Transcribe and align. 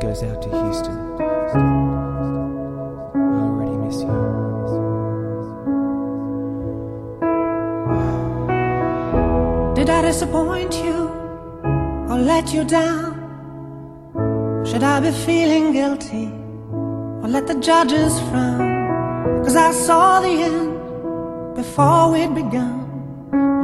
goes 0.00 0.22
out 0.22 0.40
to 0.42 0.48
Houston. 0.48 0.96
I 3.14 3.40
already 3.46 3.76
miss 3.84 4.00
you. 4.02 4.18
Did 9.74 9.90
I 9.90 10.02
disappoint 10.02 10.74
you 10.84 11.08
or 12.08 12.18
let 12.18 12.52
you 12.54 12.64
down? 12.64 13.14
Should 14.64 14.82
I 14.82 15.00
be 15.00 15.10
feeling 15.10 15.72
guilty 15.72 16.26
or 17.22 17.28
let 17.28 17.46
the 17.46 17.58
judges 17.58 18.20
frown? 18.30 19.42
Cause 19.44 19.56
I 19.56 19.72
saw 19.72 20.20
the 20.20 20.28
end 20.28 21.54
before 21.56 22.12
we'd 22.12 22.34
begun. 22.34 22.86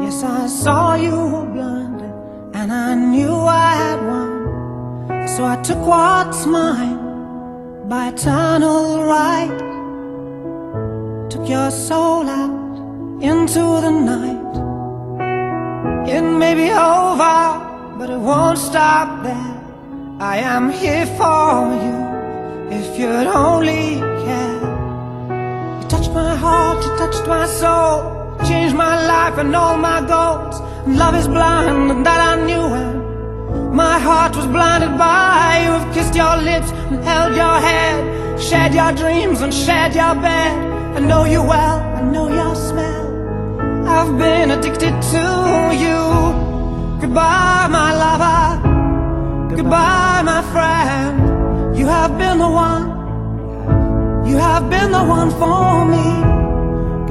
Yes, 0.01 0.25
I 0.25 0.47
saw 0.47 0.95
you 0.95 1.15
were 1.15 1.47
blinded 1.47 2.15
and 2.55 2.73
I 2.73 2.95
knew 2.95 3.35
I 3.35 3.75
had 3.75 4.01
won. 4.07 4.24
So 5.35 5.45
I 5.45 5.57
took 5.63 5.85
what's 5.85 6.47
mine 6.47 7.89
by 7.89 8.11
eternal 8.11 9.03
right. 9.03 9.59
Took 11.29 11.49
your 11.49 11.73
soul 11.73 12.29
out 12.29 13.21
into 13.21 13.59
the 13.85 13.91
night. 13.91 14.55
It 16.09 16.23
may 16.23 16.55
be 16.55 16.71
over, 16.71 17.99
but 17.99 18.11
it 18.11 18.19
won't 18.19 18.59
stop 18.59 19.25
there. 19.25 19.57
I 20.21 20.37
am 20.37 20.71
here 20.71 21.07
for 21.19 21.67
you 21.85 21.99
if 22.79 22.97
you'd 22.97 23.27
only 23.27 23.99
care. 24.25 24.61
You 25.81 25.89
touched 25.89 26.13
my 26.13 26.37
heart, 26.37 26.85
you 26.85 26.97
touched 26.97 27.27
my 27.27 27.47
soul, 27.47 28.39
changed 28.47 28.77
my 28.77 29.05
life 29.05 29.37
and 29.39 29.57
all 29.57 29.77
my 29.79 30.01
goals. 30.07 30.61
Love 30.87 31.17
is 31.17 31.27
blind, 31.27 31.91
and 31.91 32.07
that 32.07 32.21
I 32.21 32.47
knew 32.47 32.69
when 32.71 33.04
my 33.75 33.99
heart 33.99 34.37
was 34.37 34.47
blinded 34.47 34.97
by 34.97 35.63
you. 35.65 35.73
Have 35.73 35.95
kissed 35.95 36.15
your 36.15 36.37
lips 36.37 36.71
and 36.91 37.03
held 37.03 37.35
your 37.35 37.59
head, 37.69 38.41
shared 38.41 38.73
your 38.73 38.93
dreams 38.93 39.41
and 39.41 39.53
shared 39.53 39.95
your 39.95 40.15
bed. 40.15 40.53
I 40.97 41.01
know 41.01 41.25
you 41.25 41.43
well, 41.43 41.81
I 41.99 42.03
know 42.03 42.29
your 42.29 42.55
smell. 42.55 43.05
I've 43.87 44.17
been 44.17 44.53
addicted 44.53 44.95
to 45.13 45.25
you. 45.85 46.01
Goodbye, 47.01 47.67
my 47.79 47.91
lover. 48.05 49.57
Goodbye, 49.57 50.23
my 50.23 50.43
friend. 50.53 51.77
You 51.77 51.87
have 51.87 52.17
been 52.17 52.39
the 52.39 52.49
one. 52.49 52.85
You 54.29 54.37
have 54.37 54.71
been 54.71 54.93
the 54.93 55.05
one 55.05 55.31
for 55.41 55.85
me. 55.95 56.07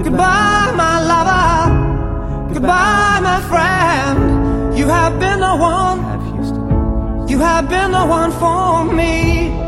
Goodbye, 0.01 0.71
my 0.75 0.95
lover. 1.11 2.53
Goodbye, 2.53 3.19
my 3.21 3.39
friend. 3.49 4.77
You 4.77 4.87
have 4.87 5.19
been 5.19 5.39
the 5.41 5.55
one. 5.55 6.22
You 7.33 7.39
have 7.39 7.67
been 7.67 7.89
the 7.89 8.05
one 8.05 8.31
for 8.31 8.85
me. 8.85 9.62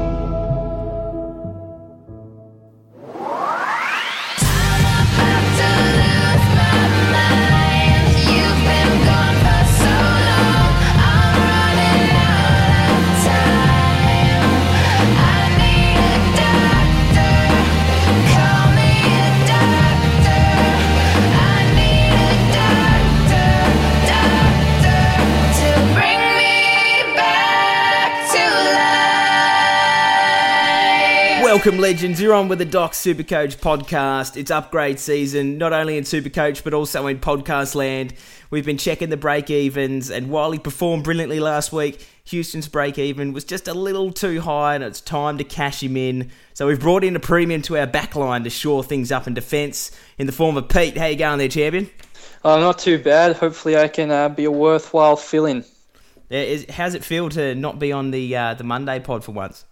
Welcome, 31.65 31.81
legends. 31.81 32.21
You're 32.21 32.35
on 32.35 32.47
with 32.47 32.59
the 32.59 32.65
Doc 32.65 32.91
Supercoach 32.91 33.57
podcast. 33.57 34.37
It's 34.37 34.51
upgrade 34.51 34.99
season, 34.99 35.57
not 35.57 35.73
only 35.73 35.97
in 35.97 36.03
Supercoach, 36.03 36.63
but 36.63 36.75
also 36.75 37.07
in 37.07 37.17
podcast 37.17 37.73
land. 37.73 38.13
We've 38.51 38.63
been 38.67 38.77
checking 38.77 39.09
the 39.09 39.17
break 39.17 39.49
evens, 39.49 40.11
and 40.11 40.29
while 40.29 40.51
he 40.51 40.59
performed 40.59 41.05
brilliantly 41.05 41.39
last 41.39 41.73
week, 41.73 42.07
Houston's 42.25 42.67
break 42.67 42.99
even 42.99 43.33
was 43.33 43.45
just 43.45 43.67
a 43.67 43.73
little 43.73 44.11
too 44.11 44.41
high, 44.41 44.75
and 44.75 44.83
it's 44.83 45.01
time 45.01 45.39
to 45.39 45.43
cash 45.43 45.81
him 45.81 45.97
in. 45.97 46.29
So 46.53 46.67
we've 46.67 46.79
brought 46.79 47.03
in 47.03 47.15
a 47.15 47.19
premium 47.19 47.63
to 47.63 47.79
our 47.79 47.87
backline 47.87 48.43
to 48.43 48.51
shore 48.51 48.83
things 48.83 49.11
up 49.11 49.25
in 49.25 49.33
defence 49.33 49.89
in 50.19 50.27
the 50.27 50.33
form 50.33 50.57
of 50.57 50.69
Pete. 50.69 50.95
How 50.95 51.07
you 51.07 51.15
going 51.15 51.39
there, 51.39 51.47
champion? 51.47 51.89
Oh, 52.43 52.59
not 52.59 52.77
too 52.77 52.99
bad. 52.99 53.37
Hopefully, 53.37 53.75
I 53.75 53.87
can 53.87 54.11
uh, 54.11 54.29
be 54.29 54.45
a 54.45 54.51
worthwhile 54.51 55.15
fill-in. 55.15 55.65
Yeah, 56.29 56.41
is- 56.41 56.67
How's 56.69 56.93
it 56.93 57.03
feel 57.03 57.29
to 57.29 57.55
not 57.55 57.79
be 57.79 57.91
on 57.91 58.11
the 58.11 58.37
uh, 58.37 58.53
the 58.53 58.63
Monday 58.63 58.99
pod 58.99 59.23
for 59.23 59.31
once? 59.31 59.65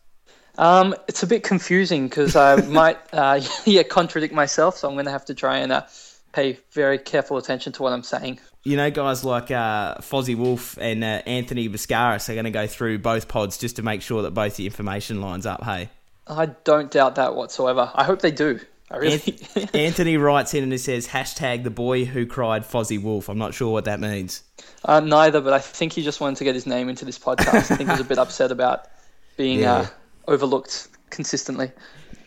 Um, 0.58 0.94
it's 1.08 1.24
a 1.24 1.28
bit 1.28 1.44
confusing 1.44 2.08
because 2.08 2.36
I 2.36 2.56
might, 2.68 2.98
uh, 3.12 3.42
yeah, 3.66 3.84
contradict 3.84 4.34
myself. 4.34 4.78
So 4.78 4.88
I'm 4.88 4.96
going 4.96 5.06
to 5.06 5.12
have 5.12 5.26
to 5.26 5.34
try 5.34 5.58
and 5.58 5.72
uh, 5.72 5.84
pay 6.32 6.60
very 6.72 6.98
careful 7.00 7.38
attention 7.38 7.74
to 7.74 7.84
what 7.84 7.94
I'm 7.94 8.04
saying. 8.04 8.40
You 8.64 8.78
know, 8.78 8.90
guys 8.92 9.26
like 9.26 9.52
uh, 9.52 9.96
Fozzie 9.98 10.38
Wolf 10.38 10.78
and 10.80 11.04
uh, 11.04 11.22
Anthony 11.26 11.68
Viscaris 11.68 12.30
are 12.30 12.34
going 12.34 12.46
to 12.46 12.52
go 12.52 12.66
through 12.68 13.00
both 13.00 13.28
pods 13.28 13.58
just 13.58 13.76
to 13.76 13.82
make 13.84 14.02
sure 14.02 14.22
that 14.22 14.32
both 14.32 14.56
the 14.56 14.66
information 14.66 15.20
lines 15.22 15.46
up. 15.46 15.64
Hey, 15.64 15.90
I 16.28 16.46
don't 16.46 16.90
doubt 16.90 17.16
that 17.16 17.36
whatsoever. 17.36 17.92
I 17.94 18.06
hope 18.06 18.22
they 18.22 18.32
do. 18.32 18.60
I 18.90 18.98
really. 18.98 19.18
Anth- 19.18 19.76
Anthony 19.76 20.16
writes 20.18 20.54
in 20.54 20.64
and 20.64 20.72
he 20.72 20.78
says 20.78 21.08
hashtag 21.08 21.64
the 21.64 21.72
boy 21.72 22.06
who 22.06 22.26
cried 22.26 22.64
Fozzie 22.64 23.02
Wolf. 23.02 23.28
I'm 23.28 23.38
not 23.38 23.54
sure 23.54 23.74
what 23.74 23.86
that 23.86 24.00
means. 24.00 24.44
uh, 24.86 25.00
neither, 25.02 25.42
but 25.42 25.52
I 25.52 25.60
think 25.60 25.92
he 25.94 26.04
just 26.04 26.22
wanted 26.22 26.38
to 26.38 26.44
get 26.46 26.56
his 26.56 26.66
name 26.66 26.88
into 26.88 27.04
this 27.04 27.20
podcast. 27.20 27.54
I 27.72 27.76
think 27.76 27.90
he 27.90 27.94
was 27.94 28.00
a 28.00 28.06
bit 28.06 28.18
upset 28.20 28.52
about 28.52 28.86
being 29.36 29.60
Yeah. 29.60 29.88
Overlooked 30.28 30.88
consistently. 31.10 31.72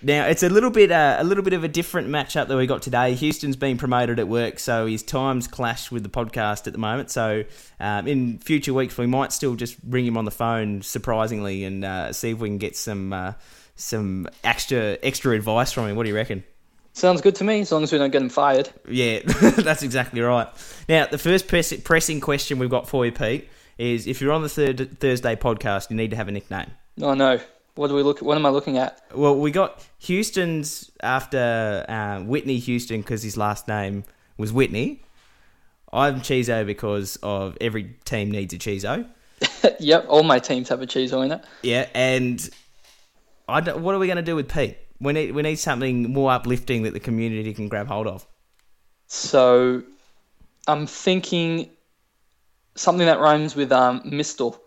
Now 0.03 0.27
it's 0.27 0.43
a 0.43 0.49
little 0.49 0.71
bit 0.71 0.93
uh, 0.93 1.17
a 1.19 1.25
little 1.25 1.43
bit 1.43 1.53
of 1.53 1.65
a 1.65 1.69
different 1.69 2.09
matchup 2.09 2.49
that 2.49 2.57
we 2.57 2.67
got 2.67 2.83
today. 2.83 3.15
Houston's 3.15 3.57
been 3.57 3.79
promoted 3.79 4.19
at 4.19 4.29
work, 4.29 4.59
so 4.59 4.87
his 4.87 5.03
times 5.03 5.49
clash 5.49 5.91
with 5.91 6.03
the 6.03 6.09
podcast 6.09 6.67
at 6.67 6.73
the 6.73 6.79
moment. 6.79 7.11
So 7.11 7.45
um, 7.81 8.06
in 8.06 8.39
future 8.39 8.75
weeks, 8.75 8.97
we 8.99 9.06
might 9.06 9.33
still 9.33 9.55
just 9.55 9.77
ring 9.87 10.06
him 10.06 10.17
on 10.17 10.25
the 10.25 10.31
phone, 10.31 10.83
surprisingly, 10.83 11.65
and 11.65 11.85
uh, 11.85 12.12
see 12.12 12.31
if 12.31 12.39
we 12.39 12.49
can 12.49 12.59
get 12.59 12.77
some 12.77 13.12
uh, 13.12 13.33
some 13.75 14.29
extra 14.45 14.99
extra 15.03 15.33
advice 15.35 15.73
from 15.73 15.87
him. 15.89 15.97
What 15.97 16.05
do 16.05 16.11
you 16.11 16.17
reckon? 16.17 16.45
Sounds 16.93 17.21
good 17.21 17.35
to 17.37 17.45
me, 17.45 17.61
as 17.61 17.73
long 17.73 17.83
as 17.83 17.93
we 17.93 17.99
don't 17.99 18.11
get 18.11 18.23
him 18.23 18.31
fired. 18.31 18.71
Yeah, 18.89 19.21
that's 19.25 19.83
exactly 19.83 20.23
right. 20.23 20.49
Now, 20.89 21.06
the 21.06 21.19
first 21.19 21.47
press- 21.47 21.75
pressing 21.85 22.21
question 22.21 22.59
we've 22.59 22.71
got 22.71 22.89
for 22.89 23.05
you, 23.05 23.12
Pete, 23.12 23.51
is 23.77 24.06
if 24.06 24.23
you're 24.23 24.33
on 24.33 24.43
the 24.43 24.49
third 24.49 24.99
Thursday 24.99 25.37
podcast, 25.37 25.91
you 25.91 25.97
need 25.97 26.11
to 26.12 26.17
have 26.17 26.29
a 26.29 26.33
nickname. 26.33 26.71
Oh 27.03 27.12
no, 27.12 27.39
what 27.76 27.88
do 27.88 27.94
we 27.94 28.03
look? 28.03 28.20
What 28.20 28.37
am 28.37 28.44
I 28.44 28.50
looking 28.50 28.78
at? 28.78 29.00
Well, 29.14 29.37
we 29.37 29.50
got 29.50 29.87
Houston's 29.98 30.91
after 31.03 31.84
uh, 31.88 32.20
Whitney 32.22 32.59
Houston 32.59 33.00
because 33.00 33.22
his 33.22 33.37
last 33.37 33.69
name 33.69 34.04
was 34.37 34.53
Whitney. 34.53 35.03
I'm 35.92 36.20
Cheezo 36.20 36.66
because 36.66 37.16
of 37.22 37.56
every 37.60 37.97
team 38.04 38.31
needs 38.31 38.53
a 38.53 38.59
Cheezo. 38.59 39.06
yep, 39.81 40.06
all 40.09 40.22
my 40.22 40.38
teams 40.38 40.69
have 40.69 40.82
a 40.82 40.87
cheezo 40.87 41.25
in 41.25 41.32
it. 41.32 41.44
Yeah, 41.62 41.88
and 41.94 42.48
I 43.48 43.60
don't, 43.60 43.82
what 43.82 43.94
are 43.94 43.98
we 43.98 44.06
going 44.06 44.16
to 44.16 44.22
do 44.22 44.34
with 44.34 44.48
Pete? 44.48 44.78
We 44.98 45.12
need 45.12 45.32
we 45.32 45.43
need 45.43 45.56
something 45.56 46.10
more 46.10 46.32
uplifting 46.32 46.84
that 46.84 46.94
the 46.94 47.00
community 47.00 47.53
can 47.53 47.69
grab 47.69 47.87
hold 47.87 48.06
of. 48.06 48.26
So 49.08 49.82
I'm 50.66 50.87
thinking 50.87 51.70
something 52.75 53.06
that 53.06 53.20
rhymes 53.20 53.54
with 53.54 53.72
um, 53.72 54.00
mistle. 54.04 54.60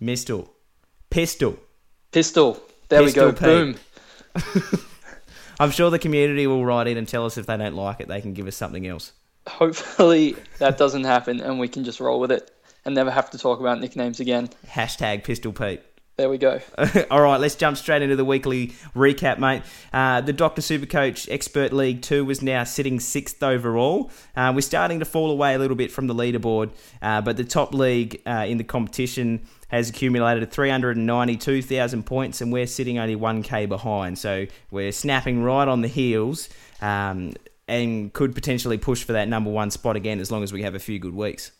Mistle, 0.00 0.50
pistol. 1.10 1.58
Pistol. 2.14 2.62
There 2.90 3.02
Pistol 3.02 3.26
we 3.26 3.32
go. 3.32 3.72
Pete. 3.72 3.76
Boom. 4.36 4.80
I'm 5.58 5.72
sure 5.72 5.90
the 5.90 5.98
community 5.98 6.46
will 6.46 6.64
write 6.64 6.86
in 6.86 6.96
and 6.96 7.08
tell 7.08 7.26
us 7.26 7.36
if 7.36 7.46
they 7.46 7.56
don't 7.56 7.74
like 7.74 7.98
it, 7.98 8.06
they 8.06 8.20
can 8.20 8.34
give 8.34 8.46
us 8.46 8.54
something 8.54 8.86
else. 8.86 9.10
Hopefully 9.48 10.36
that 10.58 10.78
doesn't 10.78 11.02
happen 11.02 11.40
and 11.40 11.58
we 11.58 11.66
can 11.66 11.82
just 11.82 11.98
roll 11.98 12.20
with 12.20 12.30
it 12.30 12.52
and 12.84 12.94
never 12.94 13.10
have 13.10 13.30
to 13.30 13.38
talk 13.38 13.58
about 13.58 13.80
nicknames 13.80 14.20
again. 14.20 14.48
Hashtag 14.64 15.24
Pistol 15.24 15.52
Pete. 15.52 15.80
There 16.16 16.28
we 16.28 16.38
go. 16.38 16.60
All 17.10 17.20
right, 17.20 17.40
let's 17.40 17.56
jump 17.56 17.76
straight 17.76 18.00
into 18.00 18.14
the 18.14 18.24
weekly 18.24 18.68
recap, 18.94 19.40
mate. 19.40 19.62
Uh, 19.92 20.20
the 20.20 20.32
Doctor 20.32 20.62
Supercoach 20.62 21.28
Expert 21.28 21.72
League 21.72 22.02
2 22.02 22.24
was 22.24 22.40
now 22.40 22.62
sitting 22.62 23.00
sixth 23.00 23.42
overall. 23.42 24.12
Uh, 24.36 24.52
we're 24.54 24.60
starting 24.60 25.00
to 25.00 25.04
fall 25.04 25.32
away 25.32 25.54
a 25.54 25.58
little 25.58 25.76
bit 25.76 25.90
from 25.90 26.06
the 26.06 26.14
leaderboard, 26.14 26.70
uh, 27.02 27.20
but 27.20 27.36
the 27.36 27.42
top 27.42 27.74
league 27.74 28.22
uh, 28.26 28.44
in 28.46 28.58
the 28.58 28.64
competition 28.64 29.44
has 29.74 29.90
accumulated 29.90 30.50
392,000 30.52 32.04
points, 32.04 32.40
and 32.40 32.52
we're 32.52 32.66
sitting 32.66 32.98
only 32.98 33.16
1k 33.16 33.68
behind. 33.68 34.16
So 34.16 34.46
we're 34.70 34.92
snapping 34.92 35.42
right 35.42 35.66
on 35.66 35.80
the 35.80 35.88
heels 35.88 36.48
um, 36.80 37.32
and 37.66 38.12
could 38.12 38.36
potentially 38.36 38.78
push 38.78 39.02
for 39.02 39.14
that 39.14 39.26
number 39.26 39.50
one 39.50 39.72
spot 39.72 39.96
again 39.96 40.20
as 40.20 40.30
long 40.30 40.44
as 40.44 40.52
we 40.52 40.62
have 40.62 40.76
a 40.76 40.78
few 40.78 41.00
good 41.00 41.14
weeks. 41.14 41.50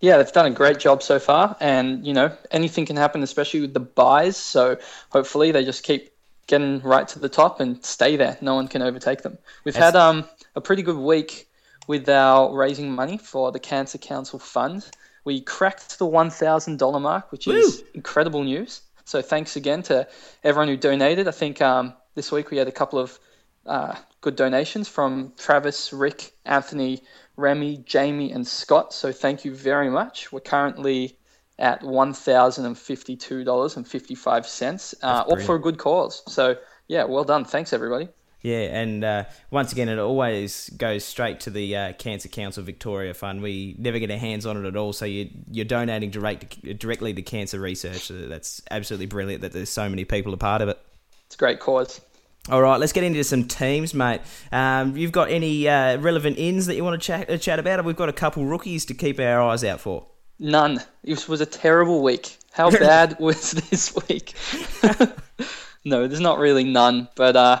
Yeah, 0.00 0.16
they've 0.16 0.32
done 0.32 0.46
a 0.46 0.50
great 0.50 0.80
job 0.80 1.04
so 1.04 1.20
far, 1.20 1.56
and 1.60 2.04
you 2.04 2.12
know 2.12 2.36
anything 2.50 2.84
can 2.84 2.96
happen, 2.96 3.22
especially 3.22 3.60
with 3.60 3.74
the 3.74 3.80
buys. 3.80 4.36
So 4.36 4.76
hopefully 5.10 5.52
they 5.52 5.64
just 5.64 5.84
keep 5.84 6.10
getting 6.48 6.80
right 6.80 7.06
to 7.06 7.20
the 7.20 7.28
top 7.28 7.60
and 7.60 7.84
stay 7.84 8.16
there. 8.16 8.36
No 8.40 8.56
one 8.56 8.66
can 8.66 8.82
overtake 8.82 9.22
them. 9.22 9.38
We've 9.64 9.72
That's- 9.72 9.94
had 9.94 10.00
um, 10.00 10.28
a 10.56 10.60
pretty 10.60 10.82
good 10.82 10.96
week 10.96 11.48
with 11.86 12.08
our 12.08 12.52
raising 12.52 12.90
money 12.90 13.18
for 13.18 13.52
the 13.52 13.60
Cancer 13.60 13.98
Council 13.98 14.40
Fund. 14.40 14.90
We 15.24 15.40
cracked 15.40 15.98
the 15.98 16.06
one 16.06 16.30
thousand 16.30 16.78
dollar 16.78 17.00
mark, 17.00 17.30
which 17.32 17.46
is 17.46 17.84
incredible 17.94 18.42
news. 18.42 18.82
So 19.04 19.22
thanks 19.22 19.56
again 19.56 19.82
to 19.84 20.08
everyone 20.44 20.68
who 20.68 20.76
donated. 20.76 21.28
I 21.28 21.32
think 21.32 21.60
um, 21.60 21.94
this 22.14 22.32
week 22.32 22.50
we 22.50 22.56
had 22.56 22.68
a 22.68 22.72
couple 22.72 22.98
of 22.98 23.18
uh, 23.66 23.94
good 24.20 24.36
donations 24.36 24.88
from 24.88 25.32
Travis, 25.36 25.92
Rick, 25.92 26.32
Anthony, 26.44 27.02
Remy, 27.36 27.78
Jamie, 27.86 28.32
and 28.32 28.46
Scott. 28.46 28.92
So 28.92 29.12
thank 29.12 29.44
you 29.44 29.54
very 29.54 29.90
much. 29.90 30.32
We're 30.32 30.40
currently 30.40 31.18
at 31.58 31.82
one 31.82 32.12
thousand 32.12 32.66
and 32.66 32.76
fifty-two 32.78 33.44
dollars 33.44 33.76
and 33.76 33.86
fifty-five 33.86 34.46
cents, 34.46 34.94
uh, 35.02 35.24
all 35.26 35.36
for 35.38 35.54
a 35.54 35.60
good 35.60 35.78
cause. 35.78 36.22
So 36.26 36.56
yeah, 36.88 37.04
well 37.04 37.24
done. 37.24 37.44
Thanks 37.44 37.72
everybody. 37.72 38.08
Yeah, 38.42 38.76
and 38.76 39.04
uh, 39.04 39.24
once 39.50 39.72
again, 39.72 39.88
it 39.88 39.98
always 39.98 40.68
goes 40.70 41.04
straight 41.04 41.40
to 41.40 41.50
the 41.50 41.76
uh, 41.76 41.92
Cancer 41.92 42.28
Council 42.28 42.64
Victoria 42.64 43.14
Fund. 43.14 43.40
We 43.40 43.76
never 43.78 44.00
get 44.00 44.10
our 44.10 44.16
hands 44.16 44.46
on 44.46 44.62
it 44.62 44.68
at 44.68 44.76
all, 44.76 44.92
so 44.92 45.04
you, 45.04 45.30
you're 45.50 45.64
donating 45.64 46.10
direct, 46.10 46.78
directly 46.78 47.14
to 47.14 47.22
cancer 47.22 47.60
research. 47.60 48.06
So 48.06 48.14
That's 48.14 48.60
absolutely 48.70 49.06
brilliant 49.06 49.42
that 49.42 49.52
there's 49.52 49.70
so 49.70 49.88
many 49.88 50.04
people 50.04 50.34
a 50.34 50.36
part 50.36 50.60
of 50.60 50.68
it. 50.68 50.78
It's 51.26 51.36
a 51.36 51.38
great 51.38 51.60
cause. 51.60 52.00
All 52.48 52.60
right, 52.60 52.80
let's 52.80 52.92
get 52.92 53.04
into 53.04 53.22
some 53.22 53.46
teams, 53.46 53.94
mate. 53.94 54.20
Um, 54.50 54.96
you've 54.96 55.12
got 55.12 55.30
any 55.30 55.68
uh, 55.68 55.98
relevant 55.98 56.36
ins 56.38 56.66
that 56.66 56.74
you 56.74 56.82
want 56.82 57.00
to 57.00 57.06
chat, 57.06 57.30
uh, 57.30 57.38
chat 57.38 57.60
about? 57.60 57.84
We've 57.84 57.94
got 57.94 58.08
a 58.08 58.12
couple 58.12 58.44
rookies 58.44 58.84
to 58.86 58.94
keep 58.94 59.20
our 59.20 59.40
eyes 59.40 59.62
out 59.62 59.80
for. 59.80 60.08
None. 60.40 60.80
This 61.04 61.28
was 61.28 61.40
a 61.40 61.46
terrible 61.46 62.02
week. 62.02 62.36
How 62.50 62.70
bad 62.78 63.16
was 63.20 63.52
this 63.52 63.94
week? 64.08 64.34
no, 65.84 66.08
there's 66.08 66.18
not 66.18 66.40
really 66.40 66.64
none, 66.64 67.08
but 67.14 67.36
uh, 67.36 67.60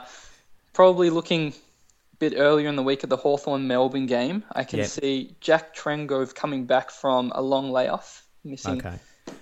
probably 0.72 1.10
looking 1.10 1.48
a 1.48 2.16
bit 2.18 2.34
earlier 2.36 2.68
in 2.68 2.76
the 2.76 2.82
week 2.82 3.04
at 3.04 3.10
the 3.10 3.16
Hawthorn 3.16 3.66
Melbourne 3.66 4.06
game, 4.06 4.44
I 4.52 4.64
can 4.64 4.78
Yep. 4.80 4.88
see 4.88 5.36
Jack 5.40 5.74
Trengove 5.76 6.34
coming 6.34 6.64
back 6.66 6.90
from 6.90 7.32
a 7.34 7.42
long 7.42 7.70
layoff, 7.70 8.24
missing 8.44 8.78
Okay. 8.78 8.96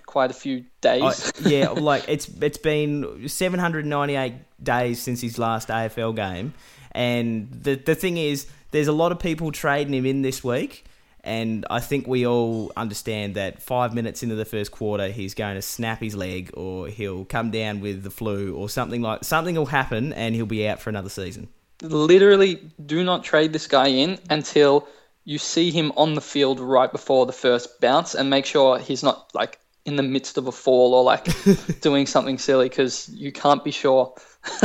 quite 0.06 0.30
a 0.30 0.34
few 0.34 0.64
days. 0.80 1.32
I, 1.40 1.48
yeah, 1.48 1.68
like 1.90 2.04
it's 2.08 2.28
it's 2.40 2.58
been 2.58 3.28
798 3.28 4.34
days 4.62 5.00
since 5.00 5.20
his 5.20 5.38
last 5.38 5.68
AFL 5.68 6.14
game, 6.16 6.52
and 6.92 7.48
the 7.52 7.74
the 7.76 7.94
thing 7.94 8.16
is, 8.16 8.46
there's 8.72 8.88
a 8.88 8.92
lot 8.92 9.12
of 9.12 9.18
people 9.18 9.52
trading 9.52 9.94
him 9.94 10.06
in 10.06 10.22
this 10.22 10.42
week, 10.44 10.84
and 11.22 11.66
I 11.68 11.80
think 11.80 12.06
we 12.06 12.26
all 12.26 12.72
understand 12.76 13.34
that 13.34 13.62
five 13.62 13.94
minutes 13.94 14.22
into 14.22 14.34
the 14.34 14.44
first 14.44 14.70
quarter, 14.70 15.08
he's 15.08 15.34
going 15.34 15.56
to 15.56 15.62
snap 15.62 16.00
his 16.00 16.14
leg, 16.14 16.50
or 16.54 16.88
he'll 16.88 17.24
come 17.24 17.50
down 17.50 17.80
with 17.80 18.02
the 18.02 18.10
flu, 18.10 18.54
or 18.54 18.68
something 18.68 19.02
like 19.02 19.24
something 19.24 19.54
will 19.54 19.66
happen, 19.66 20.12
and 20.12 20.34
he'll 20.34 20.46
be 20.46 20.66
out 20.66 20.80
for 20.80 20.90
another 20.90 21.10
season. 21.10 21.48
Literally, 21.82 22.60
do 22.84 23.04
not 23.04 23.24
trade 23.24 23.52
this 23.52 23.66
guy 23.66 23.88
in 23.88 24.18
until 24.28 24.88
you 25.24 25.38
see 25.38 25.70
him 25.70 25.92
on 25.96 26.14
the 26.14 26.20
field 26.20 26.60
right 26.60 26.90
before 26.90 27.26
the 27.26 27.32
first 27.32 27.80
bounce, 27.80 28.14
and 28.14 28.30
make 28.30 28.46
sure 28.46 28.78
he's 28.78 29.02
not 29.02 29.30
like 29.34 29.58
in 29.84 29.96
the 29.96 30.02
midst 30.02 30.38
of 30.38 30.46
a 30.46 30.52
fall 30.52 30.94
or 30.94 31.02
like 31.02 31.26
doing 31.80 32.06
something 32.06 32.38
silly 32.38 32.68
because 32.68 33.08
you 33.10 33.32
can't 33.32 33.64
be 33.64 33.70
sure. 33.70 34.14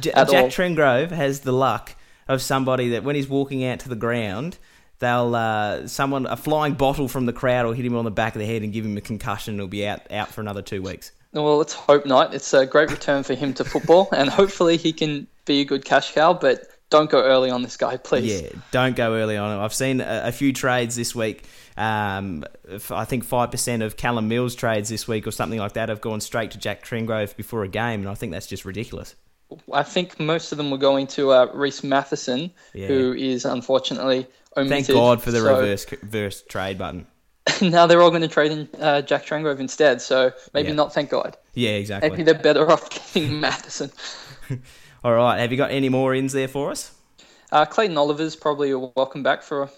Jack 0.00 0.16
all. 0.16 0.48
Trengove 0.48 1.10
has 1.10 1.40
the 1.40 1.52
luck 1.52 1.94
of 2.28 2.42
somebody 2.42 2.90
that 2.90 3.04
when 3.04 3.16
he's 3.16 3.28
walking 3.28 3.64
out 3.64 3.80
to 3.80 3.88
the 3.88 3.96
ground, 3.96 4.58
they'll 4.98 5.34
uh, 5.34 5.86
someone 5.86 6.26
a 6.26 6.36
flying 6.36 6.74
bottle 6.74 7.08
from 7.08 7.26
the 7.26 7.32
crowd 7.32 7.66
will 7.66 7.72
hit 7.72 7.84
him 7.84 7.96
on 7.96 8.04
the 8.04 8.10
back 8.10 8.34
of 8.34 8.40
the 8.40 8.46
head 8.46 8.62
and 8.62 8.72
give 8.72 8.84
him 8.84 8.96
a 8.96 9.00
concussion. 9.00 9.52
and 9.54 9.60
He'll 9.60 9.68
be 9.68 9.86
out 9.86 10.00
out 10.12 10.28
for 10.28 10.40
another 10.40 10.62
two 10.62 10.82
weeks. 10.82 11.12
Well, 11.32 11.58
let's 11.58 11.74
hope 11.74 12.06
not. 12.06 12.32
It's 12.34 12.54
a 12.54 12.64
great 12.64 12.90
return 12.90 13.22
for 13.22 13.34
him 13.34 13.52
to 13.54 13.64
football, 13.64 14.08
and 14.12 14.28
hopefully 14.30 14.76
he 14.76 14.92
can 14.92 15.26
be 15.44 15.60
a 15.60 15.64
good 15.64 15.84
cash 15.84 16.12
cow. 16.14 16.32
But 16.32 16.66
don't 16.88 17.10
go 17.10 17.22
early 17.22 17.50
on 17.50 17.62
this 17.62 17.76
guy, 17.76 17.96
please. 17.96 18.42
Yeah, 18.42 18.48
don't 18.70 18.96
go 18.96 19.14
early 19.14 19.36
on. 19.36 19.52
Him. 19.56 19.60
I've 19.62 19.74
seen 19.74 20.00
a, 20.00 20.22
a 20.26 20.32
few 20.32 20.52
trades 20.52 20.96
this 20.96 21.14
week. 21.14 21.44
Um, 21.76 22.44
I 22.90 23.04
think 23.04 23.24
five 23.24 23.50
percent 23.50 23.82
of 23.82 23.96
Callum 23.98 24.28
Mills 24.28 24.54
trades 24.54 24.88
this 24.88 25.06
week 25.06 25.26
or 25.26 25.30
something 25.30 25.58
like 25.58 25.74
that 25.74 25.90
have 25.90 26.00
gone 26.00 26.20
straight 26.22 26.52
to 26.52 26.58
Jack 26.58 26.84
Trengove 26.84 27.36
before 27.36 27.64
a 27.64 27.68
game, 27.68 28.00
and 28.00 28.08
I 28.08 28.14
think 28.14 28.32
that's 28.32 28.46
just 28.46 28.64
ridiculous. 28.64 29.14
I 29.72 29.82
think 29.82 30.18
most 30.18 30.50
of 30.52 30.58
them 30.58 30.70
were 30.70 30.78
going 30.78 31.06
to 31.08 31.30
uh, 31.32 31.46
Rhys 31.52 31.82
Mathieson, 31.82 32.50
Yeah. 32.74 32.88
who 32.88 33.12
is 33.12 33.44
unfortunately 33.44 34.26
omitted. 34.56 34.86
Thank 34.86 34.96
God 34.98 35.22
for 35.22 35.30
the 35.30 35.38
So 35.40 35.54
reverse 35.58 35.86
reverse 35.90 36.42
trade 36.42 36.78
button. 36.78 37.06
now 37.62 37.86
they're 37.86 38.02
all 38.02 38.10
going 38.10 38.22
to 38.22 38.28
trade 38.28 38.52
in 38.52 38.68
uh, 38.80 39.02
Jack 39.02 39.24
Trengove 39.24 39.60
instead. 39.60 40.02
So 40.02 40.32
maybe 40.52 40.68
Yeah. 40.68 40.74
not. 40.74 40.92
Thank 40.92 41.10
God. 41.10 41.36
Yeah, 41.54 41.70
exactly. 41.70 42.10
Maybe 42.10 42.22
they're 42.24 42.34
better 42.34 42.70
off 42.70 42.90
getting 42.90 43.40
Mathieson. 43.40 43.92
All 45.04 45.14
right, 45.14 45.38
have 45.38 45.52
you 45.52 45.56
got 45.56 45.70
any 45.70 45.88
more 45.88 46.14
ins 46.14 46.32
there 46.32 46.48
for 46.48 46.70
us? 46.72 46.92
Uh, 47.52 47.64
Clayton 47.64 47.96
Oliver's 47.96 48.34
probably 48.34 48.70
a 48.72 48.78
welcome 48.78 49.22
back 49.22 49.42
for 49.42 49.62
a 49.62 49.70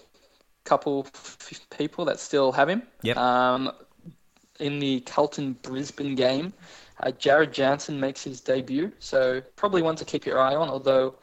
couple 0.63 1.05
f- 1.13 1.37
people 1.77 2.03
that 2.05 2.19
still 2.19 2.51
have 2.51 2.67
him. 2.67 2.81
Yep. 3.03 3.15
Um, 3.17 3.71
in 4.59 4.79
the 4.79 5.01
Carlton 5.01 5.53
Brisbane 5.61 6.15
game, 6.15 6.51
uh, 7.01 7.11
Jarrad 7.11 7.51
Jansen 7.51 7.99
makes 7.99 8.23
his 8.23 8.41
debut, 8.41 8.91
so 8.99 9.41
probably 9.55 9.81
one 9.83 9.95
to 9.97 10.05
keep 10.05 10.25
your 10.25 10.39
eye 10.39 10.55
on. 10.55 10.67
Although, 10.67 11.15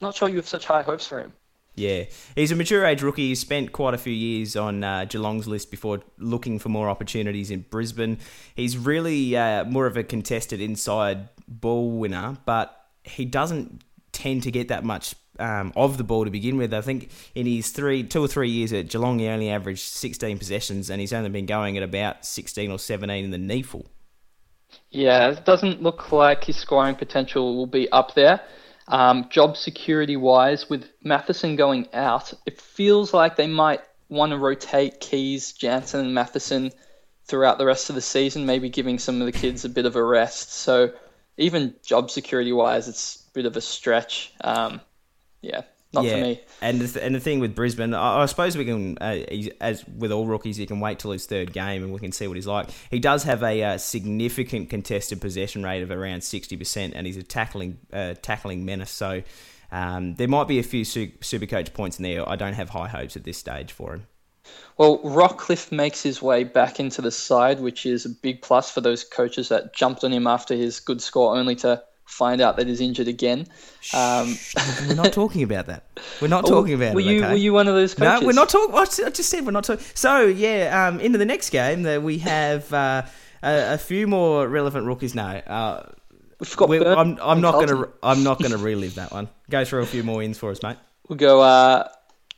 not 0.00 0.14
sure 0.14 0.28
you 0.30 0.36
have 0.36 0.48
such 0.48 0.64
high 0.64 0.82
hopes 0.82 1.06
for 1.06 1.20
him. 1.20 1.32
Yeah, 1.74 2.04
he's 2.34 2.52
a 2.52 2.56
mature 2.56 2.84
age 2.84 3.02
rookie. 3.02 3.28
He 3.28 3.34
spent 3.34 3.72
quite 3.72 3.94
a 3.94 3.98
few 3.98 4.12
years 4.12 4.56
on 4.56 4.84
uh, 4.84 5.06
Geelong's 5.06 5.46
list 5.46 5.70
before 5.70 6.00
looking 6.18 6.58
for 6.58 6.68
more 6.68 6.88
opportunities 6.88 7.50
in 7.50 7.64
Brisbane. 7.70 8.18
He's 8.54 8.76
really 8.76 9.36
uh, 9.36 9.64
more 9.64 9.86
of 9.86 9.96
a 9.96 10.02
contested 10.02 10.60
inside 10.60 11.28
ball 11.48 11.90
winner, 11.92 12.36
but 12.44 12.76
he 13.04 13.24
doesn't 13.24 13.82
tend 14.12 14.42
to 14.42 14.50
get 14.50 14.68
that 14.68 14.84
much 14.84 15.14
um, 15.38 15.72
of 15.74 15.96
the 15.96 16.04
ball 16.04 16.24
to 16.24 16.30
begin 16.30 16.56
with. 16.56 16.74
I 16.74 16.80
think 16.80 17.10
in 17.34 17.46
his 17.46 17.70
three, 17.70 18.02
two 18.02 18.22
or 18.22 18.28
three 18.28 18.50
years 18.50 18.72
at 18.72 18.88
Geelong, 18.88 19.18
he 19.18 19.28
only 19.28 19.50
averaged 19.50 19.80
16 19.80 20.38
possessions, 20.38 20.90
and 20.90 21.00
he's 21.00 21.12
only 21.12 21.30
been 21.30 21.46
going 21.46 21.76
at 21.76 21.82
about 21.82 22.24
16 22.24 22.70
or 22.70 22.78
17 22.78 23.24
in 23.24 23.30
the 23.30 23.38
NEAFL. 23.38 23.86
Yeah, 24.90 25.30
it 25.30 25.44
doesn't 25.44 25.82
look 25.82 26.12
like 26.12 26.44
his 26.44 26.56
scoring 26.56 26.94
potential 26.94 27.56
will 27.56 27.66
be 27.66 27.90
up 27.90 28.14
there. 28.14 28.40
Um, 28.90 29.28
job 29.30 29.56
security 29.56 30.16
wise, 30.16 30.68
with 30.68 30.84
Mathieson 31.02 31.56
going 31.56 31.88
out, 31.94 32.34
it 32.44 32.60
feels 32.60 33.14
like 33.14 33.36
they 33.36 33.46
might 33.46 33.80
want 34.08 34.30
to 34.32 34.38
rotate 34.38 35.00
Keays, 35.00 35.52
Jansen, 35.52 36.00
and 36.00 36.14
Mathieson 36.14 36.72
throughout 37.24 37.58
the 37.58 37.66
rest 37.66 37.88
of 37.88 37.94
the 37.94 38.00
season, 38.00 38.46
maybe 38.46 38.68
giving 38.68 38.98
some 38.98 39.20
of 39.20 39.26
the 39.26 39.32
kids 39.32 39.64
a 39.64 39.68
bit 39.68 39.86
of 39.86 39.94
a 39.94 40.02
rest. 40.02 40.52
So 40.52 40.92
even 41.36 41.76
job 41.86 42.10
security 42.10 42.52
wise, 42.52 42.88
it's 42.88 43.24
a 43.30 43.32
bit 43.32 43.46
of 43.46 43.56
a 43.56 43.60
stretch. 43.60 44.32
Um, 44.40 44.80
yeah, 45.40 45.62
not 45.92 46.04
for 46.06 46.16
me. 46.16 46.40
And 46.60 46.80
the, 46.80 46.86
th- 46.86 47.04
and 47.04 47.14
the 47.14 47.20
thing 47.20 47.40
with 47.40 47.54
Brisbane, 47.54 47.94
I, 47.94 48.22
I 48.22 48.26
suppose 48.26 48.56
we 48.56 48.64
can, 48.64 48.96
uh, 48.98 49.24
as 49.60 49.84
with 49.88 50.12
all 50.12 50.26
rookies, 50.26 50.58
you 50.58 50.66
can 50.66 50.78
wait 50.78 50.98
till 50.98 51.10
his 51.10 51.26
third 51.26 51.52
game 51.52 51.82
and 51.82 51.92
we 51.92 51.98
can 51.98 52.12
see 52.12 52.28
what 52.28 52.36
he's 52.36 52.46
like. 52.46 52.68
He 52.90 53.00
does 53.00 53.24
have 53.24 53.42
a 53.42 53.62
uh, 53.62 53.78
significant 53.78 54.70
contested 54.70 55.20
possession 55.20 55.64
rate 55.64 55.82
of 55.82 55.90
around 55.90 56.22
sixty 56.22 56.56
percent, 56.56 56.94
and 56.94 57.06
he's 57.06 57.16
a 57.16 57.22
tackling 57.22 57.78
uh, 57.92 58.14
tackling 58.22 58.64
menace. 58.64 58.90
So 58.90 59.22
um, 59.72 60.14
there 60.14 60.28
might 60.28 60.48
be 60.48 60.58
a 60.58 60.62
few 60.62 60.84
su- 60.84 61.12
super 61.20 61.46
coach 61.46 61.74
points 61.74 61.98
in 61.98 62.04
there. 62.04 62.28
I 62.28 62.36
don't 62.36 62.54
have 62.54 62.70
high 62.70 62.88
hopes 62.88 63.16
at 63.16 63.24
this 63.24 63.38
stage 63.38 63.72
for 63.72 63.94
him. 63.94 64.06
Well, 64.78 64.98
Rockliff 65.00 65.70
makes 65.70 66.02
his 66.02 66.22
way 66.22 66.44
back 66.44 66.80
into 66.80 67.02
the 67.02 67.10
side, 67.10 67.60
which 67.60 67.84
is 67.84 68.06
a 68.06 68.10
big 68.10 68.42
plus 68.42 68.70
for 68.70 68.80
those 68.80 69.04
coaches 69.04 69.48
that 69.50 69.74
jumped 69.74 70.02
on 70.02 70.12
him 70.12 70.26
after 70.26 70.56
his 70.56 70.80
good 70.80 71.02
score, 71.02 71.36
only 71.36 71.54
to 71.56 71.82
find 72.10 72.40
out 72.40 72.56
that 72.56 72.66
he's 72.66 72.80
injured 72.80 73.08
again. 73.08 73.46
Um, 73.94 74.36
We're 74.86 74.94
not 74.94 75.12
talking 75.12 75.42
about 75.42 75.66
that. 75.68 75.84
We're 76.20 76.28
not 76.28 76.46
talking 76.54 76.74
about 76.74 76.94
were 76.94 77.00
it. 77.00 77.06
you 77.06 77.18
okay? 77.20 77.30
were 77.30 77.36
you 77.36 77.52
one 77.52 77.68
of 77.68 77.74
those 77.74 77.94
coaches? 77.94 78.20
No, 78.20 78.26
we're 78.26 78.32
not 78.32 78.48
talking. 78.50 78.74
I 78.74 78.84
just 79.10 79.30
said 79.30 79.44
we're 79.46 79.52
not 79.52 79.64
talking. 79.64 79.84
So 79.94 80.26
yeah, 80.26 80.86
um, 80.88 81.00
into 81.00 81.18
the 81.18 81.24
next 81.24 81.50
game 81.50 81.82
that 81.84 82.02
we 82.02 82.18
have 82.18 82.72
uh, 82.72 83.02
a, 83.42 83.74
a 83.74 83.78
few 83.78 84.06
more 84.06 84.46
relevant 84.48 84.86
rookies 84.86 85.14
now. 85.14 85.30
Uh, 85.36 85.88
We've 86.40 86.56
got 86.56 86.68
we- 86.70 86.78
Burn 86.78 86.96
I'm, 86.98 87.18
I'm 87.20 87.40
not 87.42 87.52
gonna 87.66 87.88
I'm 88.02 88.22
not 88.24 88.40
gonna 88.42 88.56
relive 88.56 88.94
that 88.96 89.12
one. 89.12 89.28
Go 89.50 89.64
through 89.64 89.82
a 89.82 89.86
few 89.86 90.02
more 90.02 90.22
ins 90.22 90.38
for 90.38 90.50
us, 90.50 90.62
mate. 90.62 90.76
We'll 91.08 91.18
go. 91.18 91.40
Uh, 91.42 91.88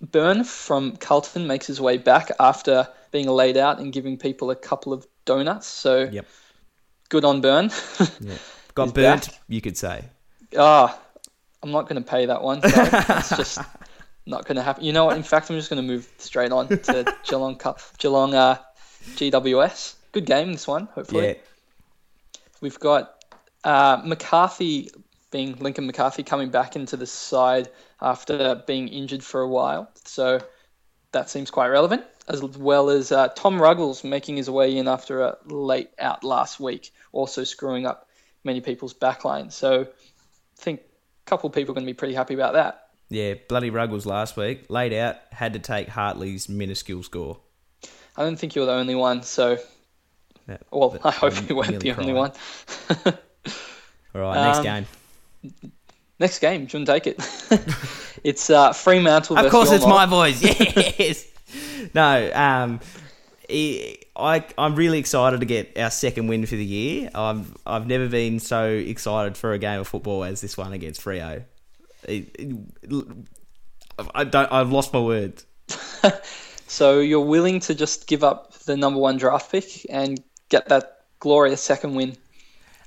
Burn 0.00 0.42
from 0.42 0.96
Carlton 0.96 1.46
makes 1.46 1.66
his 1.68 1.80
way 1.80 1.98
back 1.98 2.30
after 2.40 2.88
being 3.12 3.28
laid 3.28 3.56
out 3.56 3.78
and 3.78 3.92
giving 3.92 4.16
people 4.18 4.50
a 4.50 4.56
couple 4.56 4.92
of 4.92 5.06
donuts. 5.24 5.68
So 5.68 6.08
Yep. 6.10 6.26
good 7.10 7.24
on 7.24 7.40
Burn. 7.40 7.70
Yeah. 8.20 8.34
Got 8.74 8.94
burnt, 8.94 9.28
you 9.48 9.60
could 9.60 9.76
say. 9.76 10.04
Ah, 10.58 10.98
I'm 11.62 11.70
not 11.70 11.88
going 11.88 12.02
to 12.02 12.08
pay 12.08 12.26
that 12.26 12.42
one. 12.42 12.60
So 12.62 12.68
it's 12.74 13.36
just 13.36 13.58
not 14.26 14.46
going 14.46 14.56
to 14.56 14.62
happen. 14.62 14.84
You 14.84 14.92
know 14.92 15.04
what? 15.06 15.16
In 15.16 15.22
fact, 15.22 15.50
I'm 15.50 15.56
just 15.56 15.70
going 15.70 15.80
to 15.84 15.86
move 15.86 16.08
straight 16.18 16.52
on 16.52 16.68
to 16.68 17.14
Geelong 17.24 17.56
Cup, 17.56 17.80
Geelong 17.98 18.34
uh, 18.34 18.58
GWS. 19.16 19.94
Good 20.12 20.26
game 20.26 20.52
this 20.52 20.66
one. 20.66 20.86
Hopefully, 20.94 21.26
Yeah. 21.28 21.34
we've 22.60 22.78
got 22.78 23.22
uh, 23.64 24.00
McCarthy 24.04 24.90
being 25.30 25.56
Lincoln 25.56 25.86
McCarthy 25.86 26.22
coming 26.22 26.50
back 26.50 26.76
into 26.76 26.96
the 26.96 27.06
side 27.06 27.68
after 28.00 28.62
being 28.66 28.88
injured 28.88 29.22
for 29.24 29.40
a 29.40 29.48
while. 29.48 29.90
So 30.04 30.40
that 31.12 31.30
seems 31.30 31.50
quite 31.50 31.68
relevant, 31.68 32.04
as 32.28 32.42
well 32.42 32.90
as 32.90 33.12
uh, 33.12 33.28
Tom 33.28 33.60
Ruggles 33.60 34.04
making 34.04 34.36
his 34.36 34.50
way 34.50 34.76
in 34.76 34.88
after 34.88 35.22
a 35.22 35.36
late 35.46 35.90
out 35.98 36.22
last 36.24 36.60
week, 36.60 36.92
also 37.12 37.44
screwing 37.44 37.86
up 37.86 38.08
many 38.44 38.60
people's 38.60 38.94
backline. 38.94 39.50
So 39.52 39.82
I 39.82 39.86
think 40.56 40.80
a 40.80 41.30
couple 41.30 41.48
of 41.48 41.54
people 41.54 41.72
are 41.72 41.74
going 41.74 41.86
to 41.86 41.90
be 41.92 41.96
pretty 41.96 42.14
happy 42.14 42.34
about 42.34 42.54
that. 42.54 42.88
Yeah, 43.08 43.34
bloody 43.48 43.70
Ruggles 43.70 44.06
last 44.06 44.36
week 44.36 44.66
laid 44.70 44.92
out 44.94 45.16
had 45.32 45.52
to 45.52 45.58
take 45.58 45.88
Hartley's 45.88 46.48
minuscule 46.48 47.02
score. 47.02 47.40
I 48.16 48.22
don't 48.24 48.36
think 48.36 48.54
you're 48.54 48.66
the 48.66 48.72
only 48.72 48.94
one, 48.94 49.22
so 49.22 49.58
That- 50.46 50.62
Well, 50.70 50.90
that- 50.90 51.04
I 51.06 51.10
hope 51.10 51.48
you 51.48 51.56
weren't 51.56 51.78
the 51.80 51.92
only 51.92 52.12
crying. 52.12 52.14
one. 52.16 52.32
All 54.14 54.20
right, 54.20 54.46
next 54.46 54.58
Um, 54.58 54.64
game. 54.64 54.86
Next 56.18 56.38
game, 56.38 56.66
shouldn't 56.68 56.86
take 56.88 57.06
it. 57.06 57.16
it's 58.24 58.48
uh, 58.50 58.72
Fremantle. 58.72 59.36
Of 59.38 59.50
course, 59.50 59.72
it's 59.72 59.86
my 59.86 60.06
boys. 60.06 60.40
Yes. 60.42 61.26
no, 61.94 62.30
um, 62.32 62.80
I, 64.16 64.44
I'm 64.56 64.74
really 64.76 64.98
excited 64.98 65.40
to 65.40 65.46
get 65.46 65.76
our 65.78 65.90
second 65.90 66.26
win 66.28 66.46
for 66.46 66.56
the 66.56 66.64
year. 66.64 67.10
I've 67.14 67.54
I've 67.66 67.86
never 67.86 68.08
been 68.08 68.38
so 68.40 68.66
excited 68.68 69.36
for 69.36 69.52
a 69.52 69.58
game 69.58 69.80
of 69.80 69.88
football 69.88 70.24
as 70.24 70.40
this 70.40 70.56
one 70.56 70.72
against 70.72 71.00
Freo. 71.02 71.44
It, 72.04 72.34
it- 72.38 73.06
I 74.14 74.24
don't. 74.24 74.50
I've 74.50 74.72
lost 74.72 74.92
my 74.92 75.00
words. 75.00 75.44
So 76.72 77.00
you're 77.00 77.20
willing 77.20 77.60
to 77.60 77.74
just 77.74 78.06
give 78.06 78.24
up 78.24 78.54
the 78.60 78.78
number 78.78 78.98
one 78.98 79.18
draft 79.18 79.52
pick 79.52 79.84
and 79.90 80.18
get 80.48 80.70
that 80.70 81.00
glorious 81.18 81.60
second 81.60 81.94
win? 81.94 82.16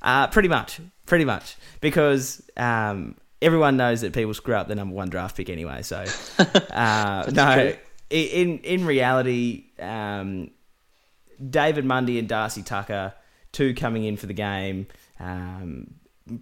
Uh, 0.01 0.25
pretty 0.25 0.48
much, 0.50 0.79
pretty 1.05 1.24
much, 1.24 1.55
because 1.81 2.41
um, 2.57 3.15
everyone 3.43 3.77
knows 3.77 4.01
that 4.01 4.12
people 4.12 4.34
screw 4.34 4.55
up 4.55 4.67
the 4.67 4.74
number 4.74 4.95
one 4.95 5.10
draft 5.10 5.38
pick 5.38 5.51
anyway. 5.51 5.84
So, 5.84 6.03
uh, 6.72 7.29
no, 7.31 7.53
true. 7.53 7.75
in 8.10 8.57
in 8.60 8.86
reality, 8.88 9.65
um, 9.79 10.50
David 11.49 11.85
Mundy 11.85 12.19
and 12.19 12.27
Darcy 12.27 12.63
Tucker, 12.63 13.13
two 13.51 13.73
coming 13.73 14.03
in 14.03 14.17
for 14.17 14.25
the 14.25 14.33
game, 14.33 14.87
um, 15.19 15.95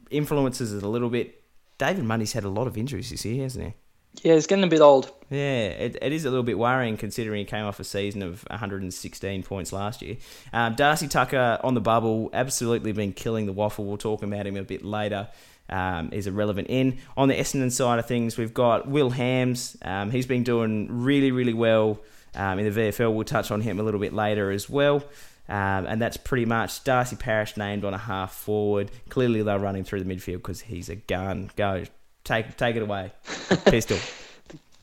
influences 0.10 0.74
it 0.74 0.84
a 0.84 0.88
little 0.88 1.10
bit. 1.10 1.44
David 1.78 2.06
Mundy's 2.06 2.34
had 2.34 2.44
a 2.44 2.50
lot 2.50 2.68
of 2.68 2.78
injuries 2.78 3.10
this 3.10 3.26
year, 3.26 3.44
hasn't 3.44 3.66
he? 3.66 3.74
Yeah, 4.22 4.36
he's 4.36 4.46
getting 4.46 4.64
a 4.64 4.68
bit 4.68 4.82
old. 4.82 5.12
Yeah, 5.30 5.66
it, 5.66 5.98
it 6.02 6.12
is 6.12 6.26
a 6.26 6.30
little 6.30 6.44
bit 6.44 6.58
worrying 6.58 6.98
considering 6.98 7.40
he 7.40 7.46
came 7.46 7.66
off 7.66 7.80
a 7.80 7.84
season 7.84 8.22
of 8.22 8.46
116 8.50 9.44
points 9.44 9.74
last 9.74 10.02
year. 10.02 10.18
Um, 10.52 10.76
Darcy 10.76 11.08
Tucker 11.08 11.60
on 11.64 11.74
the 11.74 11.82
bubble, 11.82 12.30
absolutely 12.32 12.92
been 12.92 13.14
killing 13.14 13.48
the 13.48 13.54
WAFL. 13.54 13.84
We'll 13.86 13.98
talk 13.98 14.22
about 14.22 14.46
him 14.46 14.56
a 14.56 14.64
bit 14.64 14.86
later. 14.86 15.30
Um, 15.70 16.10
is 16.12 16.28
a 16.28 16.32
relevant 16.32 16.68
in. 16.70 17.00
On 17.16 17.30
the 17.30 17.36
Essendon 17.36 17.72
side 17.72 17.98
of 17.98 18.06
things, 18.06 18.38
we've 18.38 18.54
got 18.54 18.88
Will 18.88 19.10
Hams. 19.10 19.78
Um, 19.82 20.12
he's 20.12 20.28
been 20.28 20.44
doing 20.44 20.88
really, 21.04 21.32
really 21.32 21.54
well 21.54 22.02
um, 22.36 22.60
in 22.60 22.72
the 22.72 22.80
VFL. 22.80 23.14
We'll 23.14 23.24
touch 23.26 23.52
on 23.52 23.62
him 23.62 23.80
a 23.80 23.84
little 23.84 24.00
bit 24.00 24.14
later 24.14 24.52
as 24.52 24.70
well. 24.70 25.04
Um, 25.50 25.86
and 25.88 26.02
that's 26.02 26.16
pretty 26.18 26.46
much 26.46 26.84
Darcy 26.86 27.16
Parish 27.18 27.58
named 27.58 27.84
on 27.84 27.94
a 27.94 27.98
half 27.98 28.34
forward. 28.34 28.90
Clearly, 29.10 29.42
they're 29.44 29.60
running 29.60 29.84
through 29.84 30.04
the 30.04 30.16
midfield 30.16 30.38
because 30.38 30.62
he's 30.62 30.88
a 30.90 30.96
gun. 30.96 31.52
Go, 31.58 31.84
take 32.24 32.56
take 32.56 32.76
it 32.78 32.82
away, 32.82 33.12
pistol. 33.66 33.98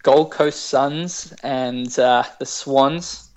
Gold 0.03 0.31
Coast 0.33 0.67
Suns 0.67 1.33
and 1.43 1.99
uh, 1.99 2.25
the 2.39 2.47
Swans. 2.47 3.29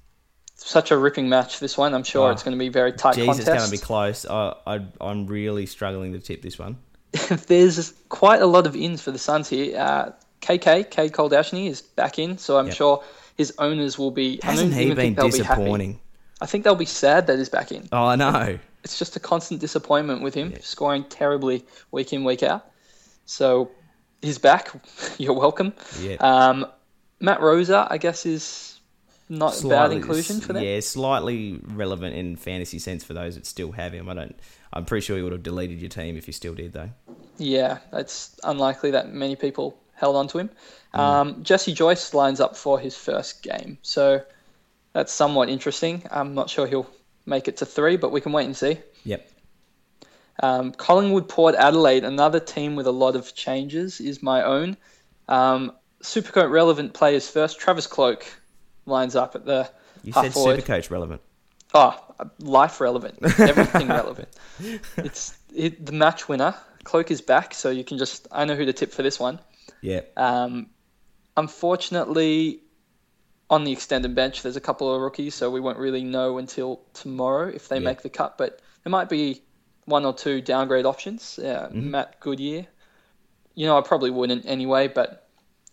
Such 0.55 0.91
a 0.91 0.97
ripping 0.97 1.27
match. 1.27 1.59
This 1.59 1.77
one, 1.77 1.93
I'm 1.93 2.03
sure 2.03 2.29
Oh. 2.29 2.31
it's 2.31 2.43
going 2.43 2.57
to 2.57 2.59
be 2.59 2.69
very 2.69 2.93
tight 2.93 3.15
Jeez, 3.17 3.37
it's 3.37 3.45
going 3.45 3.59
to 3.65 3.71
be 3.71 3.77
close. 3.77 4.25
I, 4.25 4.55
I, 4.65 4.79
I'm 5.01 5.27
really 5.27 5.65
struggling 5.65 6.13
to 6.13 6.19
tip 6.19 6.41
this 6.41 6.57
one. 6.57 6.77
There's 7.47 7.93
quite 8.07 8.41
a 8.41 8.45
lot 8.45 8.65
of 8.65 8.73
ins 8.75 9.01
for 9.01 9.11
the 9.11 9.19
Suns 9.19 9.49
here. 9.49 9.77
Uh, 9.77 10.11
KK, 10.41 10.89
K. 10.89 11.09
Kolodjashnij, 11.09 11.67
is 11.69 11.81
back 11.81 12.17
in, 12.17 12.37
so 12.37 12.57
I'm 12.57 12.67
Yep. 12.67 12.75
sure 12.75 13.03
his 13.35 13.53
owners 13.57 13.97
will 13.97 14.11
be. 14.11 14.39
I 14.43 14.47
Hasn't 14.51 14.73
he 14.73 14.87
been 14.87 14.95
think 14.95 15.15
they'll 15.17 15.25
be 15.25 15.31
disappointing? 15.39 15.99
I 16.41 16.45
think 16.45 16.63
they'll 16.63 16.75
be 16.75 16.85
sad 16.85 17.27
that 17.27 17.37
he's 17.37 17.49
back 17.49 17.71
in. 17.71 17.87
Oh, 17.91 18.05
I 18.05 18.15
know. 18.15 18.59
It's 18.83 18.99
just 18.99 19.15
a 19.15 19.19
constant 19.19 19.61
disappointment 19.61 20.21
with 20.23 20.33
him, 20.33 20.53
scoring 20.61 21.05
terribly 21.05 21.65
week 21.91 22.11
in, 22.11 22.23
week 22.25 22.43
out. 22.43 22.65
So 23.25 23.71
he's 24.21 24.37
back. 24.39 24.69
You're 25.17 25.33
welcome. 25.33 25.73
Yeah. 26.01 26.15
Um, 26.15 26.65
Matt 27.21 27.39
Rosa, 27.41 27.87
I 27.89 27.97
guess, 27.97 28.25
is 28.25 28.79
not 29.29 29.51
a 29.51 29.55
bad 29.55 29.61
Slightly- 29.61 29.95
inclusion 29.95 30.41
for 30.41 30.51
them. 30.51 30.63
Yeah, 30.63 30.81
slightly 30.81 31.59
relevant 31.63 32.15
in 32.15 32.35
fantasy 32.35 32.77
sense 32.79 33.03
for 33.05 33.13
those 33.13 33.35
that 33.35 33.45
still 33.45 33.71
have 33.71 33.93
him. 33.93 34.09
I 34.09 34.13
don't. 34.13 34.35
I'm 34.73 34.83
pretty 34.85 35.05
sure 35.05 35.15
you 35.17 35.23
would 35.23 35.31
have 35.33 35.43
deleted 35.43 35.79
your 35.79 35.89
team 35.89 36.17
if 36.17 36.27
you 36.27 36.33
still 36.33 36.53
did, 36.55 36.73
though. 36.73 36.89
Yeah, 37.37 37.77
it's 37.93 38.35
unlikely 38.43 38.91
that 38.91 39.13
many 39.13 39.35
people 39.37 39.79
held 39.93 40.15
on 40.17 40.27
to 40.29 40.39
him. 40.39 40.49
Mm. 40.93 40.99
Um, 40.99 41.43
Jesse 41.43 41.73
Joyce 41.73 42.13
lines 42.13 42.39
up 42.39 42.55
for 42.55 42.79
his 42.79 42.95
first 42.95 43.41
game, 43.41 43.77
so 43.81 44.21
that's 44.93 45.11
somewhat 45.11 45.49
interesting. 45.49 46.03
I'm 46.11 46.35
not 46.35 46.49
sure 46.49 46.67
he'll 46.67 46.89
make 47.25 47.47
it 47.47 47.57
to 47.57 47.65
three, 47.65 47.97
but 47.97 48.11
we 48.11 48.21
can 48.21 48.31
wait 48.31 48.45
and 48.45 48.55
see. 48.55 48.77
Yep. 49.05 49.29
Um, 50.41 50.71
Collingwood 50.71 51.29
Port 51.29 51.55
Adelaide, 51.55 52.03
another 52.03 52.39
team 52.39 52.75
with 52.75 52.87
a 52.87 52.91
lot 52.91 53.15
of 53.15 53.33
changes, 53.35 53.99
is 53.99 54.21
my 54.21 54.43
own. 54.43 54.77
Um, 55.27 55.73
Supercoach 56.01 56.51
relevant 56.51 56.93
players 56.93 57.29
first. 57.29 57.59
Travis 57.59 57.87
Cloke 57.87 58.25
lines 58.85 59.15
up 59.15 59.35
at 59.35 59.45
the 59.45 59.69
You 60.03 60.13
said 60.13 60.33
forward. 60.33 60.59
Supercoach 60.59 60.91
relevant. 60.91 61.21
Oh, 61.73 61.99
life 62.39 62.79
relevant, 62.81 63.17
everything 63.39 63.87
relevant. 63.99 64.29
It's 64.97 65.35
it, 65.55 65.83
the 65.83 65.91
match 65.91 66.27
winner. 66.27 66.53
Cloke 66.83 67.09
is 67.09 67.21
back, 67.21 67.53
so 67.53 67.69
you 67.69 67.83
can 67.83 67.97
just. 67.97 68.27
I 68.31 68.45
know 68.45 68.55
who 68.55 68.65
to 68.65 68.73
tip 68.73 68.91
for 68.91 69.01
this 69.01 69.19
one. 69.19 69.39
Yeah. 69.81 70.01
Um, 70.17 70.67
unfortunately, 71.37 72.59
on 73.49 73.63
the 73.63 73.71
extended 73.71 74.15
bench, 74.15 74.41
there's 74.41 74.55
a 74.55 74.61
couple 74.61 74.93
of 74.93 75.01
rookies, 75.01 75.35
so 75.35 75.49
we 75.49 75.59
won't 75.59 75.77
really 75.77 76.03
know 76.03 76.37
until 76.37 76.81
tomorrow 76.93 77.47
if 77.49 77.67
they 77.67 77.77
Yeah. 77.77 77.81
make 77.83 78.01
the 78.01 78.09
cut. 78.09 78.37
But 78.37 78.59
there 78.83 78.91
might 78.91 79.09
be 79.09 79.41
one 79.85 80.05
or 80.05 80.13
two 80.13 80.41
downgrade 80.41 80.85
options. 80.85 81.37
Uh, 81.39 81.69
Mm-hmm. 81.71 81.91
Matt 81.91 82.19
Goodyear. 82.19 82.67
You 83.55 83.67
know, 83.67 83.77
I 83.77 83.81
probably 83.81 84.09
wouldn't 84.09 84.45
anyway, 84.45 84.87
but 84.87 85.27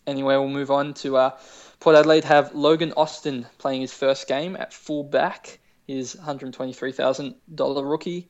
anyway, 0.07 0.37
we'll 0.37 0.49
move 0.49 0.71
on 0.71 0.93
to 0.95 1.17
uh, 1.17 1.31
Port 1.79 1.97
Adelaide 1.97 2.25
have 2.25 2.55
Logan 2.55 2.93
Austin 2.97 3.47
playing 3.59 3.81
his 3.81 3.93
first 3.93 4.29
game 4.29 4.57
at 4.57 4.75
full 4.75 5.03
back. 5.05 5.59
His 5.87 6.15
$123,000 6.15 7.91
rookie. 7.91 8.29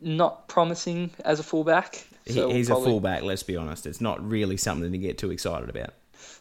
Not 0.00 0.48
promising 0.48 1.10
as 1.24 1.38
a 1.38 1.42
fullback. 1.44 2.04
So 2.26 2.48
we'll 2.48 2.56
he's 2.56 2.68
probably- 2.68 2.86
a 2.86 2.90
fullback, 2.90 3.22
let's 3.22 3.44
be 3.44 3.56
honest. 3.56 3.86
It's 3.86 4.00
not 4.00 4.22
really 4.28 4.56
something 4.56 4.90
to 4.90 4.98
get 4.98 5.16
too 5.18 5.30
excited 5.30 5.70
about. 5.70 5.94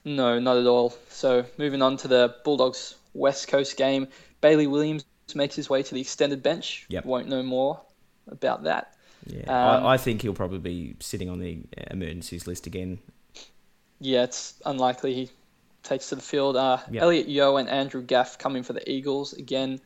No, 0.05 0.39
not 0.39 0.57
at 0.57 0.65
all. 0.67 0.93
So 1.09 1.45
moving 1.57 1.81
on 1.81 1.97
to 1.97 2.07
the 2.07 2.35
Bulldogs 2.43 2.95
West 3.13 3.47
Coast 3.47 3.77
game, 3.77 4.07
Bailey 4.41 4.67
Williams 4.67 5.05
makes 5.35 5.55
his 5.55 5.69
way 5.69 5.81
to 5.83 5.93
the 5.93 6.01
extended 6.01 6.43
bench. 6.43 6.85
Yep. 6.89 7.05
Won't 7.05 7.27
know 7.29 7.43
more 7.43 7.79
about 8.27 8.63
that. 8.63 8.95
Yeah. 9.25 9.43
Um, 9.43 9.85
I, 9.85 9.93
I 9.93 9.97
think 9.97 10.21
he'll 10.21 10.33
probably 10.33 10.59
be 10.59 10.95
sitting 11.00 11.29
on 11.29 11.39
the 11.39 11.59
emergencies 11.89 12.47
list 12.47 12.65
again. 12.67 13.00
Yeah, 14.00 14.23
it's 14.23 14.55
unlikely 14.65 15.13
he 15.13 15.29
takes 15.83 16.09
to 16.09 16.15
the 16.15 16.21
field. 16.21 16.57
Uh, 16.57 16.77
Yep. 16.89 17.03
Elliot 17.03 17.27
Yeo 17.27 17.57
and 17.57 17.69
Andrew 17.69 18.01
Gaff 18.01 18.38
coming 18.38 18.63
for 18.63 18.73
the 18.73 18.89
Eagles 18.89 19.33
again. 19.33 19.79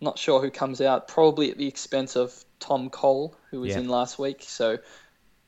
Not 0.00 0.18
sure 0.18 0.40
who 0.40 0.50
comes 0.50 0.80
out. 0.80 1.06
Probably 1.06 1.50
at 1.50 1.58
the 1.58 1.68
expense 1.68 2.16
of 2.16 2.44
Tom 2.58 2.90
Cole, 2.90 3.36
who 3.50 3.60
was 3.60 3.70
Yeah. 3.70 3.78
in 3.78 3.88
last 3.88 4.18
week. 4.18 4.42
So 4.42 4.78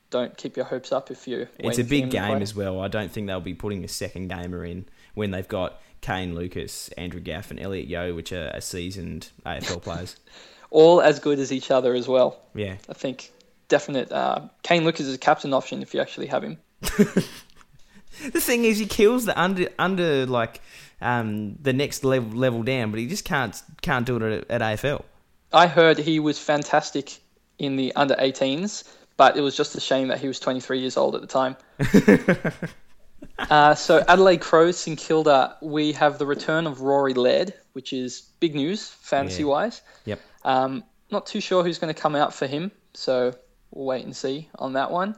don't 0.09 0.35
keep 0.37 0.55
your 0.55 0.65
hopes 0.65 0.91
up 0.91 1.11
if 1.11 1.27
you. 1.27 1.47
It's 1.59 1.79
a 1.79 1.83
big 1.83 2.09
game 2.09 2.41
as 2.41 2.55
well. 2.55 2.79
I 2.79 2.87
don't 2.87 3.11
think 3.11 3.27
they'll 3.27 3.39
be 3.39 3.53
putting 3.53 3.83
a 3.83 3.87
second 3.87 4.29
gamer 4.29 4.63
in 4.63 4.85
when 5.13 5.31
they've 5.31 5.47
got 5.47 5.81
Kane 6.01 6.35
Lucas, 6.35 6.89
Andrew 6.97 7.19
Gaff, 7.19 7.51
and 7.51 7.59
Elliot 7.59 7.87
Yeo, 7.87 8.13
which 8.13 8.31
are, 8.31 8.51
are 8.53 8.61
seasoned 8.61 9.29
AFL 9.45 9.81
players. 9.81 10.15
All 10.71 11.01
as 11.01 11.19
good 11.19 11.39
as 11.39 11.51
each 11.51 11.71
other 11.71 11.93
as 11.93 12.07
well. 12.07 12.37
Yeah. 12.53 12.75
I 12.89 12.93
think 12.93 13.31
definite. 13.67 14.11
Uh, 14.11 14.49
Kane 14.63 14.83
Lucas 14.83 15.05
is 15.05 15.15
a 15.15 15.19
captain 15.19 15.53
option 15.53 15.81
if 15.81 15.93
you 15.93 16.01
actually 16.01 16.27
have 16.27 16.43
him. 16.43 16.57
The 18.21 18.39
thing 18.39 18.63
is, 18.63 18.79
he 18.79 18.85
kills 18.85 19.25
the 19.25 19.39
under 19.39 19.67
under 19.77 20.25
like 20.25 20.61
um, 21.01 21.55
the 21.61 21.73
next 21.73 22.03
level 22.03 22.37
level 22.37 22.63
down, 22.63 22.91
but 22.91 22.99
he 22.99 23.07
just 23.07 23.25
can't 23.25 23.61
can't 23.81 24.05
do 24.05 24.17
it 24.17 24.45
at, 24.49 24.61
at 24.61 24.79
AFL. 24.79 25.03
I 25.51 25.67
heard 25.67 25.97
he 25.97 26.19
was 26.19 26.39
fantastic 26.39 27.19
in 27.59 27.75
the 27.75 27.93
under 27.95 28.15
18s, 28.15 28.83
but 29.17 29.37
it 29.37 29.41
was 29.41 29.55
just 29.55 29.75
a 29.75 29.79
shame 29.79 30.09
that 30.09 30.19
he 30.19 30.27
was 30.27 30.39
23 30.39 30.79
years 30.79 30.97
old 30.97 31.15
at 31.15 31.21
the 31.21 31.27
time. 31.27 31.55
uh, 33.49 33.75
so 33.75 34.03
Adelaide 34.07 34.41
Crows, 34.41 34.77
St 34.77 34.97
Kilda, 34.97 35.57
we 35.61 35.93
have 35.93 36.17
the 36.17 36.25
return 36.25 36.67
of 36.67 36.81
Rory 36.81 37.13
Laird, 37.13 37.53
which 37.73 37.93
is 37.93 38.21
big 38.39 38.55
news 38.55 38.89
fantasy 38.89 39.43
wise. 39.43 39.81
Yep. 40.05 40.19
Um, 40.43 40.83
not 41.11 41.25
too 41.25 41.39
sure 41.39 41.63
who's 41.63 41.79
going 41.79 41.93
to 41.93 41.99
come 41.99 42.15
out 42.15 42.33
for 42.33 42.47
him, 42.47 42.71
so 42.93 43.33
we'll 43.71 43.85
wait 43.85 44.05
and 44.05 44.15
see 44.15 44.49
on 44.59 44.73
that 44.73 44.91
one. 44.91 45.15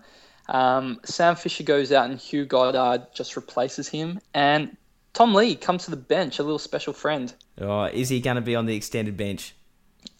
Um, 0.49 0.99
Sam 1.03 1.35
Fisher 1.35 1.63
goes 1.63 1.91
out 1.91 2.09
and 2.09 2.19
Hugh 2.19 2.45
Goddard 2.45 3.07
just 3.13 3.35
replaces 3.35 3.87
him, 3.87 4.19
and 4.33 4.77
Tom 5.13 5.33
Lee 5.33 5.55
comes 5.55 5.85
to 5.85 5.91
the 5.91 5.97
bench, 5.97 6.39
a 6.39 6.43
little 6.43 6.59
special 6.59 6.93
friend. 6.93 7.33
Oh, 7.59 7.85
is 7.85 8.09
he 8.09 8.21
going 8.21 8.35
to 8.35 8.41
be 8.41 8.55
on 8.55 8.65
the 8.65 8.75
extended 8.75 9.17
bench? 9.17 9.55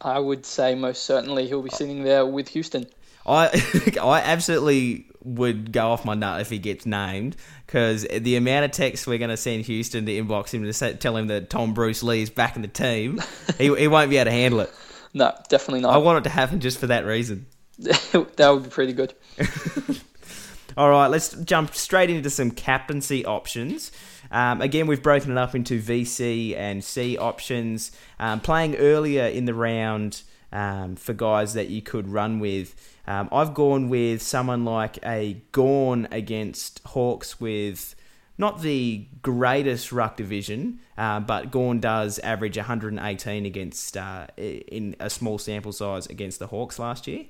I 0.02 0.20
would 0.20 0.46
say 0.46 0.76
most 0.76 1.04
certainly 1.04 1.48
he'll 1.48 1.62
be 1.62 1.70
sitting 1.70 2.04
there 2.04 2.26
with 2.26 2.50
Houston. 2.50 2.88
I 3.28 3.48
I 4.02 4.22
absolutely 4.22 5.06
would 5.24 5.74
go 5.74 5.92
off 5.92 6.06
my 6.06 6.16
nut 6.16 6.42
if 6.42 6.50
he 6.50 6.58
gets 6.58 6.86
named 6.86 7.36
because 7.66 8.04
the 8.04 8.38
amount 8.38 8.66
of 8.66 8.72
texts 8.72 9.06
we're 9.06 9.18
going 9.18 9.30
to 9.30 9.38
send 9.38 9.66
Houston 9.66 10.06
to 10.06 10.12
inbox 10.12 10.52
him 10.52 10.64
to 10.64 10.72
say, 10.72 10.94
tell 10.94 11.18
him 11.18 11.28
that 11.28 11.50
Tom 11.50 11.74
Bruce 11.74 12.02
Lee 12.02 12.22
is 12.22 12.30
back 12.30 12.56
in 12.56 12.62
the 12.62 12.68
team, 12.70 13.22
he, 13.58 13.76
he 13.76 13.88
won't 13.90 14.10
be 14.10 14.18
able 14.18 14.26
to 14.26 14.32
handle 14.32 14.60
it. 14.62 14.74
No, 15.14 15.34
definitely 15.50 15.80
not. 15.80 15.96
I 15.96 15.98
want 15.98 16.20
it 16.20 16.30
to 16.30 16.30
happen 16.30 16.60
just 16.60 16.78
for 16.78 16.88
that 16.88 17.04
reason. 17.04 17.48
that 17.80 18.50
would 18.52 18.64
be 18.64 18.70
pretty 18.70 18.94
good. 18.94 19.16
All 20.78 20.92
right, 20.92 21.08
let's 21.08 21.34
jump 21.34 21.74
straight 21.74 22.12
into 22.12 22.30
some 22.30 22.52
captaincy 22.52 23.26
options. 23.26 23.92
Um, 24.30 24.62
again, 24.62 24.86
we've 24.86 25.02
broken 25.02 25.32
it 25.32 25.38
up 25.40 25.56
into 25.56 25.82
VC 25.82 26.56
and 26.56 26.84
C 26.84 27.18
options. 27.18 27.94
Um, 28.20 28.42
playing 28.42 28.76
earlier 28.76 29.26
in 29.26 29.46
the 29.46 29.56
round, 29.56 30.22
um, 30.52 30.96
for 30.96 31.14
guys 31.14 31.54
that 31.54 31.70
you 31.70 31.82
could 31.82 32.08
run 32.08 32.40
with. 32.40 32.76
Um, 33.08 33.30
I've 33.32 33.54
gone 33.54 33.90
with 33.90 34.22
someone 34.22 34.66
like 34.66 35.00
a 35.06 35.42
Gawn 35.52 36.08
against 36.12 36.82
Hawks 36.86 37.40
with 37.40 37.96
not 38.38 38.62
the 38.62 39.08
greatest 39.22 39.92
ruck 39.92 40.18
division, 40.18 40.80
uh, 40.98 41.20
but 41.20 41.50
Gawn 41.50 41.80
does 41.80 42.20
average 42.20 42.58
118 42.58 43.46
against 43.46 43.98
uh, 43.98 44.28
in 44.38 44.96
a 45.00 45.10
small 45.10 45.38
sample 45.38 45.72
size 45.72 46.06
against 46.08 46.40
the 46.40 46.48
Hawks 46.48 46.78
last 46.78 47.08
year. 47.08 47.26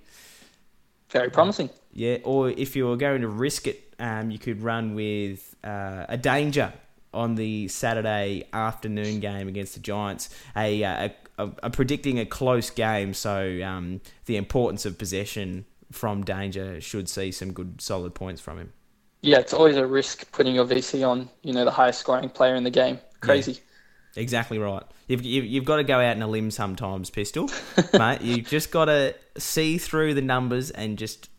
Very 1.10 1.30
promising. 1.30 1.70
Yeah, 1.94 2.18
or 2.24 2.50
if 2.50 2.76
you 2.76 2.88
were 2.88 2.98
going 2.98 3.22
to 3.22 3.30
risk 3.30 3.68
it, 3.68 3.94
um, 4.00 4.30
you 4.30 4.40
could 4.40 4.62
run 4.62 4.94
with 4.94 5.56
uh, 5.64 6.06
a 6.10 6.18
danger 6.18 6.74
on 7.14 7.36
the 7.36 7.68
Saturday 7.70 8.44
afternoon 8.52 9.20
game 9.20 9.48
against 9.48 9.74
the 9.74 9.80
Giants. 9.80 10.30
A, 10.56 10.84
uh, 10.84 11.06
a, 11.06 11.16
a 11.38 11.70
predicting 11.70 12.20
a 12.20 12.26
close 12.26 12.70
game, 12.70 13.14
so 13.14 13.62
um, 13.64 14.02
the 14.26 14.38
importance 14.38 14.86
of 14.86 14.98
possession 14.98 15.66
from 15.92 16.24
danger 16.24 16.82
should 16.82 17.08
see 17.08 17.32
some 17.32 17.54
good 17.54 17.82
solid 17.82 18.16
points 18.16 18.42
from 18.42 18.58
him. 18.58 18.74
Yeah, 19.22 19.40
it's 19.40 19.54
always 19.54 19.78
a 19.78 19.86
risk 19.86 20.32
putting 20.32 20.56
your 20.56 20.66
VC 20.66 21.08
on, 21.08 21.30
you 21.44 21.54
know, 21.54 21.66
the 21.66 21.72
highest 21.72 22.00
scoring 22.00 22.30
player 22.30 22.56
in 22.56 22.64
the 22.64 22.70
game. 22.70 23.00
Crazy. 23.20 23.60
Exactly 24.16 24.58
right. 24.58 24.84
You've, 25.08 25.24
you've, 25.24 25.46
you've 25.46 25.66
got 25.66 25.78
to 25.78 25.84
go 25.84 26.00
out 26.00 26.16
on 26.16 26.22
a 26.22 26.28
limb 26.28 26.52
sometimes, 26.52 27.10
Pistol. 27.10 27.50
mate, 27.94 28.22
you've 28.22 28.48
just 28.48 28.72
got 28.72 28.86
to 28.86 29.16
see 29.38 29.78
through 29.78 30.16
the 30.16 30.22
numbers 30.22 30.72
and 30.72 30.98
just 30.98 31.30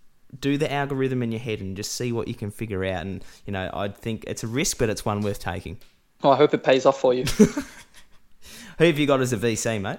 do 0.40 0.58
the 0.58 0.72
algorithm 0.72 1.22
in 1.22 1.32
your 1.32 1.40
head 1.40 1.60
and 1.60 1.76
just 1.76 1.92
see 1.92 2.12
what 2.12 2.28
you 2.28 2.34
can 2.34 2.50
figure 2.50 2.84
out. 2.84 3.02
And, 3.02 3.24
you 3.46 3.52
know, 3.52 3.70
I 3.72 3.88
think 3.88 4.24
it's 4.26 4.44
a 4.44 4.46
risk, 4.46 4.78
but 4.78 4.90
it's 4.90 5.04
one 5.04 5.22
worth 5.22 5.40
taking. 5.40 5.78
Well, 6.22 6.32
I 6.32 6.36
hope 6.36 6.54
it 6.54 6.62
pays 6.62 6.86
off 6.86 7.00
for 7.00 7.14
you. 7.14 7.24
Who 8.78 8.84
have 8.84 8.98
you 8.98 9.06
got 9.06 9.20
as 9.20 9.32
a 9.32 9.36
VC, 9.36 9.80
mate? 9.80 9.98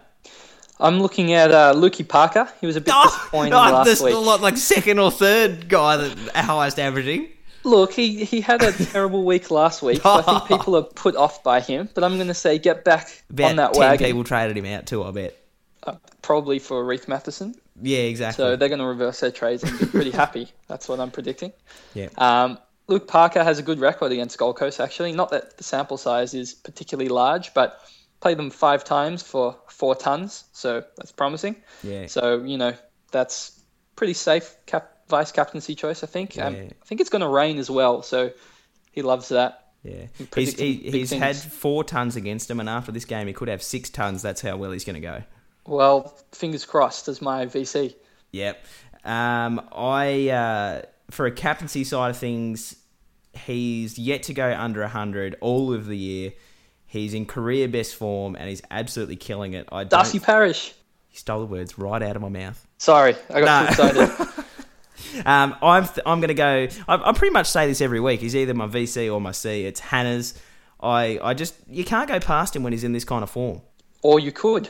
I'm 0.79 1.01
looking 1.01 1.33
at 1.33 1.51
uh, 1.51 1.73
Lukey 1.75 2.07
Parker. 2.07 2.49
He 2.61 2.67
was 2.67 2.77
a 2.77 2.81
bit 2.81 2.93
disappointing 3.03 3.53
oh, 3.53 3.57
last 3.57 3.85
there's 3.85 4.01
week. 4.01 4.13
lot 4.13 4.39
like 4.39 4.55
second 4.55 4.99
or 4.99 5.11
third 5.11 5.67
guy 5.67 5.97
that 5.97 6.35
highest 6.35 6.79
averaging. 6.79 7.27
Look, 7.65 7.91
he, 7.91 8.23
he 8.23 8.39
had 8.39 8.63
a 8.63 8.71
terrible 8.71 9.25
week 9.25 9.51
last 9.51 9.81
week. 9.81 10.01
So 10.01 10.09
I 10.09 10.21
think 10.21 10.45
people 10.59 10.77
are 10.77 10.83
put 10.83 11.17
off 11.17 11.43
by 11.43 11.59
him. 11.59 11.89
But 11.93 12.05
I'm 12.05 12.15
going 12.15 12.29
to 12.29 12.33
say 12.33 12.57
get 12.57 12.85
back 12.85 13.21
About 13.29 13.49
on 13.49 13.55
that 13.57 13.73
ten 13.73 13.81
wagon. 13.81 14.07
people 14.07 14.23
traded 14.23 14.55
him 14.55 14.65
out 14.65 14.85
too. 14.85 15.03
I 15.03 15.11
bet. 15.11 15.37
Uh, 15.83 15.95
probably 16.21 16.59
for 16.59 16.83
Rhys 16.85 17.07
Mathieson. 17.09 17.55
Yeah, 17.81 17.99
exactly. 17.99 18.41
So 18.41 18.55
they're 18.55 18.69
going 18.69 18.79
to 18.79 18.85
reverse 18.85 19.19
their 19.19 19.31
trades 19.31 19.63
and 19.63 19.77
be 19.77 19.85
pretty 19.87 20.11
happy. 20.11 20.49
That's 20.67 20.87
what 20.87 21.01
I'm 21.01 21.11
predicting. 21.11 21.51
yeah. 21.93 22.07
Um, 22.17 22.57
Luke 22.87 23.07
Parker 23.07 23.43
has 23.43 23.59
a 23.59 23.63
good 23.63 23.79
record 23.79 24.11
against 24.11 24.37
Gold 24.37 24.57
Coast, 24.57 24.79
actually. 24.79 25.11
Not 25.11 25.29
that 25.29 25.57
the 25.57 25.63
sample 25.63 25.97
size 25.97 26.33
is 26.33 26.53
particularly 26.55 27.09
large, 27.09 27.53
but 27.53 27.79
played 28.19 28.37
them 28.37 28.49
five 28.49 28.83
times 28.83 29.21
for 29.23 29.57
four 29.67 29.95
tons, 29.95 30.45
so 30.51 30.83
that's 30.97 31.11
promising. 31.11 31.55
Yeah. 31.83 32.07
So, 32.07 32.43
you 32.43 32.57
know, 32.57 32.73
that's 33.11 33.61
pretty 33.95 34.13
safe 34.13 34.55
cap- 34.65 35.07
vice 35.07 35.31
captaincy 35.31 35.75
choice, 35.75 36.03
I 36.03 36.07
think. 36.07 36.37
Um, 36.37 36.55
Yeah. 36.55 36.61
I 36.63 36.85
think 36.85 37.01
it's 37.01 37.09
going 37.09 37.21
to 37.21 37.27
rain 37.29 37.57
as 37.57 37.69
well, 37.69 38.01
so 38.01 38.31
he 38.91 39.01
loves 39.01 39.29
that. 39.29 39.65
Yeah, 39.83 40.07
he's, 40.35 40.59
he, 40.59 40.73
he's 40.73 41.11
things. 41.11 41.21
had 41.23 41.35
four 41.37 41.85
tons 41.85 42.17
against 42.17 42.51
him, 42.51 42.59
and 42.59 42.67
after 42.67 42.91
this 42.91 43.05
game, 43.05 43.27
he 43.27 43.33
could 43.33 43.47
have 43.47 43.63
six 43.63 43.89
tons. 43.89 44.21
That's 44.21 44.41
how 44.41 44.57
well 44.57 44.71
he's 44.71 44.83
going 44.83 44.95
to 44.95 44.99
go. 44.99 45.23
Well, 45.65 46.13
fingers 46.33 46.65
crossed 46.65 47.07
as 47.07 47.21
my 47.21 47.45
VC. 47.45 47.95
Yep. 48.31 48.65
Um, 49.05 49.61
I 49.73 50.29
uh, 50.29 50.81
for 51.11 51.27
a 51.27 51.31
captaincy 51.31 51.85
side 51.85 52.09
of 52.09 52.17
things, 52.17 52.75
he's 53.33 53.97
yet 53.97 54.23
to 54.23 54.33
go 54.33 54.53
under 54.53 54.85
hundred 54.87 55.37
all 55.39 55.73
of 55.73 55.85
the 55.85 55.97
year. 55.97 56.33
He's 56.89 57.13
in 57.13 57.25
career 57.27 57.67
best 57.67 57.95
form, 57.95 58.35
and 58.35 58.49
he's 58.49 58.61
absolutely 58.71 59.15
killing 59.15 59.53
it. 59.53 59.69
I 59.71 59.83
Darcy 59.83 60.19
Parish. 60.19 60.73
he 61.07 61.17
stole 61.17 61.39
the 61.39 61.45
words 61.45 61.77
right 61.77 62.01
out 62.01 62.15
of 62.15 62.21
my 62.21 62.29
mouth. 62.29 62.65
Sorry, 62.79 63.15
I 63.33 63.41
got 63.41 63.75
too 63.75 63.83
excited. 63.83 64.27
Um, 65.25 65.55
I'm 65.61 65.85
th- 65.85 65.99
I'm 66.05 66.19
going 66.19 66.27
to 66.27 66.33
go. 66.33 66.67
I, 66.87 67.09
I 67.09 67.11
pretty 67.13 67.31
much 67.31 67.47
say 67.47 67.65
this 67.67 67.79
every 67.81 67.99
week. 68.01 68.19
He's 68.19 68.35
either 68.35 68.53
my 68.53 68.67
VC 68.67 69.11
or 69.11 69.19
my 69.21 69.31
C. 69.31 69.63
It's 69.65 69.79
Hannah's. 69.79 70.33
I 70.81 71.17
I 71.23 71.33
just 71.33 71.55
you 71.67 71.83
can't 71.85 72.07
go 72.07 72.19
past 72.19 72.55
him 72.55 72.63
when 72.63 72.73
he's 72.73 72.83
in 72.83 72.91
this 72.91 73.05
kind 73.05 73.23
of 73.23 73.29
form. 73.29 73.61
or 74.01 74.19
you 74.19 74.31
could, 74.31 74.69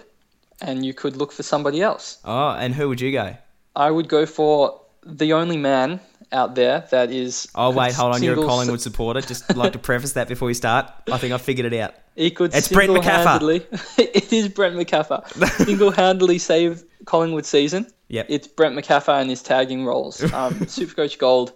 and 0.61 0.85
you 0.85 0.93
could 0.93 1.17
look 1.17 1.31
for 1.31 1.43
somebody 1.43 1.81
else. 1.81 2.19
Oh, 2.23 2.49
and 2.51 2.73
who 2.75 2.87
would 2.89 3.01
you 3.01 3.11
go? 3.11 3.35
I 3.75 3.89
would 3.91 4.07
go 4.07 4.25
for 4.25 4.79
the 5.17 5.33
only 5.33 5.57
man 5.57 5.99
out 6.31 6.55
there 6.55 6.85
that 6.91 7.11
is. 7.11 7.47
Oh 7.55 7.71
wait, 7.71 7.93
hold 7.93 8.15
on. 8.15 8.23
You're 8.23 8.33
a 8.39 8.45
Collingwood 8.45 8.81
supporter. 8.81 9.21
Just 9.21 9.55
like 9.55 9.73
to 9.73 9.79
preface 9.79 10.13
that 10.13 10.27
before 10.27 10.45
we 10.47 10.53
start. 10.53 10.91
I 11.11 11.17
think 11.17 11.33
I 11.33 11.37
figured 11.37 11.71
it 11.71 11.79
out. 11.79 11.93
He 12.15 12.31
could 12.31 12.53
It's 12.53 12.67
Brent 12.67 12.91
single-handedly. 12.91 13.65
it 13.97 14.33
is 14.33 14.49
Brent 14.49 14.75
Macaffer. 14.75 15.25
single-handedly 15.65 16.37
save 16.37 16.83
Collingwood 17.05 17.45
season. 17.45 17.87
Yep. 18.09 18.25
It's 18.29 18.47
Brent 18.47 18.75
Macaffer 18.75 19.19
and 19.21 19.29
his 19.29 19.41
tagging 19.41 19.85
roles. 19.85 20.21
Um, 20.33 20.53
Supercoach 20.55 21.17
Gold, 21.17 21.53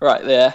right 0.00 0.24
there. 0.24 0.54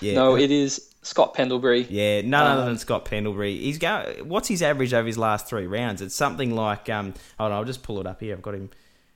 Yeah. 0.00 0.14
No, 0.14 0.36
it 0.36 0.50
is 0.50 0.90
Scott 1.02 1.34
Pendlebury. 1.34 1.82
Yeah, 1.88 2.22
none 2.22 2.46
other 2.46 2.62
Um, 2.62 2.68
than 2.68 2.78
Scott 2.78 3.04
Pendlebury. 3.04 3.56
He's 3.56 3.78
go. 3.78 4.14
What's 4.24 4.48
his 4.48 4.62
average 4.62 4.92
over 4.92 5.06
his 5.06 5.16
last 5.18 5.46
three 5.46 5.66
rounds? 5.66 6.02
It's 6.02 6.14
something 6.14 6.54
like. 6.54 6.88
Um, 6.90 7.14
hold 7.38 7.52
on, 7.52 7.58
I'll 7.58 7.64
just 7.64 7.82
pull 7.82 8.00
it 8.00 8.06
up 8.06 8.20
here. 8.20 8.34
I've 8.34 8.42
got 8.42 8.54
him. 8.54 8.70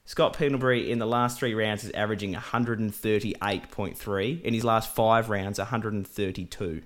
Scott 0.06 0.34
Pendlebury 0.34 0.90
in 0.90 0.98
the 0.98 1.06
last 1.06 1.38
three 1.38 1.54
rounds 1.54 1.82
is 1.82 1.90
averaging 1.92 2.34
138.3. 2.34 4.42
In 4.42 4.52
his 4.52 4.62
last 4.64 4.94
five 4.94 5.30
rounds, 5.30 5.58
132. 5.58 6.82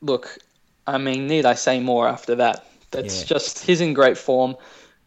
Look, 0.00 0.38
I 0.86 0.96
mean, 0.96 1.26
need 1.26 1.44
I 1.44 1.52
say 1.54 1.78
more 1.78 2.08
after 2.08 2.34
that? 2.36 2.66
That's 2.90 3.20
Yeah. 3.20 3.26
just 3.26 3.64
he's 3.64 3.82
in 3.82 3.92
great 3.92 4.16
form. 4.16 4.56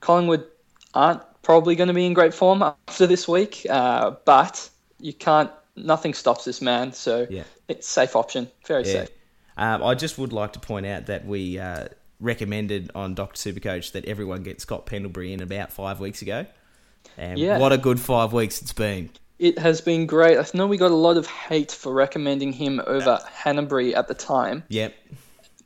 Collingwood 0.02 0.46
aren't 0.94 1.22
probably 1.42 1.76
going 1.76 1.88
to 1.88 1.96
be 1.96 2.06
in 2.06 2.14
great 2.14 2.36
form 2.36 2.62
after 2.62 3.08
this 3.08 3.28
week, 3.28 3.66
uh, 3.70 4.12
but 4.26 4.70
you 5.00 5.14
can't. 5.14 5.50
Nothing 5.76 6.14
stops 6.14 6.46
this 6.46 6.62
man, 6.62 6.94
so 6.94 7.26
Yeah. 7.30 7.44
it's 7.68 7.88
safe 7.88 8.16
option, 8.16 8.52
very 8.68 8.84
Yeah. 8.84 9.06
safe. 9.06 9.10
Um, 9.58 9.84
I 9.84 9.96
just 9.96 10.20
would 10.20 10.32
like 10.34 10.54
to 10.54 10.60
point 10.60 10.86
out 10.86 11.08
that 11.08 11.26
we 11.26 11.58
uh, 11.58 11.88
recommended 12.20 12.92
on 12.94 13.16
Doctor 13.16 13.52
Supercoach 13.52 13.94
that 13.94 14.06
everyone 14.06 14.44
get 14.44 14.62
Scott 14.62 14.86
Pendlebury 14.86 15.34
in 15.34 15.42
about 15.42 15.72
five 15.72 16.00
weeks 16.00 16.22
ago. 16.22 16.46
And 17.18 17.38
Yeah. 17.40 17.58
what 17.58 17.72
a 17.74 17.78
good 17.78 18.00
five 18.00 18.34
weeks 18.34 18.62
it's 18.62 18.74
been. 18.74 19.10
It 19.40 19.58
has 19.60 19.82
been 19.82 20.06
great. 20.06 20.38
I 20.38 20.46
know 20.54 20.68
we 20.68 20.78
got 20.78 20.92
a 20.92 20.96
lot 20.96 21.18
of 21.18 21.26
hate 21.28 21.72
for 21.72 21.94
recommending 21.94 22.54
him 22.54 22.82
over 22.86 23.20
Hannebery 23.44 23.96
at 23.96 24.08
the 24.08 24.14
time, 24.14 24.64
Yep. 24.70 24.94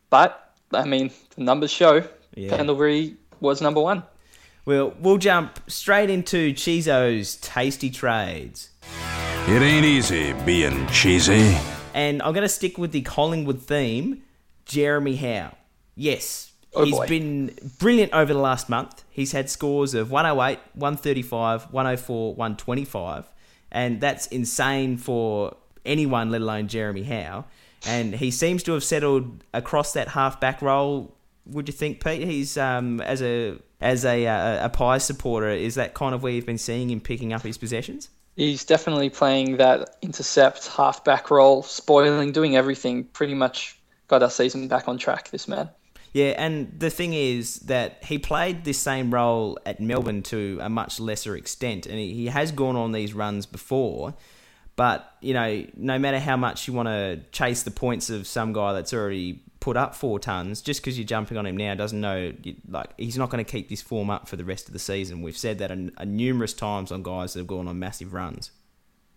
but 0.10 0.54
I 0.74 0.86
mean, 0.86 1.12
the 1.36 1.43
numbers 1.43 1.71
show 1.71 2.04
Yeah. 2.36 2.56
Pendlebury 2.56 3.15
was 3.39 3.62
number 3.62 3.82
one. 3.82 4.04
Well, 4.65 4.93
we'll 5.00 5.17
jump 5.19 5.60
straight 5.67 6.10
into 6.10 6.54
Chizo's 6.54 7.36
tasty 7.36 7.89
trades. 7.89 8.69
It 9.48 9.62
ain't 9.62 9.86
easy 9.86 10.34
being 10.45 10.88
cheesy. 10.88 11.56
And 11.93 12.21
I'm 12.24 12.34
going 12.34 12.41
to 12.43 12.50
stick 12.50 12.78
with 12.78 12.91
the 12.91 13.02
Collingwood 13.02 13.62
theme 13.62 14.24
Jeremy 14.65 15.15
Howe. 15.17 15.56
Yes, 15.95 16.52
Oh, 16.76 16.84
he's 16.84 16.96
boy. 16.96 17.08
been 17.08 17.60
brilliant 17.80 18.14
over 18.14 18.34
the 18.34 18.40
last 18.40 18.70
month. 18.70 19.04
He's 19.10 19.32
had 19.32 19.50
scores 19.50 19.94
of 19.94 20.12
108, 20.12 20.60
135, 20.74 21.74
104, 21.74 22.36
125. 22.36 23.32
And 23.72 24.02
that's 24.02 24.28
insane 24.28 24.98
for 24.98 25.56
anyone, 25.86 26.32
let 26.32 26.42
alone 26.42 26.68
Jeremy 26.68 27.04
Howe. 27.04 27.46
And 27.86 28.16
he 28.16 28.32
seems 28.32 28.64
to 28.64 28.74
have 28.74 28.84
settled 28.84 29.44
across 29.54 29.94
that 29.94 30.10
half 30.10 30.40
back 30.40 30.62
role. 30.62 31.16
Would 31.46 31.68
you 31.68 31.74
think, 31.74 32.04
Pete? 32.04 32.24
He's 32.24 32.58
um, 32.58 33.00
as 33.02 33.22
a 33.22 33.58
as 33.82 34.06
a, 34.06 34.26
uh, 34.26 34.66
a 34.66 34.70
pie 34.70 34.98
supporter. 34.98 35.50
Is 35.50 35.76
that 35.76 35.94
kind 35.94 36.16
of 36.16 36.24
where 36.24 36.32
you've 36.32 36.46
been 36.46 36.58
seeing 36.58 36.90
him 36.90 37.00
picking 37.00 37.34
up 37.34 37.44
his 37.44 37.58
possessions? 37.58 38.10
He's 38.36 38.66
definitely 38.66 39.10
playing 39.10 39.58
that 39.58 39.98
intercept 40.02 40.68
half-back 40.68 41.30
role, 41.30 41.62
spoiling, 41.64 42.32
doing 42.32 42.56
everything. 42.56 43.04
Pretty 43.06 43.34
much 43.34 43.78
got 44.08 44.24
our 44.24 44.30
season 44.30 44.68
back 44.68 44.88
on 44.88 44.98
track. 44.98 45.30
This 45.30 45.48
man. 45.48 45.70
Yeah, 46.15 46.34
and 46.38 46.80
the 46.80 46.89
thing 46.89 47.13
is 47.13 47.60
that 47.65 48.01
he 48.06 48.17
played 48.17 48.63
this 48.63 48.78
same 48.78 49.13
role 49.13 49.60
at 49.65 49.82
Melbourne 49.82 50.23
to 50.23 50.60
a 50.62 50.69
much 50.69 50.97
lesser 50.97 51.36
extent, 51.36 51.86
and 51.88 51.99
he, 51.99 52.13
he 52.13 52.28
has 52.28 52.54
gone 52.54 52.78
on 52.78 52.93
these 52.93 53.13
runs 53.13 53.45
before. 53.45 54.13
But 54.78 55.12
you 55.19 55.34
know, 55.34 55.65
no 55.75 55.99
matter 55.99 56.17
how 56.19 56.38
much 56.38 56.69
you 56.69 56.73
want 56.73 56.88
to 56.88 57.19
chase 57.34 57.63
the 57.63 57.71
points 57.71 58.10
of 58.10 58.28
some 58.28 58.54
guy 58.54 58.71
that's 58.71 58.93
already 58.93 59.41
put 59.60 59.75
up 59.75 59.93
four 59.93 60.17
tons, 60.17 60.62
just 60.62 60.80
because 60.80 60.97
you're 60.97 61.06
jumping 61.06 61.36
on 61.36 61.45
him 61.45 61.58
now 61.58 61.75
doesn't 61.75 61.99
know 61.99 62.32
like 62.69 62.97
he's 62.97 63.17
not 63.17 63.30
going 63.30 63.43
to 63.43 63.51
keep 63.51 63.67
this 63.67 63.82
form 63.82 64.10
up 64.10 64.30
for 64.30 64.38
the 64.38 64.45
rest 64.45 64.67
of 64.67 64.73
the 64.73 64.80
season. 64.80 65.21
We've 65.21 65.36
said 65.36 65.58
that 65.58 65.69
a, 65.69 65.91
a 65.97 66.06
numerous 66.06 66.54
times 66.54 66.93
on 66.93 67.04
guys 67.04 67.34
that 67.34 67.41
have 67.41 67.47
gone 67.47 67.67
on 67.67 67.78
massive 67.78 68.13
runs. 68.13 68.51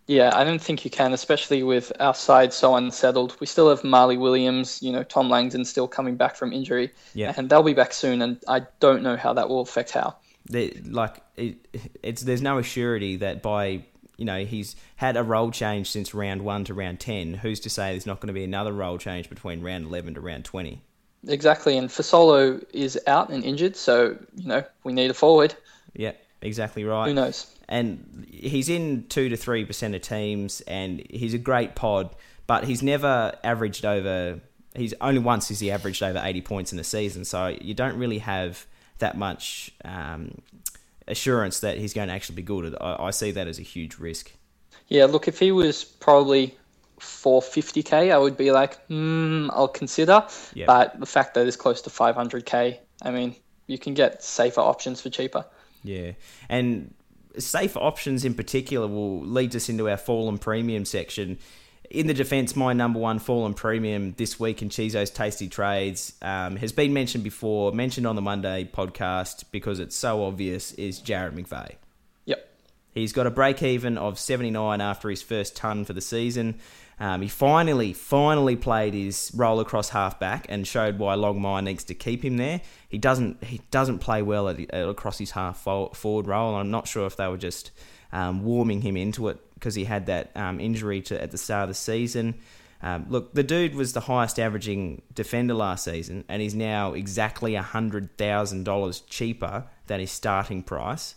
Yeah, 0.09 0.31
I 0.33 0.43
don't 0.43 0.59
think 0.59 0.83
you 0.83 0.89
can, 0.89 1.13
especially 1.13 1.61
with 1.61 1.91
our 1.99 2.15
side 2.15 2.51
so 2.51 2.75
unsettled. 2.75 3.37
We 3.39 3.45
still 3.45 3.69
have 3.69 3.83
Marley 3.83 4.17
Williams, 4.17 4.81
you 4.81 4.91
know, 4.91 5.03
Tom 5.03 5.29
Langdon 5.29 5.63
still 5.65 5.87
coming 5.87 6.15
back 6.15 6.35
from 6.35 6.51
injury, 6.51 6.89
Yeah. 7.13 7.31
and 7.37 7.47
they'll 7.47 7.61
be 7.61 7.75
back 7.75 7.93
soon. 7.93 8.23
And 8.23 8.39
I 8.47 8.63
don't 8.79 9.03
know 9.03 9.15
how 9.17 9.33
that 9.33 9.49
will 9.49 9.61
affect 9.61 9.91
Howe. 9.91 10.15
they, 10.49 10.71
like 10.83 11.17
it, 11.37 11.57
it's 12.01 12.23
there's 12.23 12.41
no 12.41 12.55
assurity 12.57 13.19
that 13.19 13.43
by 13.43 13.83
you 14.17 14.25
know 14.25 14.43
he's 14.45 14.75
had 14.95 15.15
a 15.15 15.21
role 15.23 15.51
change 15.51 15.91
since 15.91 16.15
round 16.15 16.41
one 16.41 16.63
to 16.63 16.73
round 16.73 16.99
ten. 16.99 17.35
Who's 17.35 17.59
to 17.59 17.69
say 17.69 17.91
there's 17.91 18.07
not 18.07 18.19
going 18.19 18.29
to 18.29 18.33
be 18.33 18.43
another 18.43 18.73
role 18.73 18.97
change 18.97 19.29
between 19.29 19.61
round 19.61 19.85
eleven 19.85 20.15
to 20.15 20.21
round 20.21 20.43
twenty? 20.43 20.81
Exactly, 21.27 21.77
and 21.77 21.87
Fasolo 21.87 22.63
is 22.73 22.99
out 23.05 23.29
and 23.29 23.43
injured, 23.43 23.75
so 23.75 24.17
you 24.35 24.47
know 24.47 24.63
we 24.83 24.91
need 24.91 25.11
a 25.11 25.13
forward. 25.13 25.53
Yeah, 25.93 26.13
exactly 26.41 26.83
right. 26.83 27.07
Who 27.09 27.13
knows? 27.13 27.45
And 27.69 28.27
he's 28.29 28.67
in 28.67 29.05
two 29.07 29.29
to 29.29 29.37
three 29.37 29.63
percent 29.63 29.95
of 29.95 30.01
teams, 30.01 30.59
and 30.61 31.05
he's 31.09 31.33
a 31.33 31.37
great 31.37 31.75
pod, 31.75 32.13
but 32.47 32.65
he's 32.65 32.83
never 32.83 33.33
averaged 33.43 33.85
over. 33.85 34.41
He's 34.75 34.93
only 34.99 35.19
once 35.19 35.47
has 35.49 35.59
he 35.59 35.71
averaged 35.71 36.03
over 36.03 36.19
eighty 36.21 36.41
points 36.41 36.73
in 36.73 36.79
a 36.79 36.83
season, 36.83 37.23
so 37.23 37.55
you 37.61 37.73
don't 37.73 37.97
really 37.97 38.17
have 38.17 38.65
that 38.97 39.17
much 39.17 39.71
um, 39.85 40.41
assurance 41.07 41.61
that 41.61 41.77
he's 41.77 41.93
going 41.93 42.09
to 42.09 42.13
actually 42.13 42.35
be 42.35 42.41
good. 42.41 42.75
I, 42.81 42.95
I 43.05 43.11
see 43.11 43.31
that 43.31 43.47
as 43.47 43.59
a 43.59 43.63
huge 43.63 43.97
risk. 43.97 44.31
Yeah, 44.87 45.05
look, 45.05 45.27
if 45.27 45.39
he 45.39 45.51
was 45.51 45.83
probably 45.83 46.57
450k, 46.99 48.11
I 48.11 48.17
would 48.17 48.35
be 48.35 48.51
like, 48.51 48.83
hmm, 48.87 49.49
I'll 49.51 49.67
consider. 49.67 50.25
Yeah. 50.55 50.65
But 50.65 50.99
the 50.99 51.05
fact 51.05 51.35
that 51.35 51.45
it's 51.45 51.55
close 51.55 51.83
to 51.83 51.91
500k, 51.91 52.79
I 53.03 53.11
mean, 53.11 53.35
you 53.67 53.77
can 53.77 53.93
get 53.93 54.23
safer 54.23 54.61
options 54.61 55.01
for 55.01 55.09
cheaper. 55.11 55.45
Yeah, 55.83 56.13
and 56.49 56.93
safe 57.39 57.75
options 57.77 58.25
in 58.25 58.33
particular 58.33 58.87
will 58.87 59.21
lead 59.21 59.55
us 59.55 59.69
into 59.69 59.89
our 59.89 59.97
fallen 59.97 60.37
premium 60.37 60.85
section. 60.85 61.37
In 61.89 62.05
the 62.05 62.13
defence, 62.13 62.55
my 62.55 62.73
number 62.73 62.99
one 62.99 63.17
fallen 63.17 63.55
premium 63.55 64.13
this 64.17 64.39
week 64.39 64.61
in 64.61 64.69
Chizo's 64.69 65.09
Tasty 65.09 65.47
Trades 65.47 66.13
um, 66.21 66.55
has 66.57 66.71
been 66.71 66.93
mentioned 66.93 67.23
before, 67.23 67.71
mentioned 67.71 68.05
on 68.05 68.15
the 68.15 68.21
Monday 68.21 68.69
podcast 68.71 69.45
because 69.51 69.79
it's 69.79 69.95
so 69.95 70.23
obvious, 70.23 70.71
is 70.73 70.99
Jarrad 71.01 71.33
McVeigh. 71.33 71.75
Yep. 72.25 72.47
He's 72.93 73.11
got 73.11 73.25
a 73.25 73.31
break 73.31 73.63
even 73.63 73.97
of 73.97 74.19
79 74.19 74.81
after 74.81 75.09
his 75.09 75.23
first 75.23 75.55
ton 75.55 75.83
for 75.83 75.93
the 75.93 76.01
season. 76.01 76.59
Um, 76.99 77.21
he 77.21 77.29
finally, 77.29 77.93
finally 77.93 78.57
played 78.57 78.93
his 78.93 79.31
roll 79.33 79.61
across 79.61 79.89
halfback 79.89 80.45
and 80.49 80.67
showed 80.67 80.99
why 80.99 81.15
Longmire 81.15 81.63
needs 81.63 81.85
to 81.85 81.93
keep 81.93 82.23
him 82.23 82.35
there. 82.35 82.61
He 82.89 82.97
doesn't, 82.97 83.43
he 83.43 83.61
doesn't 83.71 83.99
play 83.99 84.21
well 84.21 84.49
at, 84.49 84.59
at 84.59 84.89
across 84.89 85.17
his 85.17 85.31
half 85.31 85.61
forward 85.61 86.27
role. 86.27 86.55
I'm 86.55 86.71
not 86.71 86.87
sure 86.87 87.05
if 87.05 87.15
they 87.15 87.27
were 87.27 87.37
just 87.37 87.71
um, 88.11 88.43
warming 88.43 88.81
him 88.81 88.97
into 88.97 89.29
it 89.29 89.39
because 89.53 89.75
he 89.75 89.85
had 89.85 90.07
that 90.07 90.31
um, 90.35 90.59
injury 90.59 91.01
to, 91.03 91.21
at 91.21 91.31
the 91.31 91.37
start 91.37 91.63
of 91.63 91.69
the 91.69 91.75
season. 91.75 92.35
Um, 92.81 93.05
look, 93.09 93.33
the 93.33 93.43
dude 93.43 93.75
was 93.75 93.93
the 93.93 94.01
highest 94.01 94.39
averaging 94.39 95.01
defender 95.13 95.53
last 95.53 95.83
season, 95.83 96.23
and 96.29 96.41
he's 96.41 96.55
now 96.55 96.93
exactly 96.93 97.53
$100,000 97.53 99.01
cheaper 99.07 99.65
than 99.87 99.99
his 99.99 100.11
starting 100.11 100.63
price. 100.63 101.15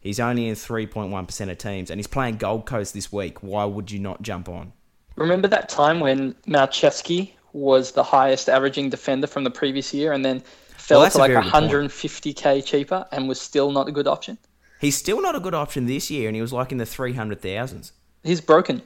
He's 0.00 0.20
only 0.20 0.48
in 0.48 0.54
3.1% 0.54 1.50
of 1.50 1.58
teams, 1.58 1.90
and 1.90 1.98
he's 1.98 2.06
playing 2.06 2.36
Gold 2.36 2.66
Coast 2.66 2.94
this 2.94 3.10
week. 3.10 3.42
Why 3.42 3.64
would 3.64 3.90
you 3.90 3.98
not 3.98 4.22
jump 4.22 4.48
on? 4.48 4.72
Remember 5.18 5.48
that 5.48 5.68
time 5.68 5.98
when 6.00 6.34
Malceski 6.46 7.32
was 7.52 7.92
the 7.92 8.04
highest 8.04 8.48
averaging 8.48 8.88
defender 8.88 9.26
from 9.26 9.42
the 9.44 9.50
previous 9.50 9.92
year 9.92 10.12
and 10.12 10.24
then 10.24 10.40
fell 10.76 11.00
Well, 11.00 11.10
to 11.10 11.18
like 11.18 11.32
very 11.32 11.42
good 11.42 11.52
point. 11.52 11.72
150k 11.72 12.64
cheaper 12.64 13.06
and 13.10 13.28
was 13.28 13.40
still 13.40 13.72
not 13.72 13.88
a 13.88 13.92
good 13.92 14.06
option? 14.06 14.38
He's 14.80 14.96
still 14.96 15.20
not 15.20 15.34
a 15.34 15.40
good 15.40 15.54
option 15.54 15.86
this 15.86 16.08
year, 16.08 16.28
and 16.28 16.36
he 16.36 16.40
was 16.40 16.52
like 16.52 16.70
in 16.70 16.78
the 16.78 16.84
300,000s. 16.84 17.90
He's 18.22 18.40
broken. 18.40 18.82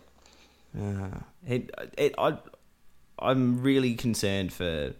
Uh, 0.78 1.18
it, 1.46 1.70
it, 1.98 2.14
I, 2.16 2.38
I'm 3.18 3.62
really 3.62 3.94
concerned 3.94 4.54
for 4.54 4.94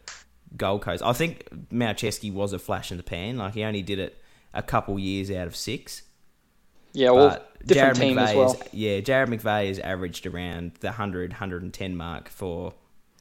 Gold 0.55 0.83
Coast. 0.83 1.03
I 1.03 1.15
think 1.15 1.49
Malceski 1.73 2.31
was 2.31 2.53
a 2.53 2.59
flash 2.59 2.91
in 2.91 2.99
the 2.99 3.03
pan. 3.03 3.39
Like, 3.39 3.55
he 3.55 3.65
only 3.65 3.81
did 3.81 3.99
it 3.99 4.19
a 4.53 4.63
couple 4.63 4.99
years 4.99 5.31
out 5.31 5.47
of 5.47 5.57
six. 5.57 6.03
Yeah, 6.93 7.11
well, 7.11 7.31
But 7.31 7.67
different 7.67 7.97
Jared 7.97 7.97
team 7.97 8.17
McVeigh 8.17 8.29
as 8.29 8.37
well. 8.37 8.53
is, 8.53 8.75
yeah, 8.75 9.01
Jarrad 9.01 9.29
McVeigh 9.29 9.69
has 9.69 9.79
averaged 9.79 10.27
around 10.27 10.73
the 10.81 10.89
100, 10.89 11.33
110 11.33 11.97
mark 11.97 12.29
for 12.29 12.75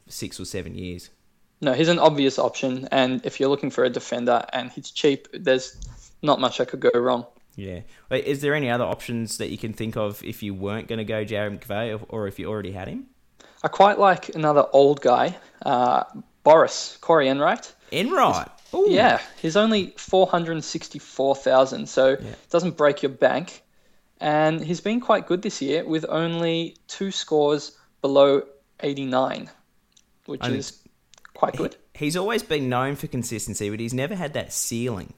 six 0.07 0.39
or 0.39 0.45
seven 0.45 0.75
years. 0.75 1.09
No, 1.61 1.73
he's 1.73 1.89
an 1.89 1.99
obvious 1.99 2.39
option, 2.39 2.87
and 2.91 3.23
if 3.25 3.39
you're 3.39 3.49
looking 3.49 3.69
for 3.69 3.83
a 3.83 3.89
defender 3.89 4.43
and 4.51 4.71
he's 4.71 4.89
cheap, 4.89 5.27
there's 5.31 5.77
not 6.21 6.39
much 6.39 6.57
that 6.57 6.69
could 6.69 6.79
go 6.79 6.89
wrong. 6.95 7.25
Yeah. 7.55 7.81
Is 8.09 8.41
there 8.41 8.55
any 8.55 8.69
other 8.69 8.83
options 8.83 9.37
that 9.37 9.49
you 9.49 9.57
can 9.57 9.73
think 9.73 9.95
of 9.95 10.23
if 10.23 10.41
you 10.41 10.53
weren't 10.53 10.87
going 10.87 10.99
to 10.99 11.05
go 11.05 11.23
Jarrad 11.23 11.59
McVeigh 11.59 11.99
or, 11.99 12.05
or 12.23 12.27
if 12.27 12.39
you 12.39 12.47
already 12.49 12.71
had 12.71 12.87
him? 12.87 13.07
I 13.63 13.67
quite 13.67 13.99
like 13.99 14.33
another 14.33 14.65
old 14.73 15.01
guy, 15.01 15.37
uh, 15.63 16.03
Boris 16.43 16.97
Corey 17.01 17.27
Enright. 17.27 17.71
Enright. 17.91 18.47
Ooh. 18.73 18.87
Yeah, 18.89 19.19
he's 19.41 19.57
only 19.57 19.93
four 19.97 20.27
hundred 20.27 20.63
sixty-four 20.63 21.35
thousand, 21.35 21.89
so 21.89 22.13
it 22.13 22.49
doesn't 22.49 22.77
break 22.77 23.03
your 23.03 23.11
bank. 23.11 23.63
And 24.19 24.61
he's 24.61 24.81
been 24.81 24.99
quite 24.99 25.25
good 25.27 25.41
this 25.41 25.61
year 25.61 25.83
with 25.83 26.05
only 26.07 26.77
two 26.87 27.11
scores 27.11 27.75
below 28.01 28.43
eighty-nine, 28.79 29.49
which 30.25 30.41
Only- 30.43 30.59
is 30.59 30.79
quite 31.33 31.55
good. 31.55 31.75
He's 31.93 32.15
always 32.15 32.43
been 32.43 32.69
known 32.69 32.95
for 32.95 33.07
consistency, 33.07 33.69
but 33.69 33.79
he's 33.79 33.93
never 33.93 34.15
had 34.15 34.33
that 34.33 34.53
ceiling. 34.53 35.13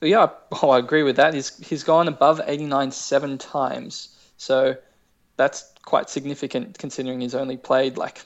But 0.00 0.10
yeah, 0.10 0.28
oh, 0.62 0.70
I 0.70 0.78
agree 0.78 1.02
with 1.02 1.16
that. 1.16 1.34
He's 1.34 1.56
he's 1.66 1.82
gone 1.82 2.08
above 2.08 2.40
eighty-nine 2.46 2.92
seven 2.92 3.38
times, 3.38 4.14
so 4.36 4.76
that's 5.36 5.72
quite 5.82 6.10
significant 6.10 6.78
considering 6.78 7.20
he's 7.20 7.34
only 7.34 7.56
played 7.56 7.96
like 7.96 8.24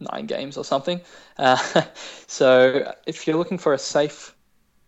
nine 0.00 0.26
games 0.26 0.56
or 0.56 0.64
something. 0.64 1.00
Uh, 1.36 1.56
so 2.26 2.92
if 3.06 3.26
you're 3.26 3.36
looking 3.36 3.58
for 3.58 3.74
a 3.74 3.78
safe 3.78 4.34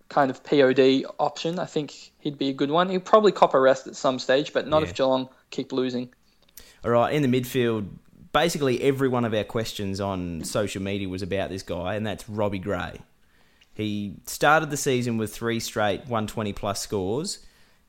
kind 0.09 0.31
of 0.31 0.43
POD 0.43 1.05
option, 1.19 1.59
I 1.59 1.67
think 1.67 2.13
he'd 2.19 2.39
be 2.39 2.49
a 2.49 2.53
good 2.53 2.71
one. 2.71 2.89
He'll 2.89 3.01
probably 3.01 3.33
cop 3.33 3.55
a 3.55 3.61
rest 3.61 3.87
at 3.87 3.97
some 3.97 4.19
stage, 4.19 4.53
but 4.53 4.67
not 4.67 4.83
Yeah. 4.83 4.89
if 4.89 4.95
Geelong 4.95 5.29
keep 5.51 5.73
losing. 5.73 6.13
All 6.85 6.91
right, 6.91 7.13
in 7.13 7.23
the 7.23 7.29
midfield, 7.29 7.89
basically 8.33 8.83
every 8.83 9.09
one 9.09 9.25
of 9.25 9.35
our 9.35 9.45
questions 9.45 10.01
on 10.01 10.45
social 10.45 10.83
media 10.83 11.09
was 11.09 11.23
about 11.23 11.51
this 11.51 11.63
guy, 11.63 11.95
and 11.95 12.07
that's 12.07 12.29
Robbie 12.29 12.59
Gray. 12.59 13.01
He 13.75 14.17
started 14.27 14.71
the 14.71 14.77
season 14.77 15.17
with 15.17 15.35
three 15.35 15.61
straight 15.61 16.01
120 16.01 16.53
plus 16.53 16.81
scores, 16.81 17.39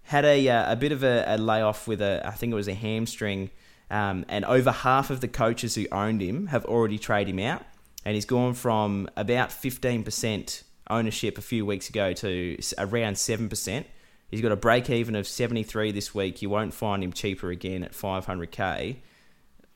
had 0.04 0.26
a, 0.26 0.48
uh, 0.48 0.74
a 0.74 0.76
bit 0.76 0.92
of 0.92 1.04
a, 1.04 1.24
a 1.28 1.38
layoff 1.38 1.88
with 1.88 2.02
a, 2.02 2.22
I 2.26 2.32
think 2.32 2.52
it 2.52 2.56
was 2.56 2.68
a 2.68 2.74
hamstring, 2.74 3.50
um, 3.92 4.26
and 4.30 4.46
over 4.46 4.72
half 4.72 5.10
of 5.10 5.20
the 5.20 5.28
coaches 5.28 5.76
who 5.76 5.86
owned 5.92 6.22
him 6.22 6.48
have 6.48 6.64
already 6.66 6.98
traded 6.98 7.34
him 7.34 7.40
out, 7.40 7.64
and 8.06 8.16
he's 8.16 8.26
gone 8.26 8.54
from 8.54 9.10
about 9.18 9.50
15% 9.50 10.64
ownership 10.90 11.38
a 11.38 11.42
few 11.42 11.66
weeks 11.66 11.90
ago 11.90 12.14
to 12.14 12.58
around 12.78 13.14
7%. 13.14 13.86
He's 14.30 14.42
got 14.42 14.54
a 14.54 14.56
break 14.56 14.90
even 14.90 15.16
of 15.16 15.28
73 15.28 15.92
this 15.92 16.16
week. 16.16 16.42
You 16.42 16.50
won't 16.50 16.74
find 16.74 17.04
him 17.04 17.12
cheaper 17.12 17.52
again 17.52 17.84
at 17.84 17.92
500k. 17.92 18.96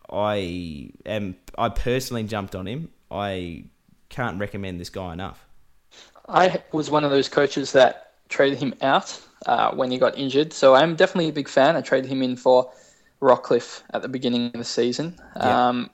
I 0.09 0.91
am 1.05 1.35
I 1.57 1.69
personally 1.69 2.23
jumped 2.23 2.55
on 2.55 2.67
him. 2.67 2.89
I 3.11 3.65
can't 4.07 4.39
recommend 4.39 4.79
this 4.79 4.89
guy 4.89 5.11
enough. 5.11 5.45
I 6.29 6.61
was 6.71 6.89
one 6.89 7.03
of 7.03 7.11
those 7.11 7.27
coaches 7.27 7.73
that 7.73 8.13
traded 8.29 8.59
him 8.59 8.75
out 8.81 9.19
uh, 9.45 9.71
when 9.71 9.91
he 9.91 9.97
got 9.97 10.17
injured, 10.17 10.53
so 10.53 10.73
I'm 10.73 10.95
definitely 10.95 11.29
a 11.29 11.33
big 11.33 11.49
fan. 11.49 11.75
I 11.75 11.81
traded 11.81 12.09
him 12.09 12.21
in 12.21 12.37
for 12.37 12.71
Rockliff 13.25 13.81
at 13.91 14.01
the 14.01 14.07
beginning 14.07 14.47
of 14.47 14.53
the 14.53 14.63
season. 14.63 15.19
Yeah. 15.35 15.67
Um, 15.67 15.89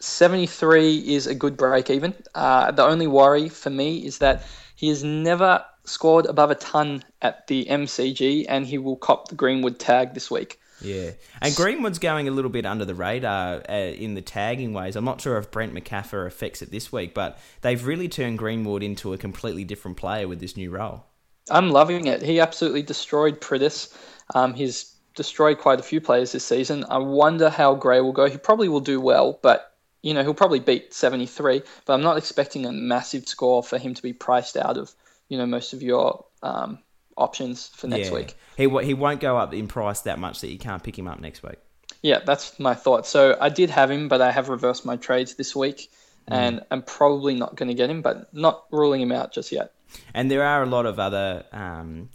73 0.00 0.98
is 0.98 1.26
a 1.26 1.34
good 1.34 1.56
break 1.56 1.90
even. 1.90 2.14
Uh, 2.34 2.70
the 2.70 2.84
only 2.84 3.08
worry 3.08 3.48
for 3.48 3.70
me 3.70 4.06
is 4.06 4.18
that 4.18 4.44
he 4.76 4.88
has 4.88 5.02
never 5.02 5.64
scored 5.84 6.26
above 6.26 6.50
a 6.50 6.54
ton 6.54 7.02
at 7.20 7.46
the 7.48 7.66
MCG, 7.68 8.46
and 8.48 8.64
he 8.64 8.78
will 8.78 8.96
cop 8.96 9.28
the 9.28 9.34
Greenwood 9.34 9.78
tag 9.80 10.14
this 10.14 10.30
week. 10.30 10.60
Yeah, 10.80 11.10
and 11.42 11.56
Greenwood's 11.56 11.98
going 11.98 12.28
a 12.28 12.30
little 12.30 12.50
bit 12.52 12.64
under 12.64 12.84
the 12.84 12.94
radar 12.94 13.62
uh, 13.68 13.72
in 13.72 14.14
the 14.14 14.22
tagging 14.22 14.72
ways. 14.72 14.94
I'm 14.94 15.04
not 15.04 15.20
sure 15.20 15.36
if 15.36 15.50
Brent 15.50 15.74
Macaffer 15.74 16.24
affects 16.24 16.62
it 16.62 16.70
this 16.70 16.92
week, 16.92 17.14
but 17.14 17.38
they've 17.62 17.84
really 17.84 18.08
turned 18.08 18.38
Greenwood 18.38 18.84
into 18.84 19.12
a 19.12 19.18
completely 19.18 19.64
different 19.64 19.96
player 19.96 20.28
with 20.28 20.38
this 20.38 20.56
new 20.56 20.70
role. 20.70 21.04
I'm 21.50 21.70
loving 21.70 22.06
it. 22.06 22.22
He 22.22 22.38
absolutely 22.38 22.82
destroyed 22.82 23.40
Priddis. 23.40 23.92
Um, 24.34 24.54
he's 24.54 24.94
destroyed 25.18 25.58
quite 25.58 25.80
a 25.80 25.82
few 25.82 26.00
players 26.00 26.32
this 26.32 26.46
season. 26.46 26.84
I 26.88 26.98
wonder 26.98 27.50
how 27.50 27.74
Gray 27.74 28.00
will 28.00 28.12
go. 28.12 28.30
He 28.30 28.38
probably 28.38 28.68
will 28.68 28.80
do 28.80 29.00
well, 29.00 29.38
but 29.42 29.74
you 30.00 30.14
know 30.14 30.22
he'll 30.22 30.32
probably 30.32 30.60
beat 30.60 30.94
73. 30.94 31.62
But 31.84 31.92
I'm 31.92 32.02
not 32.02 32.16
expecting 32.16 32.64
a 32.64 32.72
massive 32.72 33.28
score 33.28 33.62
for 33.62 33.76
him 33.76 33.92
to 33.94 34.02
be 34.02 34.14
priced 34.14 34.56
out 34.56 34.78
of 34.78 34.94
you 35.28 35.36
know 35.36 35.44
most 35.44 35.74
of 35.74 35.82
your 35.82 36.24
um, 36.42 36.78
options 37.16 37.66
for 37.66 37.88
next 37.88 38.08
yeah. 38.08 38.14
week. 38.14 38.36
He 38.56 38.64
w- 38.64 38.86
he 38.86 38.94
won't 38.94 39.20
go 39.20 39.36
up 39.36 39.52
in 39.52 39.66
price 39.66 40.00
that 40.02 40.18
much 40.18 40.40
that 40.40 40.50
you 40.50 40.58
can't 40.58 40.82
pick 40.82 40.96
him 40.98 41.08
up 41.08 41.20
next 41.20 41.42
week. 41.42 41.58
Yeah, 42.00 42.20
that's 42.24 42.58
my 42.60 42.74
thought. 42.74 43.06
So 43.06 43.36
I 43.40 43.48
did 43.48 43.70
have 43.70 43.90
him, 43.90 44.06
but 44.06 44.22
I 44.22 44.30
have 44.30 44.48
reversed 44.48 44.86
my 44.86 44.96
trades 44.96 45.34
this 45.34 45.54
week, 45.56 45.90
and 46.28 46.64
I'm 46.70 46.82
probably 46.82 47.34
not 47.34 47.56
going 47.56 47.68
to 47.68 47.74
get 47.74 47.90
him, 47.90 48.02
but 48.02 48.32
not 48.32 48.66
ruling 48.70 49.00
him 49.00 49.10
out 49.10 49.32
just 49.32 49.50
yet. 49.50 49.72
And 50.14 50.30
there 50.30 50.44
are 50.44 50.62
a 50.62 50.66
lot 50.66 50.86
of 50.86 51.00
other 51.00 51.44
um, 51.50 52.10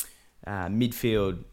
uh, 0.47 0.67
midfield 0.67 1.43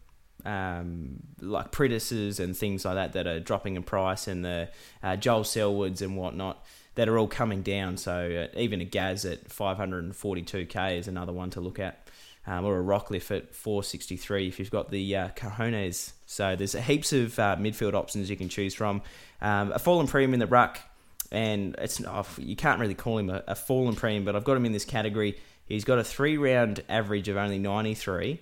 um, 0.45 1.23
like 1.41 1.73
Priddises 1.73 2.41
and 2.41 2.57
things 2.57 2.85
like 2.85 2.95
that 2.95 3.13
that 3.15 3.27
are 3.27 3.41
dropping 3.41 3.77
in 3.77 3.83
price, 3.83 4.29
and 4.29 4.45
the 4.45 4.69
uh, 5.03 5.17
Joel 5.17 5.45
Selwoods 5.45 6.03
and 6.03 6.17
whatnot 6.17 6.65
that 6.95 7.09
are 7.09 7.19
all 7.19 7.29
coming 7.29 7.63
down. 7.63 7.97
So 7.97 8.49
uh, 8.53 8.59
even 8.59 8.81
a 8.81 8.85
Gaz 8.85 9.25
at 9.25 9.49
542k 9.49 10.99
is 10.99 11.09
another 11.09 11.33
one 11.33 11.51
to 11.51 11.61
look 11.61 11.79
at, 11.79 12.09
um, 12.47 12.65
or 12.65 12.79
a 12.79 12.83
Rockliff 12.83 13.35
at 13.35 13.55
463 13.55 14.49
if 14.49 14.59
you've 14.59 14.71
got 14.71 14.91
the 14.91 15.17
uh. 15.17 15.29
So 16.27 16.57
there's 16.57 16.73
heaps 16.73 17.13
of 17.13 17.39
uh, 17.39 17.57
midfield 17.57 17.95
options 17.95 18.29
you 18.31 18.37
can 18.37 18.49
choose 18.49 18.75
from. 18.75 19.03
Um, 19.41 19.73
a 19.73 19.79
fallen 19.79 20.07
premium 20.07 20.35
in 20.35 20.41
the 20.41 20.47
ruck, 20.47 20.81
and 21.31 21.75
it's 21.79 22.01
not, 22.01 22.27
you 22.39 22.57
can't 22.57 22.81
really 22.81 22.95
call 22.95 23.19
him 23.19 23.31
a, 23.31 23.43
a 23.47 23.55
fallen 23.55 23.95
premium, 23.95 24.25
but 24.25 24.37
I've 24.37 24.45
got 24.45 24.57
him 24.57 24.67
in 24.67 24.73
this 24.73 24.85
category. 24.85 25.39
He's 25.67 25.85
got 25.85 25.99
a 25.99 26.05
three 26.05 26.37
round 26.37 26.83
average 26.89 27.29
of 27.29 27.37
only 27.37 27.59
93 27.59 28.41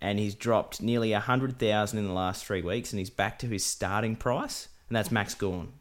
and 0.00 0.18
he's 0.18 0.34
dropped 0.34 0.80
nearly 0.82 1.12
a 1.12 1.20
hundred 1.20 1.58
thousand 1.58 1.98
in 1.98 2.06
the 2.06 2.12
last 2.12 2.44
three 2.44 2.62
weeks, 2.62 2.92
and 2.92 2.98
he's 2.98 3.10
back 3.10 3.38
to 3.40 3.46
his 3.46 3.64
starting 3.64 4.16
price, 4.16 4.68
and 4.88 4.96
that's 4.96 5.10
Max 5.10 5.34
Gawn. 5.34 5.72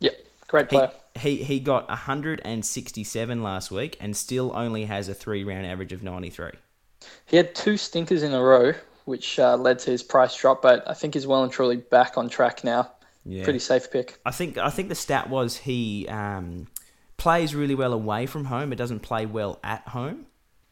Yep, 0.00 0.14
great 0.48 0.70
He, 0.70 0.76
player. 0.76 0.90
he 1.18 1.36
he 1.36 1.60
got 1.60 1.88
167 1.88 3.42
last 3.42 3.70
week 3.70 3.96
and 4.00 4.16
still 4.16 4.52
only 4.54 4.84
has 4.84 5.08
a 5.08 5.14
three 5.14 5.44
round 5.44 5.66
average 5.66 5.92
of 5.92 6.02
93. 6.02 6.50
He 7.26 7.36
had 7.36 7.54
two 7.54 7.76
stinkers 7.76 8.22
in 8.22 8.32
a 8.32 8.42
row, 8.42 8.72
which 9.04 9.38
uh, 9.38 9.56
led 9.56 9.78
to 9.80 9.90
his 9.90 10.02
price 10.02 10.34
drop, 10.36 10.62
but 10.62 10.88
I 10.88 10.94
think 10.94 11.14
he's 11.14 11.26
well 11.26 11.42
and 11.42 11.52
truly 11.52 11.76
back 11.76 12.18
on 12.18 12.28
track 12.28 12.64
now. 12.64 12.90
Yeah. 13.24 13.44
Pretty 13.44 13.58
safe 13.58 13.90
pick. 13.90 14.20
I 14.24 14.30
think 14.30 14.56
I 14.58 14.70
think 14.70 14.88
the 14.88 14.94
stat 14.94 15.28
was 15.28 15.56
he 15.56 16.06
um, 16.08 16.68
plays 17.16 17.54
really 17.54 17.74
well 17.74 17.92
away 17.92 18.26
from 18.26 18.44
home, 18.44 18.68
but 18.70 18.78
doesn't 18.78 19.00
play 19.00 19.26
well 19.26 19.58
at 19.64 19.86
home. 19.88 20.26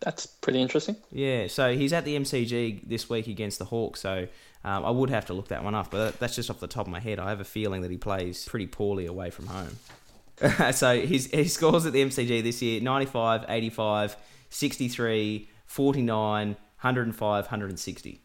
That's 0.05 0.27
pretty 0.27 0.61
interesting. 0.61 0.97
Yeah, 1.11 1.47
so 1.47 1.75
he's 1.75 1.95
at 1.95 2.05
the 2.05 2.15
MCG 2.15 2.87
this 2.87 3.09
week 3.09 3.27
against 3.27 3.59
the 3.59 3.65
Hawks, 3.65 4.01
so 4.01 4.29
um, 4.63 4.85
I 4.85 4.91
would 4.91 5.09
have 5.09 5.25
to 5.27 5.33
look 5.33 5.49
that 5.49 5.65
one 5.65 5.75
up, 5.75 5.91
but 5.91 6.19
that's 6.19 6.37
just 6.37 6.51
off 6.51 6.61
the 6.61 6.67
top 6.67 6.87
of 6.87 6.93
my 6.93 7.01
head. 7.01 7.19
I 7.19 7.31
have 7.31 7.41
a 7.41 7.45
feeling 7.45 7.81
that 7.83 7.91
he 7.91 7.97
plays 7.97 8.45
pretty 8.47 8.67
poorly 8.67 9.07
away 9.07 9.31
from 9.31 9.47
home. 9.47 9.79
so 10.73 11.01
his, 11.01 11.31
his 11.33 11.55
scores 11.55 11.87
at 11.87 11.95
the 11.95 12.05
MCG 12.05 12.43
this 12.43 12.61
year 12.61 12.83
95, 12.83 13.47
85, 13.49 14.17
63, 14.51 15.49
49, 15.65 16.49
105, 16.49 17.45
160. 17.45 18.21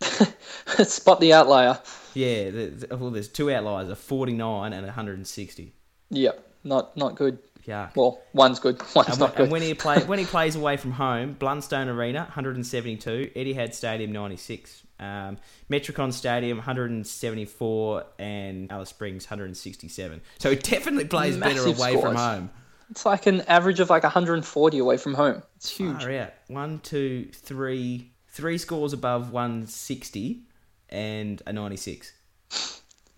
Spot 0.84 1.20
the 1.20 1.32
outlier. 1.32 1.78
Yeah, 2.14 2.50
the, 2.50 2.96
well, 2.98 3.10
there's 3.10 3.28
two 3.28 3.50
outliers, 3.50 3.88
a 3.88 3.96
49 3.96 4.72
and 4.72 4.84
a 4.84 4.86
160. 4.86 5.72
Yep, 6.10 6.52
not 6.62 6.96
not 6.96 7.16
good. 7.16 7.38
Yeah. 7.66 7.90
Well, 7.96 8.20
one's 8.32 8.58
good, 8.60 8.80
one's 8.94 9.08
And 9.10 9.18
not 9.20 9.36
good. 9.36 9.44
and 9.44 9.52
when 9.52 9.62
he 9.62 9.74
play 9.74 9.98
when 10.04 10.18
he 10.18 10.24
plays 10.36 10.54
away 10.56 10.76
from 10.76 10.92
home, 10.92 11.34
Blundstone 11.34 11.88
Arena 11.88 12.20
172, 12.20 13.30
Etihad 13.34 13.72
Stadium 13.74 14.12
96, 14.12 14.82
um, 15.00 15.38
Metricon 15.70 16.12
Stadium 16.12 16.58
174, 16.58 18.04
and 18.18 18.70
Alice 18.70 18.90
Springs 18.90 19.24
167. 19.24 20.20
So 20.38 20.50
he 20.50 20.56
definitely 20.56 21.06
plays 21.06 21.36
better 21.36 21.54
Massive 21.66 21.78
away 21.78 22.00
from 22.00 22.16
home. 22.16 22.50
It's 22.90 23.06
like 23.06 23.26
an 23.26 23.40
average 23.42 23.80
of 23.80 23.88
like 23.90 24.02
140 24.02 24.78
away 24.78 24.96
from 24.98 25.14
home. 25.14 25.42
It's 25.56 25.70
huge. 25.70 26.02
Far 26.02 26.12
out. 26.12 26.32
One, 26.48 26.80
two, 26.80 27.30
three, 27.32 28.12
three 28.28 28.58
scores 28.58 28.92
above 28.92 29.32
160 29.32 30.42
and 30.90 31.42
a 31.46 31.52
96. 31.52 32.12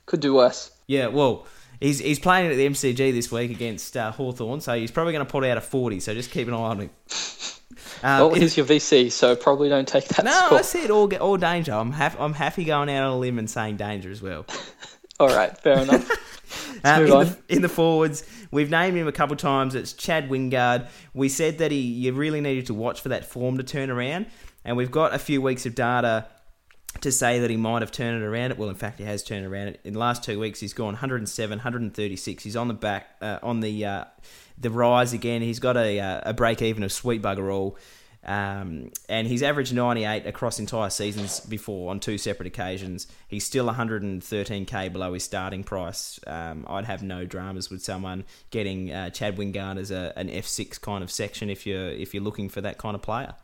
Could 0.06 0.20
do 0.20 0.34
worse. 0.34 0.70
Yeah, 0.86 1.08
well, 1.08 1.46
he's 1.80 1.98
he's 1.98 2.18
playing 2.18 2.50
at 2.50 2.56
the 2.56 2.66
MCG 2.66 3.12
this 3.12 3.30
week 3.30 3.50
against 3.50 3.96
uh, 3.96 4.12
Hawthorn, 4.12 4.60
so 4.60 4.74
he's 4.78 4.90
probably 4.90 5.12
going 5.12 5.26
to 5.26 5.30
put 5.30 5.44
out 5.44 5.58
a 5.58 5.60
40. 5.60 6.00
So 6.00 6.14
just 6.14 6.30
keep 6.30 6.48
an 6.48 6.54
eye 6.54 6.56
on 6.58 6.80
him. 6.80 6.90
Um, 8.02 8.20
Well, 8.20 8.34
he's 8.34 8.56
your 8.58 8.66
VC, 8.66 9.10
so 9.10 9.34
probably 9.34 9.70
don't 9.70 9.88
take 9.88 10.04
that 10.08 10.24
No, 10.24 10.30
score. 10.30 10.58
I 10.58 10.62
said 10.62 10.90
all 10.90 11.12
all 11.16 11.38
danger. 11.38 11.72
I'm 11.72 11.92
happy. 11.92 12.16
I'm 12.18 12.34
happy 12.34 12.64
going 12.64 12.90
out 12.90 13.04
on 13.04 13.12
a 13.12 13.18
limb 13.18 13.38
and 13.38 13.48
saying 13.48 13.76
danger 13.78 14.10
as 14.10 14.20
well. 14.20 14.44
All 15.18 15.28
right, 15.28 15.56
fair 15.58 15.78
enough. 15.78 16.10
Um, 16.84 17.02
in, 17.04 17.08
the, 17.08 17.38
in 17.48 17.62
the 17.62 17.68
forwards, 17.68 18.22
we've 18.50 18.70
named 18.70 18.96
him 18.96 19.08
a 19.08 19.12
couple 19.12 19.34
times. 19.34 19.74
It's 19.74 19.94
Chad 19.94 20.28
Wingard. 20.28 20.88
We 21.14 21.28
said 21.30 21.58
that 21.58 21.72
he 21.72 21.78
you 21.80 22.12
really 22.12 22.40
needed 22.40 22.66
to 22.66 22.74
watch 22.74 23.00
for 23.00 23.08
that 23.08 23.24
form 23.24 23.56
to 23.56 23.64
turn 23.64 23.90
around, 23.90 24.26
and 24.64 24.76
we've 24.76 24.90
got 24.90 25.14
a 25.14 25.18
few 25.18 25.40
weeks 25.40 25.64
of 25.64 25.74
data 25.74 26.26
to 27.00 27.12
say 27.12 27.40
that 27.40 27.50
he 27.50 27.56
might 27.56 27.82
have 27.82 27.92
turned 27.92 28.22
it 28.22 28.26
around. 28.26 28.56
Well, 28.58 28.68
in 28.68 28.74
fact, 28.74 28.98
he 28.98 29.04
has 29.04 29.22
turned 29.22 29.44
around 29.44 29.54
it 29.54 29.56
around. 29.56 29.78
In 29.84 29.92
the 29.94 29.98
last 29.98 30.22
two 30.22 30.38
weeks, 30.38 30.60
he's 30.60 30.72
gone 30.72 30.94
107, 30.94 31.58
136. 31.58 32.44
He's 32.44 32.56
on 32.56 32.68
the 32.68 32.74
back 32.74 33.16
uh, 33.20 33.38
on 33.42 33.60
the 33.60 33.84
uh, 33.84 34.04
the 34.58 34.70
rise 34.70 35.12
again. 35.12 35.42
He's 35.42 35.58
got 35.58 35.76
a 35.76 36.00
uh, 36.00 36.20
a 36.30 36.34
break 36.34 36.62
even 36.62 36.82
of 36.82 36.92
sweet 36.92 37.22
bugger 37.22 37.52
all. 37.52 37.78
Um, 38.24 38.90
and 39.08 39.28
he's 39.28 39.44
averaged 39.44 39.72
98 39.72 40.26
across 40.26 40.58
entire 40.58 40.90
seasons 40.90 41.38
before 41.38 41.92
on 41.92 42.00
two 42.00 42.18
separate 42.18 42.48
occasions. 42.48 43.06
He's 43.28 43.44
still 43.44 43.68
113k 43.68 44.92
below 44.92 45.12
his 45.12 45.22
starting 45.22 45.62
price. 45.62 46.18
Um, 46.26 46.66
I'd 46.68 46.86
have 46.86 47.04
no 47.04 47.24
dramas 47.24 47.70
with 47.70 47.84
someone 47.84 48.24
getting 48.50 48.90
uh, 48.90 49.10
Chad 49.10 49.36
Wingard 49.36 49.78
as 49.78 49.92
a, 49.92 50.12
an 50.16 50.28
F6 50.28 50.80
kind 50.80 51.04
of 51.04 51.10
section 51.12 51.48
if 51.48 51.66
you're 51.66 51.88
if 51.88 52.14
you're 52.14 52.22
looking 52.22 52.48
for 52.48 52.60
that 52.62 52.78
kind 52.78 52.96
of 52.96 53.02
player. 53.02 53.34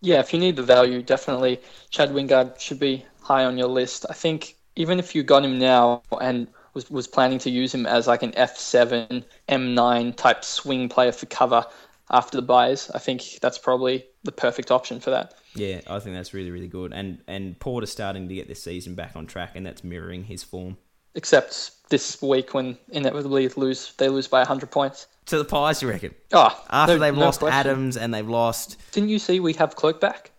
Yeah, 0.00 0.20
if 0.20 0.32
you 0.32 0.38
need 0.38 0.56
the 0.56 0.62
value, 0.62 1.02
definitely 1.02 1.60
Chad 1.90 2.10
Wingard 2.10 2.60
should 2.60 2.78
be 2.78 3.04
high 3.20 3.44
on 3.44 3.58
your 3.58 3.68
list. 3.68 4.06
I 4.08 4.14
think 4.14 4.56
even 4.76 4.98
if 4.98 5.14
you 5.14 5.22
got 5.22 5.44
him 5.44 5.58
now 5.58 6.02
and 6.20 6.46
was, 6.74 6.90
was 6.90 7.08
planning 7.08 7.38
to 7.40 7.50
use 7.50 7.74
him 7.74 7.84
as 7.86 8.06
like 8.06 8.22
an 8.22 8.32
F7, 8.32 9.24
M9 9.48 10.16
type 10.16 10.44
swing 10.44 10.88
player 10.88 11.12
for 11.12 11.26
cover 11.26 11.64
after 12.10 12.36
the 12.36 12.42
buys, 12.42 12.90
I 12.94 12.98
think 12.98 13.38
that's 13.42 13.58
probably 13.58 14.06
the 14.22 14.32
perfect 14.32 14.70
option 14.70 15.00
for 15.00 15.10
that. 15.10 15.34
Yeah, 15.54 15.80
I 15.88 15.98
think 15.98 16.14
that's 16.14 16.32
really 16.32 16.50
really 16.50 16.68
good. 16.68 16.92
And 16.92 17.18
and 17.26 17.58
Porter's 17.58 17.90
starting 17.90 18.28
to 18.28 18.34
get 18.34 18.48
this 18.48 18.62
season 18.62 18.94
back 18.94 19.16
on 19.16 19.26
track, 19.26 19.52
and 19.54 19.66
that's 19.66 19.84
mirroring 19.84 20.24
his 20.24 20.42
form. 20.42 20.76
Except 21.14 21.72
this 21.88 22.20
week 22.22 22.54
when 22.54 22.78
inevitably 22.90 23.48
lose 23.48 23.92
they 23.98 24.08
lose 24.08 24.28
by 24.28 24.40
100 24.40 24.70
points. 24.70 25.06
To 25.28 25.38
the 25.38 25.44
Pies, 25.44 25.82
you 25.82 25.88
reckon? 25.88 26.14
Oh, 26.32 26.58
After 26.70 26.94
no- 26.94 26.98
they've 27.00 27.14
no 27.14 27.20
lost 27.20 27.40
question. 27.40 27.58
Adams 27.58 27.96
and 27.96 28.12
they've 28.12 28.28
lost. 28.28 28.76
Didn't 28.92 29.10
you 29.10 29.18
see 29.18 29.40
we 29.40 29.52
have 29.54 29.76
Cloke 29.76 30.00
back? 30.00 30.30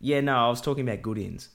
Yeah, 0.00 0.20
no, 0.20 0.36
I 0.36 0.48
was 0.48 0.60
talking 0.60 0.86
about 0.86 1.00
good 1.02 1.18
ins. 1.18 1.48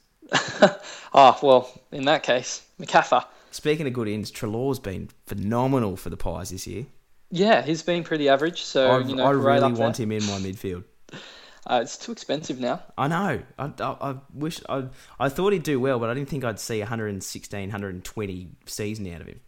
Oh, 1.13 1.37
well, 1.43 1.71
in 1.91 2.05
that 2.05 2.23
case, 2.23 2.65
Macaffer. 2.79 3.25
Speaking 3.51 3.87
of 3.87 3.93
good 3.93 4.07
ins, 4.07 4.31
Treloar's 4.31 4.79
been 4.79 5.09
phenomenal 5.25 5.97
for 5.97 6.09
the 6.09 6.17
Pies 6.17 6.49
this 6.49 6.65
year. 6.65 6.85
Yeah, 7.31 7.61
he's 7.61 7.83
been 7.83 8.03
pretty 8.03 8.29
average, 8.29 8.61
so 8.61 8.89
I, 8.89 8.99
you 8.99 9.15
know, 9.15 9.25
I 9.25 9.33
right 9.33 9.59
really 9.61 9.73
there. 9.73 9.81
want 9.81 9.99
him 9.99 10.11
in 10.11 10.25
my 10.25 10.39
midfield. 10.39 10.83
Uh, 11.67 11.81
it's 11.83 11.97
too 11.97 12.11
expensive 12.11 12.59
now. 12.59 12.81
I 12.97 13.07
know. 13.09 13.41
I, 13.59 13.65
I, 13.79 13.97
I 14.11 14.15
wish 14.33 14.59
I, 14.69 14.85
I 15.19 15.29
thought 15.29 15.53
he'd 15.53 15.61
do 15.61 15.79
well, 15.79 15.99
but 15.99 16.09
I 16.09 16.15
didn't 16.15 16.29
think 16.29 16.43
I'd 16.43 16.59
see 16.59 16.79
116, 16.79 17.59
120 17.59 18.49
season 18.65 19.13
out 19.13 19.21
of 19.21 19.27
him. 19.27 19.39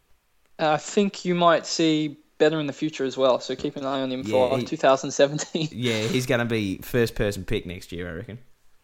Uh, 0.60 0.71
I 0.73 0.77
think 0.77 1.25
you 1.25 1.34
might 1.34 1.65
see 1.65 2.17
better 2.41 2.60
in 2.60 2.65
the 2.65 2.73
future 2.73 3.06
as 3.06 3.15
well, 3.15 3.39
so 3.39 3.56
keep 3.56 3.75
an 3.77 3.86
eye 3.86 4.01
on 4.01 4.12
him 4.12 4.23
for 4.23 4.58
he- 4.58 4.65
2017. 4.65 5.69
Yeah, 5.71 5.99
he's 6.01 6.25
going 6.25 6.39
to 6.39 6.45
be 6.45 6.80
first 6.80 7.13
person 7.15 7.45
pick 7.45 7.65
next 7.67 7.91
year, 7.91 8.10
I 8.10 8.13
reckon. 8.13 8.39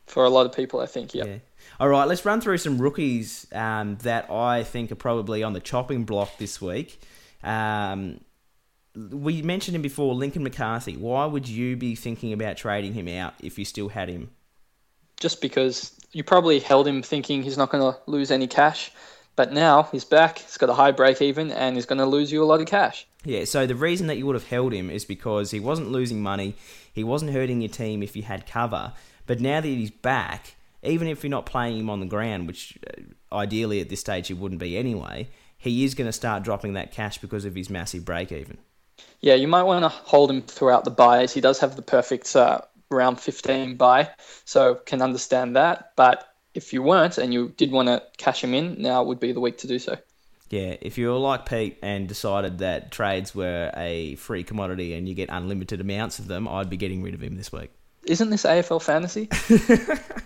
for 0.05 0.23
a 0.23 0.29
lot 0.29 0.45
of 0.45 0.53
people, 0.53 0.79
I 0.79 0.85
think. 0.85 1.15
Yeah. 1.15 1.25
Yeah. 1.25 1.37
All 1.79 1.89
right, 1.89 2.07
let's 2.07 2.23
run 2.23 2.39
through 2.39 2.59
some 2.59 2.77
rookies 2.77 3.47
um, 3.51 3.97
that 4.03 4.29
I 4.29 4.63
think 4.63 4.91
are 4.91 4.95
probably 4.95 5.41
on 5.43 5.53
the 5.53 5.59
chopping 5.59 6.05
block 6.05 6.37
this 6.37 6.61
week. 6.61 7.01
Um, 7.43 8.21
we 8.95 9.41
mentioned 9.41 9.75
him 9.75 9.81
before, 9.81 10.13
Lincoln 10.13 10.43
McCarthy. 10.43 10.95
Why 10.95 11.25
would 11.25 11.47
you 11.47 11.75
be 11.75 11.95
thinking 11.95 12.31
about 12.33 12.57
trading 12.57 12.93
him 12.93 13.07
out 13.07 13.33
if 13.41 13.57
you 13.59 13.65
still 13.65 13.89
had 13.89 14.07
him? 14.09 14.29
Just 15.19 15.41
because 15.41 15.91
you 16.11 16.23
probably 16.23 16.59
held 16.59 16.87
him 16.87 17.01
thinking 17.01 17.43
he's 17.43 17.57
not 17.57 17.69
going 17.71 17.83
to 17.91 17.99
lose 18.05 18.31
any 18.31 18.47
cash, 18.47 18.91
but 19.37 19.53
now 19.53 19.83
he's 19.83 20.03
back. 20.03 20.39
He's 20.39 20.57
got 20.57 20.69
a 20.69 20.73
high 20.73 20.91
break 20.91 21.21
even, 21.21 21.51
and 21.51 21.77
he's 21.77 21.85
going 21.85 21.99
to 21.99 22.05
lose 22.05 22.29
you 22.31 22.43
a 22.43 22.45
lot 22.45 22.59
of 22.59 22.67
cash. 22.67 23.07
Yeah, 23.23 23.45
so 23.45 23.65
the 23.65 23.75
reason 23.75 24.07
that 24.07 24.17
you 24.17 24.25
would 24.25 24.35
have 24.35 24.47
held 24.47 24.73
him 24.73 24.89
is 24.89 25.05
because 25.05 25.51
he 25.51 25.59
wasn't 25.61 25.91
losing 25.91 26.21
money, 26.21 26.55
he 26.91 27.03
wasn't 27.03 27.31
hurting 27.31 27.61
your 27.61 27.69
team 27.69 28.03
if 28.03 28.15
you 28.15 28.23
had 28.23 28.47
cover. 28.47 28.91
But 29.27 29.39
now 29.39 29.61
that 29.61 29.67
he's 29.67 29.91
back, 29.91 30.55
even 30.81 31.07
if 31.07 31.23
you're 31.23 31.29
not 31.29 31.45
playing 31.45 31.79
him 31.79 31.89
on 31.89 31.99
the 31.99 32.05
ground, 32.07 32.47
which 32.47 32.77
uh, 32.87 33.35
ideally 33.35 33.79
at 33.79 33.89
this 33.89 33.99
stage 33.99 34.27
he 34.27 34.33
wouldn't 34.33 34.59
be 34.59 34.75
anyway, 34.75 35.27
he 35.57 35.85
is 35.85 35.93
going 35.93 36.07
to 36.07 36.13
start 36.13 36.43
dropping 36.43 36.73
that 36.73 36.91
cash 36.91 37.19
because 37.19 37.45
of 37.45 37.55
his 37.55 37.69
massive 37.69 38.03
break 38.03 38.31
even. 38.31 38.57
Yeah, 39.21 39.35
you 39.35 39.47
might 39.47 39.63
want 39.63 39.83
to 39.83 39.89
hold 39.89 40.31
him 40.31 40.41
throughout 40.41 40.83
the 40.83 40.91
buys. 40.91 41.33
He 41.33 41.41
does 41.41 41.59
have 41.59 41.75
the 41.75 41.81
perfect 41.83 42.35
uh, 42.35 42.61
round 42.89 43.19
15 43.19 43.75
buy, 43.75 44.09
so 44.45 44.75
can 44.75 45.01
understand 45.01 45.55
that. 45.55 45.91
But 45.95 46.26
if 46.57 46.73
you 46.73 46.81
weren't 46.83 47.17
and 47.17 47.33
you 47.33 47.53
did 47.57 47.71
want 47.71 47.87
to 47.87 48.03
cash 48.17 48.43
him 48.43 48.53
in, 48.53 48.81
now 48.81 49.01
would 49.03 49.19
be 49.19 49.31
the 49.31 49.39
week 49.39 49.57
to 49.59 49.67
do 49.67 49.79
so. 49.79 49.97
Yeah, 50.49 50.75
if 50.81 50.97
you 50.97 51.09
were 51.11 51.17
like 51.17 51.45
Pete 51.45 51.77
and 51.81 52.07
decided 52.07 52.59
that 52.59 52.91
trades 52.91 53.35
were 53.35 53.69
a 53.75 54.15
free 54.15 54.43
commodity 54.43 54.93
and 54.93 55.07
you 55.07 55.13
get 55.13 55.29
unlimited 55.29 55.81
amounts 55.81 56.19
of 56.19 56.27
them, 56.27 56.47
I'd 56.47 56.69
be 56.69 56.77
getting 56.77 57.03
rid 57.03 57.13
of 57.13 57.21
him 57.21 57.35
this 57.35 57.51
week. 57.51 57.69
Isn't 58.05 58.29
this 58.29 58.43
AFL 58.43 58.81
fantasy? 58.81 59.27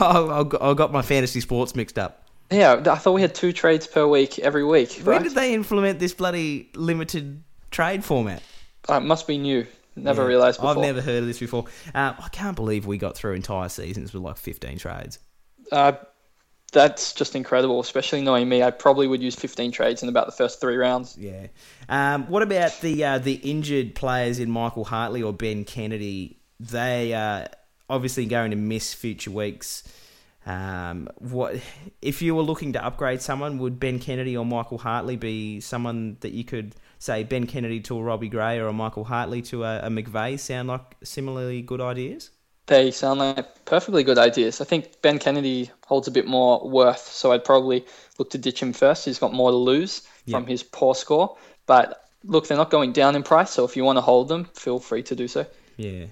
Oh, 0.00 0.48
I 0.60 0.74
got- 0.74 0.92
my 0.92 1.02
fantasy 1.02 1.40
sports 1.40 1.74
mixed 1.74 1.98
up. 1.98 2.22
yeah, 2.50 2.82
I 2.86 2.96
thought 2.96 3.12
we 3.12 3.20
had 3.20 3.34
two 3.34 3.52
trades 3.52 3.86
per 3.86 4.06
week 4.06 4.38
every 4.38 4.64
week. 4.64 4.92
When 5.02 5.16
Right? 5.16 5.22
did 5.22 5.34
they 5.34 5.54
implement 5.54 5.98
this 5.98 6.14
bloody 6.14 6.70
limited 6.74 7.42
trade 7.70 8.04
format? 8.04 8.42
Uh, 8.88 8.94
it 8.94 9.00
must 9.00 9.26
be 9.26 9.38
new. 9.38 9.66
Never 9.96 10.22
Yeah, 10.22 10.28
realised 10.28 10.60
before. 10.60 10.70
I've 10.76 10.78
never 10.78 11.00
heard 11.00 11.22
of 11.22 11.26
this 11.26 11.40
before. 11.40 11.64
Uh, 11.94 12.14
I 12.18 12.28
can't 12.30 12.54
believe 12.56 12.86
we 12.86 12.98
got 12.98 13.16
through 13.16 13.34
entire 13.34 13.68
seasons 13.68 14.12
with 14.12 14.22
like 14.22 14.36
15 14.36 14.78
trades. 14.78 15.18
Uh, 15.70 15.92
that's 16.72 17.14
just 17.14 17.34
incredible, 17.34 17.80
especially 17.80 18.20
knowing 18.20 18.48
me. 18.48 18.62
I 18.62 18.70
probably 18.70 19.06
would 19.06 19.22
use 19.22 19.34
15 19.34 19.72
trades 19.72 20.02
in 20.02 20.08
about 20.08 20.26
the 20.26 20.32
first 20.32 20.60
three 20.60 20.76
rounds. 20.76 21.16
Yeah. 21.16 21.46
Um, 21.88 22.26
what 22.26 22.42
about 22.42 22.80
the 22.80 23.04
uh, 23.04 23.18
the 23.18 23.34
injured 23.34 23.94
players 23.94 24.38
in 24.38 24.50
Michael 24.50 24.84
Hartley 24.84 25.22
or 25.22 25.32
Ben 25.32 25.64
Kennedy? 25.64 26.40
They 26.60 27.14
are 27.14 27.48
obviously 27.88 28.26
going 28.26 28.50
to 28.50 28.56
miss 28.56 28.92
future 28.92 29.30
weeks. 29.30 29.82
Um, 30.44 31.08
what 31.16 31.60
if 32.00 32.22
you 32.22 32.34
were 32.34 32.42
looking 32.42 32.74
to 32.74 32.84
upgrade 32.84 33.22
someone? 33.22 33.58
Would 33.58 33.80
Ben 33.80 33.98
Kennedy 33.98 34.36
or 34.36 34.44
Michael 34.44 34.78
Hartley 34.78 35.16
be 35.16 35.60
someone 35.60 36.16
that 36.20 36.32
you 36.32 36.44
could 36.44 36.74
say 36.98 37.22
Ben 37.22 37.46
Kennedy 37.46 37.80
to 37.80 37.98
a 37.98 38.02
Robbie 38.02 38.28
Gray 38.28 38.58
or 38.58 38.66
a 38.66 38.72
Michael 38.72 39.04
Hartley 39.04 39.42
to 39.42 39.64
a, 39.64 39.80
a 39.80 39.88
McVeigh? 39.88 40.38
Sound 40.38 40.68
like 40.68 40.96
similarly 41.02 41.62
good 41.62 41.80
ideas? 41.80 42.30
They 42.68 42.90
sound 42.90 43.18
like 43.18 43.64
perfectly 43.64 44.04
good 44.04 44.18
ideas. 44.18 44.60
I 44.60 44.64
think 44.64 45.02
Ben 45.02 45.18
Kennedy 45.18 45.70
holds 45.86 46.06
a 46.06 46.10
bit 46.10 46.26
more 46.26 46.68
worth, 46.68 47.00
so 47.00 47.32
I'd 47.32 47.44
probably 47.44 47.84
look 48.18 48.30
to 48.30 48.38
ditch 48.38 48.62
him 48.62 48.72
first. 48.72 49.06
He's 49.06 49.18
got 49.18 49.32
more 49.32 49.50
to 49.50 49.56
lose 49.56 50.02
from 50.30 50.46
his 50.46 50.62
poor 50.62 50.94
score. 50.94 51.36
But 51.66 52.08
look, 52.24 52.46
they're 52.46 52.58
not 52.58 52.70
going 52.70 52.92
down 52.92 53.16
in 53.16 53.22
price, 53.22 53.50
so 53.50 53.64
if 53.64 53.76
you 53.76 53.84
want 53.84 53.96
to 53.96 54.02
hold 54.02 54.28
them, 54.28 54.44
feel 54.54 54.78
free 54.78 55.02
to 55.04 55.16
do 55.16 55.28
so. 55.28 55.46
Yeah. 55.76 56.06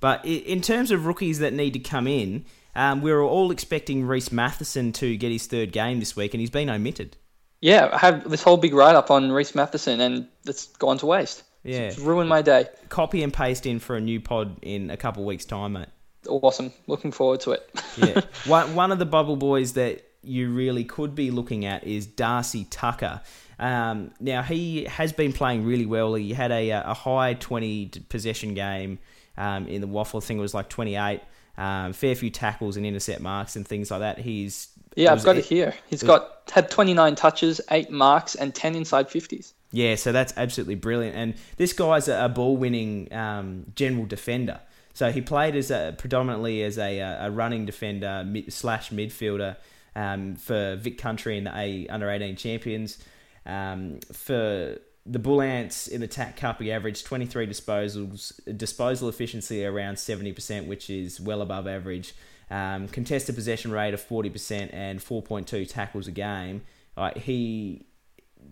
But 0.00 0.24
in 0.24 0.60
terms 0.60 0.90
of 0.90 1.06
rookies 1.06 1.38
that 1.38 1.52
need 1.52 1.72
to 1.74 1.78
come 1.78 2.06
in, 2.06 2.44
um, 2.74 3.02
we 3.02 3.12
were 3.12 3.22
all 3.22 3.50
expecting 3.50 4.04
Rhys 4.04 4.30
Mathieson 4.30 4.92
to 4.94 5.16
get 5.16 5.32
his 5.32 5.46
third 5.46 5.72
game 5.72 6.00
this 6.00 6.16
week, 6.16 6.34
and 6.34 6.40
he's 6.40 6.50
been 6.50 6.68
omitted. 6.68 7.16
Yeah, 7.60 7.88
I 7.92 7.98
have 7.98 8.28
this 8.28 8.42
whole 8.42 8.56
big 8.56 8.74
write 8.74 8.94
up 8.94 9.10
on 9.10 9.32
Rhys 9.32 9.52
Mathieson, 9.52 10.00
and 10.00 10.28
it's 10.46 10.66
gone 10.66 10.98
to 10.98 11.06
waste. 11.06 11.42
Yeah. 11.64 11.78
It's 11.88 11.98
ruined 11.98 12.28
my 12.28 12.42
day. 12.42 12.68
Copy 12.90 13.22
and 13.22 13.32
paste 13.32 13.66
in 13.66 13.78
for 13.80 13.96
a 13.96 14.00
new 14.00 14.20
pod 14.20 14.56
in 14.62 14.90
a 14.90 14.96
couple 14.96 15.22
of 15.22 15.26
weeks' 15.26 15.44
time, 15.44 15.72
mate. 15.72 15.88
Awesome. 16.28 16.72
Looking 16.86 17.10
forward 17.12 17.40
to 17.40 17.52
it. 17.52 17.70
Yeah. 17.96 18.22
one, 18.46 18.74
one 18.74 18.90
of 18.92 18.98
the 18.98 19.06
bubble 19.06 19.36
boys 19.36 19.74
that 19.74 20.02
you 20.22 20.50
really 20.52 20.84
could 20.84 21.14
be 21.14 21.30
looking 21.30 21.64
at 21.64 21.84
is 21.84 22.06
Darcy 22.06 22.64
Tucker. 22.68 23.20
Um, 23.58 24.10
now, 24.18 24.42
he 24.42 24.84
has 24.84 25.12
been 25.12 25.32
playing 25.32 25.64
really 25.64 25.86
well. 25.86 26.14
He 26.14 26.32
had 26.32 26.50
a, 26.50 26.70
a 26.70 26.92
high 26.94 27.34
20 27.34 27.90
possession 28.08 28.54
game 28.54 28.98
um, 29.36 29.68
in 29.68 29.80
the 29.80 29.86
WAFL. 29.86 30.22
thing. 30.24 30.38
it 30.38 30.40
was 30.40 30.54
like 30.54 30.68
28. 30.68 31.20
Um, 31.56 31.92
fair 31.92 32.16
few 32.16 32.30
tackles 32.30 32.76
and 32.76 32.84
intercept 32.84 33.20
marks 33.20 33.54
and 33.54 33.66
things 33.66 33.92
like 33.92 34.00
that. 34.00 34.18
He's 34.18 34.68
Yeah, 34.96 35.12
was- 35.12 35.20
I've 35.22 35.26
got 35.26 35.36
it 35.36 35.44
here. 35.44 35.72
He's 35.88 36.02
got 36.02 36.50
had 36.52 36.68
29 36.68 37.14
touches, 37.14 37.60
eight 37.70 37.90
marks, 37.90 38.34
and 38.34 38.52
10 38.52 38.74
inside 38.74 39.08
50s. 39.08 39.52
Yeah, 39.74 39.96
so 39.96 40.12
that's 40.12 40.32
absolutely 40.36 40.76
brilliant. 40.76 41.16
And 41.16 41.34
this 41.56 41.72
guy's 41.72 42.06
a, 42.06 42.26
a 42.26 42.28
ball-winning 42.28 43.12
um, 43.12 43.72
general 43.74 44.06
defender. 44.06 44.60
So 44.92 45.10
he 45.10 45.20
played 45.20 45.56
as 45.56 45.72
a, 45.72 45.96
predominantly 45.98 46.62
as 46.62 46.78
a, 46.78 47.00
a 47.00 47.28
running 47.28 47.66
defender 47.66 48.24
slash 48.50 48.90
midfielder 48.90 49.56
um, 49.96 50.36
for 50.36 50.76
Vic 50.76 50.96
Country 50.96 51.36
in 51.38 51.44
the 51.44 51.58
A 51.58 51.88
under 51.88 52.08
eighteen 52.08 52.36
champions. 52.36 52.98
Um, 53.46 53.98
for 54.12 54.78
the 55.04 55.18
Bull 55.18 55.42
Ants 55.42 55.88
in 55.88 56.00
the 56.00 56.06
TAC 56.06 56.36
Cup, 56.36 56.62
he 56.62 56.70
averaged 56.70 57.04
twenty 57.04 57.26
three 57.26 57.48
disposals, 57.48 58.38
disposal 58.56 59.08
efficiency 59.08 59.66
around 59.66 59.98
seventy 59.98 60.32
percent, 60.32 60.68
which 60.68 60.88
is 60.88 61.20
well 61.20 61.42
above 61.42 61.66
average. 61.66 62.14
Um, 62.48 62.86
contested 62.86 63.34
possession 63.34 63.72
rate 63.72 63.94
of 63.94 64.00
forty 64.00 64.30
percent 64.30 64.70
and 64.72 65.02
four 65.02 65.20
point 65.20 65.48
two 65.48 65.64
tackles 65.66 66.06
a 66.06 66.12
game. 66.12 66.62
Uh, 66.96 67.10
he 67.16 67.86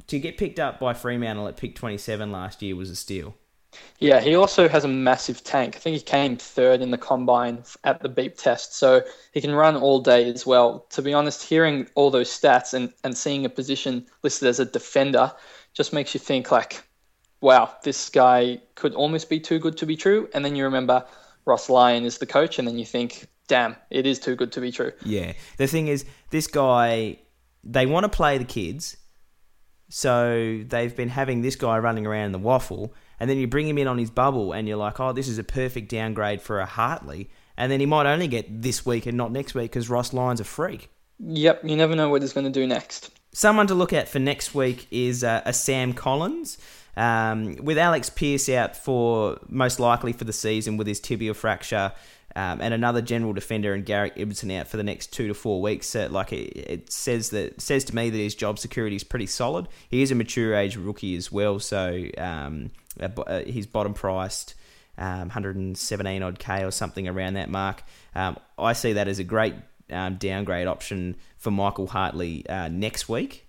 to 0.06 0.18
get 0.18 0.36
picked 0.36 0.58
up 0.58 0.80
by 0.80 0.94
Fremantle 0.94 1.48
at 1.48 1.56
pick 1.56 1.74
27 1.74 2.30
last 2.30 2.62
year 2.62 2.76
was 2.76 2.90
a 2.90 2.96
steal. 2.96 3.34
Yeah, 3.98 4.20
he 4.20 4.34
also 4.34 4.68
has 4.68 4.84
a 4.84 4.88
massive 4.88 5.42
tank. 5.44 5.76
I 5.76 5.78
think 5.78 5.96
he 5.96 6.02
came 6.02 6.36
third 6.36 6.82
in 6.82 6.90
the 6.90 6.98
combine 6.98 7.62
at 7.84 8.02
the 8.02 8.08
beep 8.08 8.36
test, 8.36 8.74
so 8.74 9.02
he 9.32 9.40
can 9.40 9.54
run 9.54 9.76
all 9.76 10.00
day 10.00 10.28
as 10.28 10.44
well. 10.44 10.86
To 10.90 11.02
be 11.02 11.14
honest, 11.14 11.42
hearing 11.42 11.88
all 11.94 12.10
those 12.10 12.28
stats 12.28 12.74
and, 12.74 12.92
and 13.04 13.16
seeing 13.16 13.44
a 13.44 13.48
position 13.48 14.06
listed 14.22 14.48
as 14.48 14.60
a 14.60 14.64
defender 14.64 15.32
just 15.72 15.92
makes 15.92 16.12
you 16.14 16.20
think 16.20 16.50
like, 16.50 16.82
wow, 17.40 17.74
this 17.82 18.10
guy 18.10 18.60
could 18.74 18.94
almost 18.94 19.30
be 19.30 19.40
too 19.40 19.58
good 19.58 19.76
to 19.78 19.86
be 19.86 19.96
true. 19.96 20.28
And 20.34 20.44
then 20.44 20.54
you 20.54 20.64
remember 20.64 21.06
Ross 21.46 21.70
Lyon 21.70 22.04
is 22.04 22.18
the 22.18 22.26
coach, 22.26 22.58
and 22.58 22.68
then 22.68 22.78
you 22.78 22.84
think, 22.84 23.26
damn, 23.48 23.76
it 23.90 24.06
is 24.06 24.18
too 24.18 24.36
good 24.36 24.52
to 24.52 24.60
be 24.60 24.70
true. 24.70 24.92
Yeah. 25.04 25.32
The 25.56 25.66
thing 25.66 25.88
is, 25.88 26.04
this 26.30 26.46
guy, 26.46 27.18
they 27.64 27.86
want 27.86 28.04
to 28.04 28.08
play 28.08 28.38
the 28.38 28.44
kids, 28.44 28.96
so 29.94 30.62
they've 30.66 30.96
been 30.96 31.10
having 31.10 31.42
this 31.42 31.54
guy 31.54 31.76
running 31.76 32.06
around 32.06 32.24
in 32.24 32.32
the 32.32 32.38
WAFL, 32.38 32.90
and 33.20 33.28
then 33.28 33.36
you 33.36 33.46
bring 33.46 33.68
him 33.68 33.76
in 33.76 33.86
on 33.86 33.98
his 33.98 34.08
bubble, 34.08 34.52
and 34.52 34.66
you're 34.66 34.78
like, 34.78 34.98
oh, 34.98 35.12
this 35.12 35.28
is 35.28 35.36
a 35.36 35.44
perfect 35.44 35.90
downgrade 35.90 36.40
for 36.40 36.60
a 36.60 36.64
Hartley, 36.64 37.28
and 37.58 37.70
then 37.70 37.78
he 37.78 37.84
might 37.84 38.06
only 38.06 38.26
get 38.26 38.62
this 38.62 38.86
week 38.86 39.04
and 39.04 39.18
not 39.18 39.30
next 39.30 39.54
week 39.54 39.70
because 39.70 39.90
Ross 39.90 40.14
Lyon's 40.14 40.40
a 40.40 40.44
freak. 40.44 40.88
Yep, 41.18 41.64
you 41.64 41.76
never 41.76 41.94
know 41.94 42.08
what 42.08 42.22
he's 42.22 42.32
going 42.32 42.46
to 42.46 42.50
do 42.50 42.66
next. 42.66 43.10
Someone 43.34 43.66
to 43.66 43.74
look 43.74 43.92
at 43.92 44.08
for 44.08 44.18
next 44.18 44.54
week 44.54 44.86
is 44.90 45.22
uh, 45.22 45.42
a 45.44 45.52
Sam 45.52 45.92
Collins. 45.92 46.56
Um, 46.96 47.56
with 47.56 47.76
Alex 47.76 48.08
Pierce 48.08 48.48
out 48.48 48.74
for 48.76 49.38
most 49.48 49.78
likely 49.78 50.14
for 50.14 50.24
the 50.24 50.32
season 50.32 50.78
with 50.78 50.86
his 50.86 51.00
tibial 51.00 51.36
fracture, 51.36 51.92
um, 52.34 52.60
and 52.60 52.72
another 52.72 53.02
general 53.02 53.32
defender 53.32 53.74
and 53.74 53.84
Garrick 53.84 54.16
Ibbotson 54.16 54.58
out 54.58 54.68
for 54.68 54.76
the 54.76 54.82
next 54.82 55.12
two 55.12 55.28
to 55.28 55.34
four 55.34 55.60
weeks, 55.60 55.94
uh, 55.94 56.08
like 56.10 56.32
it, 56.32 56.56
it 56.56 56.92
says 56.92 57.30
that 57.30 57.60
says 57.60 57.84
to 57.84 57.94
me 57.94 58.10
that 58.10 58.16
his 58.16 58.34
job 58.34 58.58
security 58.58 58.96
is 58.96 59.04
pretty 59.04 59.26
solid. 59.26 59.68
He 59.88 60.02
is 60.02 60.10
a 60.10 60.14
mature 60.14 60.54
age 60.54 60.76
rookie 60.76 61.16
as 61.16 61.30
well, 61.30 61.58
so 61.58 62.04
um, 62.18 62.70
bo- 63.14 63.22
uh, 63.22 63.44
he's 63.44 63.66
bottom 63.66 63.94
priced. 63.94 64.54
Um, 64.98 65.20
117 65.20 66.22
odd 66.22 66.38
K 66.38 66.64
or 66.64 66.70
something 66.70 67.08
around 67.08 67.34
that 67.34 67.48
mark. 67.48 67.82
Um, 68.14 68.36
I 68.58 68.74
see 68.74 68.92
that 68.92 69.08
as 69.08 69.18
a 69.18 69.24
great 69.24 69.54
um, 69.90 70.16
downgrade 70.16 70.66
option 70.66 71.16
for 71.38 71.50
Michael 71.50 71.86
Hartley 71.86 72.46
uh, 72.46 72.68
next 72.68 73.08
week 73.08 73.46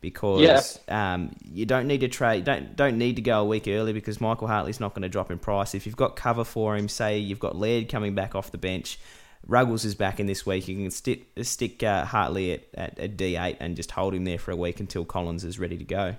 because 0.00 0.78
um, 0.88 1.34
you 1.44 1.66
don't 1.66 1.86
need 1.86 2.00
to 2.00 2.08
trade 2.08 2.44
don't 2.44 2.76
don't 2.76 2.98
need 2.98 3.16
to 3.16 3.22
go 3.22 3.40
a 3.40 3.44
week 3.44 3.66
early 3.68 3.92
because 3.92 4.20
Michael 4.20 4.48
Hartley's 4.48 4.80
not 4.80 4.94
going 4.94 5.02
to 5.02 5.08
drop 5.08 5.30
in 5.30 5.38
price. 5.38 5.74
If 5.74 5.86
you've 5.86 5.96
got 5.96 6.16
cover 6.16 6.44
for 6.44 6.76
him, 6.76 6.88
say 6.88 7.18
you've 7.18 7.40
got 7.40 7.56
Laird 7.56 7.88
coming 7.88 8.14
back 8.14 8.34
off 8.34 8.50
the 8.50 8.58
bench, 8.58 8.98
Ruggles 9.46 9.84
is 9.84 9.94
back 9.94 10.20
in 10.20 10.26
this 10.26 10.44
week. 10.44 10.68
You 10.68 10.76
can 10.76 10.90
stick 10.90 11.26
stick 11.42 11.82
uh, 11.82 12.04
Hartley 12.04 12.52
at, 12.52 12.64
at, 12.74 12.98
at 12.98 13.16
D8 13.16 13.56
and 13.60 13.76
just 13.76 13.90
hold 13.90 14.14
him 14.14 14.24
there 14.24 14.38
for 14.38 14.50
a 14.50 14.56
week 14.56 14.80
until 14.80 15.04
Collins 15.04 15.44
is 15.44 15.58
ready 15.58 15.76
to 15.76 15.84
go. 15.84 16.14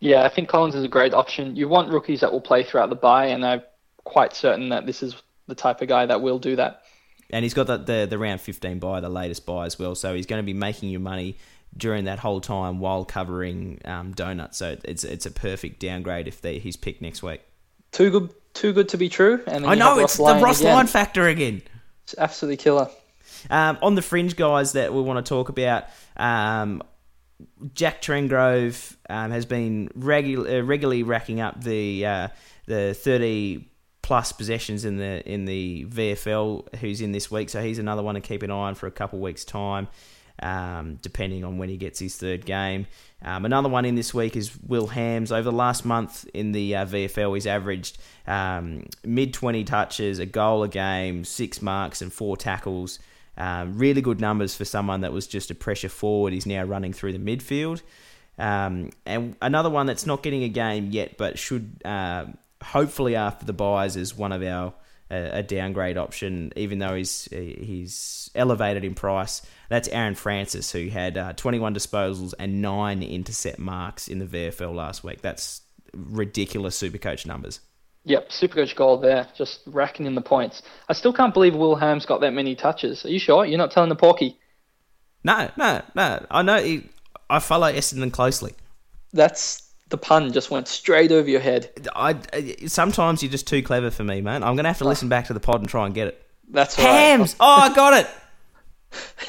Yeah, 0.00 0.24
I 0.24 0.28
think 0.28 0.48
Collins 0.48 0.74
is 0.74 0.84
a 0.84 0.88
great 0.88 1.14
option. 1.14 1.54
You 1.54 1.68
want 1.68 1.92
rookies 1.92 2.20
that 2.20 2.32
will 2.32 2.40
play 2.40 2.64
throughout 2.64 2.90
the 2.90 2.96
bye, 2.96 3.26
and 3.26 3.44
I'm 3.46 3.62
quite 4.04 4.34
certain 4.34 4.70
that 4.70 4.84
this 4.84 5.02
is 5.02 5.14
the 5.46 5.54
type 5.54 5.80
of 5.80 5.88
guy 5.88 6.06
that 6.06 6.20
will 6.20 6.38
do 6.38 6.56
that. 6.56 6.82
And 7.30 7.44
he's 7.44 7.54
got 7.54 7.66
the, 7.66 7.78
the, 7.78 8.06
the 8.10 8.18
round 8.18 8.40
15 8.40 8.78
buy, 8.78 9.00
the 9.00 9.08
latest 9.08 9.46
buy 9.46 9.64
as 9.64 9.78
well. 9.78 9.94
So 9.94 10.14
he's 10.14 10.26
going 10.26 10.40
to 10.40 10.46
be 10.46 10.52
making 10.52 10.90
you 10.90 10.98
money 10.98 11.38
during 11.76 12.04
that 12.04 12.18
whole 12.18 12.40
time 12.40 12.78
while 12.78 13.04
covering 13.04 13.80
um, 13.84 14.12
donuts. 14.12 14.58
So 14.58 14.76
it's 14.84 15.04
it's 15.04 15.26
a 15.26 15.30
perfect 15.30 15.80
downgrade 15.80 16.28
if 16.28 16.40
they, 16.40 16.58
he's 16.58 16.76
picked 16.76 17.02
next 17.02 17.22
week. 17.22 17.40
Too 17.92 18.10
good, 18.10 18.30
too 18.54 18.72
good 18.72 18.88
to 18.90 18.96
be 18.96 19.08
true. 19.08 19.42
And 19.46 19.66
I 19.66 19.74
know 19.74 19.98
it's 19.98 20.18
Lyon 20.18 20.38
the 20.38 20.44
Ross 20.44 20.60
again. 20.60 20.74
Line 20.74 20.86
factor 20.86 21.26
again. 21.28 21.62
It's 22.04 22.14
absolutely 22.16 22.56
killer. 22.56 22.88
Um, 23.50 23.78
on 23.82 23.94
the 23.94 24.02
fringe 24.02 24.36
guys 24.36 24.72
that 24.72 24.92
we 24.92 25.00
want 25.00 25.24
to 25.24 25.28
talk 25.28 25.48
about, 25.48 25.84
um, 26.16 26.82
Jack 27.74 28.02
Trengove 28.02 28.96
um, 29.08 29.30
has 29.30 29.46
been 29.46 29.88
regu- 29.98 30.60
uh, 30.60 30.62
regularly 30.64 31.02
racking 31.02 31.40
up 31.40 31.62
the 31.62 32.06
uh, 32.06 32.28
the 32.66 32.94
thirty 32.94 33.68
plus 34.02 34.32
possessions 34.32 34.84
in 34.84 34.96
the 34.96 35.28
in 35.30 35.44
the 35.44 35.86
VFL. 35.88 36.74
Who's 36.76 37.00
in 37.00 37.12
this 37.12 37.30
week, 37.30 37.50
so 37.50 37.62
he's 37.62 37.78
another 37.78 38.02
one 38.02 38.14
to 38.14 38.20
keep 38.20 38.42
an 38.42 38.50
eye 38.50 38.54
on 38.54 38.74
for 38.74 38.86
a 38.86 38.92
couple 38.92 39.18
of 39.18 39.22
weeks' 39.22 39.44
time, 39.44 39.88
um, 40.40 40.98
depending 41.02 41.44
on 41.44 41.58
when 41.58 41.68
he 41.68 41.76
gets 41.76 41.98
his 41.98 42.16
third 42.16 42.44
game. 42.44 42.86
Um, 43.24 43.44
another 43.44 43.68
one 43.68 43.84
in 43.84 43.94
this 43.94 44.12
week 44.12 44.36
is 44.36 44.50
Will 44.66 44.88
Hams. 44.88 45.30
Over 45.30 45.44
the 45.44 45.52
last 45.52 45.84
month 45.84 46.28
in 46.34 46.52
the 46.52 46.76
uh, 46.76 46.86
VFL, 46.86 47.34
he's 47.34 47.46
averaged 47.46 47.98
um, 48.26 48.86
mid 49.04 49.32
20 49.34 49.64
touches, 49.64 50.18
a 50.18 50.26
goal 50.26 50.62
a 50.62 50.68
game, 50.68 51.24
six 51.24 51.62
marks, 51.62 52.02
and 52.02 52.12
four 52.12 52.36
tackles. 52.36 52.98
Um, 53.36 53.78
really 53.78 54.02
good 54.02 54.20
numbers 54.20 54.54
for 54.54 54.64
someone 54.64 55.02
that 55.02 55.12
was 55.12 55.26
just 55.26 55.50
a 55.50 55.54
pressure 55.54 55.88
forward. 55.88 56.32
He's 56.32 56.46
now 56.46 56.64
running 56.64 56.92
through 56.92 57.12
the 57.12 57.18
midfield. 57.18 57.82
Um, 58.38 58.90
and 59.06 59.36
another 59.40 59.70
one 59.70 59.86
that's 59.86 60.06
not 60.06 60.22
getting 60.22 60.42
a 60.42 60.48
game 60.48 60.90
yet, 60.90 61.16
but 61.16 61.38
should 61.38 61.80
uh, 61.84 62.26
hopefully 62.62 63.16
after 63.16 63.46
the 63.46 63.52
buys 63.52 63.96
is 63.96 64.16
one 64.16 64.32
of 64.32 64.42
our 64.42 64.74
a 65.12 65.42
downgrade 65.42 65.98
option, 65.98 66.52
even 66.56 66.78
though 66.78 66.94
he's 66.94 67.28
he's 67.30 68.30
elevated 68.34 68.84
in 68.84 68.94
price. 68.94 69.42
That's 69.68 69.88
Aaron 69.88 70.14
Francis, 70.14 70.72
who 70.72 70.88
had 70.88 71.16
uh, 71.16 71.32
21 71.34 71.74
disposals 71.74 72.34
and 72.38 72.62
nine 72.62 73.02
intercept 73.02 73.58
marks 73.58 74.08
in 74.08 74.18
the 74.18 74.26
VFL 74.26 74.74
last 74.74 75.04
week. 75.04 75.20
That's 75.20 75.62
ridiculous 75.94 76.80
Supercoach 76.80 77.26
numbers. 77.26 77.60
Yep, 78.04 78.30
Supercoach 78.30 78.74
goal 78.74 78.98
there, 78.98 79.28
just 79.36 79.60
racking 79.66 80.06
in 80.06 80.14
the 80.14 80.22
points. 80.22 80.62
I 80.88 80.92
still 80.92 81.12
can't 81.12 81.32
believe 81.32 81.54
Will 81.54 81.76
Ham's 81.76 82.04
got 82.04 82.20
that 82.22 82.32
many 82.32 82.56
touches. 82.56 83.04
Are 83.04 83.10
you 83.10 83.20
sure? 83.20 83.44
You're 83.44 83.58
not 83.58 83.70
telling 83.70 83.90
the 83.90 83.96
Porky? 83.96 84.38
No, 85.22 85.50
no, 85.56 85.82
no. 85.94 86.26
I 86.30 86.42
know. 86.42 86.60
He, 86.60 86.88
I 87.30 87.38
follow 87.38 87.72
Essendon 87.72 88.12
closely. 88.12 88.54
That's 89.12 89.71
the 89.92 89.98
pun 89.98 90.32
just 90.32 90.50
went 90.50 90.66
straight 90.66 91.12
over 91.12 91.30
your 91.30 91.40
head. 91.40 91.70
I, 91.94 92.16
sometimes 92.66 93.22
you're 93.22 93.30
just 93.30 93.46
too 93.46 93.62
clever 93.62 93.92
for 93.92 94.02
me, 94.02 94.20
man. 94.20 94.42
I'm 94.42 94.56
gonna 94.56 94.68
have 94.68 94.78
to 94.78 94.84
listen 94.84 95.08
back 95.08 95.26
to 95.26 95.34
the 95.34 95.40
pod 95.40 95.60
and 95.60 95.68
try 95.68 95.86
and 95.86 95.94
get 95.94 96.08
it. 96.08 96.26
That's 96.48 96.76
right. 96.78 96.86
Hams. 96.86 97.36
Oh, 97.38 97.46
I 97.46 97.72
got 97.72 97.94
it. 97.94 98.10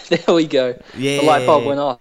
There 0.09 0.35
we 0.35 0.45
go. 0.45 0.77
Yeah. 0.97 1.21
The 1.21 1.25
light 1.25 1.45
bulb 1.45 1.63
went 1.63 1.79
off. 1.79 1.99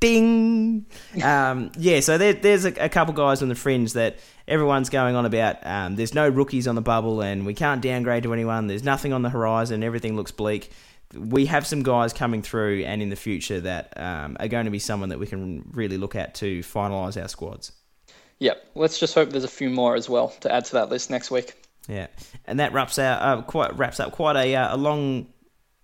Ding. 0.00 0.84
Um, 1.22 1.70
yeah, 1.78 2.00
so 2.00 2.18
there, 2.18 2.32
there's 2.32 2.64
a, 2.64 2.72
a 2.84 2.88
couple 2.88 3.14
guys 3.14 3.40
on 3.40 3.48
the 3.48 3.54
fringe 3.54 3.92
that 3.92 4.18
everyone's 4.48 4.90
going 4.90 5.14
on 5.14 5.24
about. 5.24 5.64
Um, 5.64 5.94
there's 5.94 6.12
no 6.12 6.28
rookies 6.28 6.66
on 6.66 6.74
the 6.74 6.82
bubble, 6.82 7.22
and 7.22 7.46
we 7.46 7.54
can't 7.54 7.80
downgrade 7.80 8.24
to 8.24 8.32
anyone. 8.32 8.66
There's 8.66 8.82
nothing 8.82 9.12
on 9.12 9.22
the 9.22 9.30
horizon. 9.30 9.84
Everything 9.84 10.16
looks 10.16 10.32
bleak. 10.32 10.72
We 11.16 11.46
have 11.46 11.64
some 11.66 11.84
guys 11.84 12.12
coming 12.12 12.42
through, 12.42 12.82
and 12.82 13.00
in 13.00 13.10
the 13.10 13.16
future 13.16 13.60
that 13.60 13.92
um, 13.96 14.36
are 14.40 14.48
going 14.48 14.64
to 14.64 14.72
be 14.72 14.80
someone 14.80 15.10
that 15.10 15.20
we 15.20 15.28
can 15.28 15.70
really 15.72 15.96
look 15.96 16.16
at 16.16 16.34
to 16.36 16.58
finalise 16.60 17.20
our 17.20 17.28
squads. 17.28 17.70
Yep. 18.44 18.72
Let's 18.74 18.98
just 18.98 19.14
hope 19.14 19.30
there's 19.30 19.44
a 19.44 19.48
few 19.48 19.70
more 19.70 19.96
as 19.96 20.06
well 20.06 20.28
to 20.40 20.52
add 20.52 20.66
to 20.66 20.72
that 20.74 20.90
list 20.90 21.08
next 21.08 21.30
week. 21.30 21.54
Yeah, 21.88 22.08
and 22.46 22.60
that 22.60 22.74
wraps 22.74 22.98
out 22.98 23.22
uh, 23.22 23.42
quite 23.42 23.74
wraps 23.76 24.00
up 24.00 24.12
quite 24.12 24.36
a 24.36 24.54
uh, 24.54 24.74
a 24.74 24.78
long 24.78 25.28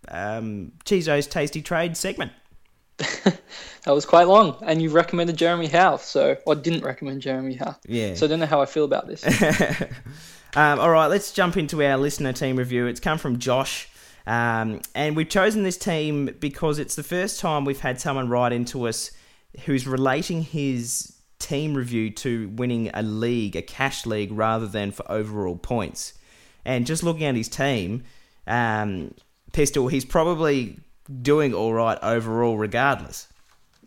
um, 0.09 0.73
Chizo's 0.85 1.27
tasty 1.27 1.63
trade 1.63 1.97
segment. 1.97 2.33
That 3.85 3.95
was 3.95 4.05
quite 4.05 4.29
long, 4.29 4.59
and 4.61 4.83
you 4.83 4.91
recommended 4.91 5.39
Jeremy 5.39 5.67
Howe, 5.67 5.97
so 5.97 6.37
or 6.45 6.55
didn't 6.55 6.85
recommend 6.85 7.23
Jeremy 7.23 7.55
Howe. 7.55 7.77
Yeah. 7.87 8.15
So 8.15 8.27
I 8.27 8.29
don't 8.29 8.39
know 8.39 8.45
how 8.45 8.61
I 8.61 8.67
feel 8.67 8.85
about 8.85 9.07
this. 9.07 9.25
um, 10.55 10.79
all 10.79 10.91
right, 10.91 11.07
let's 11.07 11.33
jump 11.33 11.57
into 11.57 11.83
our 11.83 11.97
listener 11.97 12.35
team 12.35 12.57
review. 12.57 12.85
It's 12.87 13.01
come 13.01 13.17
from 13.17 13.39
Josh. 13.39 13.89
Um, 14.27 14.83
and 14.95 15.17
we've 15.17 15.31
chosen 15.31 15.63
this 15.63 15.79
team 15.79 16.37
because 16.41 16.79
it's 16.79 16.95
the 16.95 17.03
first 17.03 17.41
time 17.41 17.65
we've 17.65 17.81
had 17.81 17.99
someone 17.99 18.29
write 18.29 18.53
into 18.53 18.87
us 18.87 19.13
who's 19.65 19.87
relating 19.87 20.43
his 20.43 21.17
team 21.41 21.75
review 21.75 22.11
to 22.11 22.49
winning 22.51 22.91
a 22.95 23.03
league, 23.03 23.57
a 23.57 23.63
cash 23.63 24.07
league, 24.07 24.31
rather 24.31 24.67
than 24.67 24.93
for 24.93 25.11
overall 25.11 25.57
points. 25.57 26.15
And 26.65 26.87
just 26.87 27.03
looking 27.03 27.25
at 27.25 27.35
his 27.35 27.49
team, 27.49 28.05
um, 28.47 29.15
Pistol, 29.53 29.89
he's 29.89 30.05
probably 30.05 30.79
doing 31.23 31.55
all 31.55 31.73
right 31.73 31.99
overall, 32.03 32.57
regardless. 32.57 33.27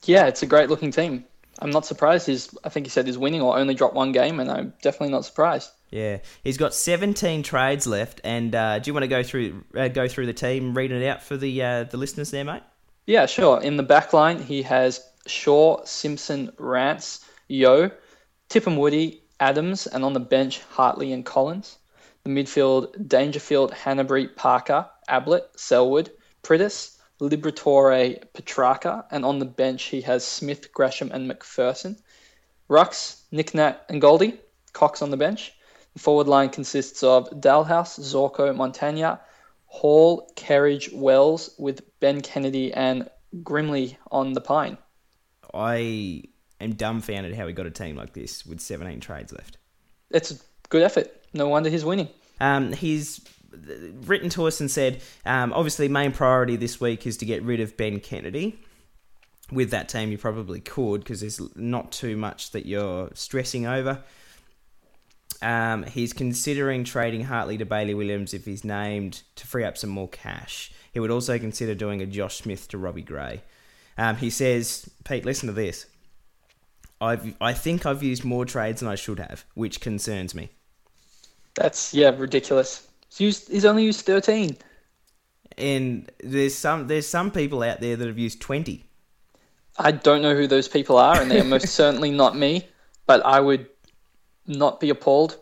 yeah, 0.04 0.28
it's 0.28 0.44
a 0.44 0.46
great 0.46 0.70
looking 0.70 0.92
team. 0.92 1.24
I'm 1.60 1.70
not 1.70 1.86
surprised. 1.86 2.28
He's, 2.28 2.54
I 2.64 2.70
think 2.70 2.86
he 2.88 2.90
said 2.90 3.06
he's 3.06 3.18
winning 3.18 3.42
or 3.42 3.58
only 3.58 3.76
dropped 3.76 3.96
one 3.96 4.12
game, 4.12 4.40
and 4.40 4.50
I'm 4.50 4.74
definitely 4.82 5.12
not 5.12 5.24
surprised. 5.24 5.70
Yeah, 5.92 6.18
he's 6.44 6.58
got 6.58 6.74
17 6.74 7.44
trades 7.44 7.86
left. 7.86 8.20
And 8.24 8.54
uh, 8.56 8.80
do 8.80 8.90
you 8.90 8.94
want 8.94 9.04
to 9.04 9.08
go 9.08 9.22
through 9.22 9.64
uh, 9.76 9.90
go 9.90 10.08
through 10.08 10.26
the 10.26 10.34
team, 10.34 10.74
read 10.74 10.92
it 10.92 11.06
out 11.08 11.22
for 11.22 11.38
the 11.38 11.62
uh, 11.62 11.84
the 11.84 11.98
listeners 11.98 12.32
there, 12.32 12.44
mate? 12.44 12.64
Yeah, 13.06 13.28
sure. 13.28 13.62
In 13.62 13.78
the 13.78 13.84
back 13.84 14.12
line, 14.12 14.42
he 14.42 14.64
has 14.64 15.06
Shaw, 15.28 15.84
Simpson, 15.86 16.52
Rance, 16.58 17.24
Yeo, 17.48 17.92
Tipham 18.50 18.78
Woody, 18.78 19.24
Adams, 19.40 19.88
and 19.88 20.04
on 20.04 20.14
the 20.14 20.20
bench, 20.20 20.62
Hartley 20.70 21.12
and 21.12 21.26
Collins. 21.26 21.78
The 22.24 22.30
midfield, 22.30 23.08
Dangerfield, 23.08 23.74
Hannebery, 23.74 24.34
Parker, 24.36 24.90
Ablett, 25.10 25.50
Selwood, 25.60 26.12
Priddis, 26.42 26.98
Liberatore, 27.20 28.24
Petrarca, 28.34 29.06
and 29.12 29.26
on 29.26 29.40
the 29.40 29.46
bench, 29.46 29.84
he 29.84 30.02
has 30.02 30.26
Smith, 30.26 30.72
Gresham, 30.74 31.12
and 31.12 31.30
McPherson. 31.30 32.00
Rux, 32.70 33.22
Nicnat, 33.32 33.80
and 33.90 34.02
Goldie, 34.02 34.40
Cox 34.72 35.02
on 35.02 35.12
the 35.12 35.18
bench. 35.18 35.54
The 35.94 36.00
forward 36.00 36.28
line 36.28 36.50
consists 36.50 37.04
of 37.04 37.30
Dahlhaus, 37.30 38.00
Zorko, 38.00 38.56
Montagna, 38.56 39.20
Hall, 39.68 40.32
Kerridge, 40.36 40.94
Wells, 40.94 41.54
with 41.58 41.82
Ben 42.00 42.22
Kennedy 42.22 42.74
and 42.74 43.10
Grimley 43.42 43.98
on 44.12 44.34
the 44.34 44.42
pine. 44.42 44.78
I 45.54 46.24
am 46.64 46.74
dumbfounded 46.74 47.36
how 47.36 47.48
he 47.48 47.54
got 47.54 47.66
a 47.66 47.72
team 47.72 47.96
like 47.96 48.14
this 48.14 48.46
with 48.46 48.60
17 48.60 49.00
trades 49.00 49.32
left. 49.32 49.58
It's 50.10 50.32
a 50.32 50.36
good 50.70 50.84
effort. 50.84 51.08
No 51.34 51.48
wonder 51.48 51.70
he's 51.70 51.86
winning. 51.86 52.10
Um, 52.40 52.74
he's 52.74 53.22
written 54.06 54.30
to 54.30 54.48
us 54.48 54.60
and 54.60 54.70
said, 54.70 55.02
um, 55.26 55.54
obviously, 55.54 55.88
main 55.88 56.12
priority 56.12 56.56
this 56.56 56.80
week 56.80 57.06
is 57.06 57.18
to 57.18 57.26
get 57.26 57.44
rid 57.44 57.60
of 57.60 57.78
Ben 57.78 58.00
Kennedy. 58.00 58.60
With 59.52 59.72
that 59.72 59.90
team, 59.90 60.12
you 60.12 60.18
probably 60.18 60.60
could 60.60 61.02
because 61.02 61.22
there's 61.22 61.42
not 61.56 61.92
too 61.92 62.18
much 62.18 62.52
that 62.52 62.66
you're 62.66 63.10
stressing 63.14 63.68
over. 63.68 64.04
Um, 65.42 65.84
he's 65.84 66.14
considering 66.14 66.86
trading 66.86 67.26
Hartley 67.26 67.58
to 67.58 67.66
Bailey 67.66 67.94
Williams 67.94 68.34
if 68.34 68.46
he's 68.46 68.64
named 68.64 69.24
to 69.36 69.46
free 69.46 69.66
up 69.66 69.78
some 69.78 69.90
more 69.90 70.08
cash. 70.08 70.72
He 70.94 71.00
would 71.00 71.12
also 71.12 71.38
consider 71.38 71.76
doing 71.76 72.02
a 72.02 72.06
Josh 72.06 72.38
Smith 72.38 72.68
to 72.70 72.78
Robbie 72.78 73.02
Gray. 73.02 73.42
Um, 73.98 74.16
he 74.16 74.30
says, 74.30 74.90
Pete, 75.04 75.26
listen 75.26 75.48
to 75.48 75.54
this. 75.54 75.86
I've, 77.04 77.36
I 77.42 77.54
think 77.54 77.86
I've 77.86 78.02
used 78.04 78.24
more 78.24 78.46
trades 78.46 78.80
than 78.80 78.90
I 78.90 78.96
should 78.96 79.20
have, 79.20 79.46
which 79.56 79.82
concerns 79.82 80.34
me. 80.34 80.50
That's 81.56 81.94
yeah, 81.94 82.10
ridiculous. 82.16 82.88
He's, 83.10 83.22
used, 83.22 83.52
he's 83.52 83.66
only 83.66 83.84
used 83.86 84.02
thirteen. 84.06 84.58
and 85.58 86.12
there's 86.24 86.56
some 86.56 86.88
there's 86.88 87.08
some 87.08 87.32
people 87.32 87.62
out 87.64 87.80
there 87.80 87.96
that 87.96 88.08
have 88.08 88.18
used 88.18 88.42
20 88.42 88.84
I 89.78 89.92
don't 89.92 90.22
know 90.22 90.36
who 90.36 90.48
those 90.48 90.68
people 90.68 90.98
are, 90.98 91.20
and 91.22 91.30
they 91.32 91.40
are 91.40 91.44
most 91.44 91.70
certainly 91.82 92.12
not 92.12 92.36
me. 92.36 92.68
But 93.06 93.26
I 93.26 93.40
would 93.40 93.68
not 94.48 94.80
be 94.80 94.90
appalled 94.90 95.38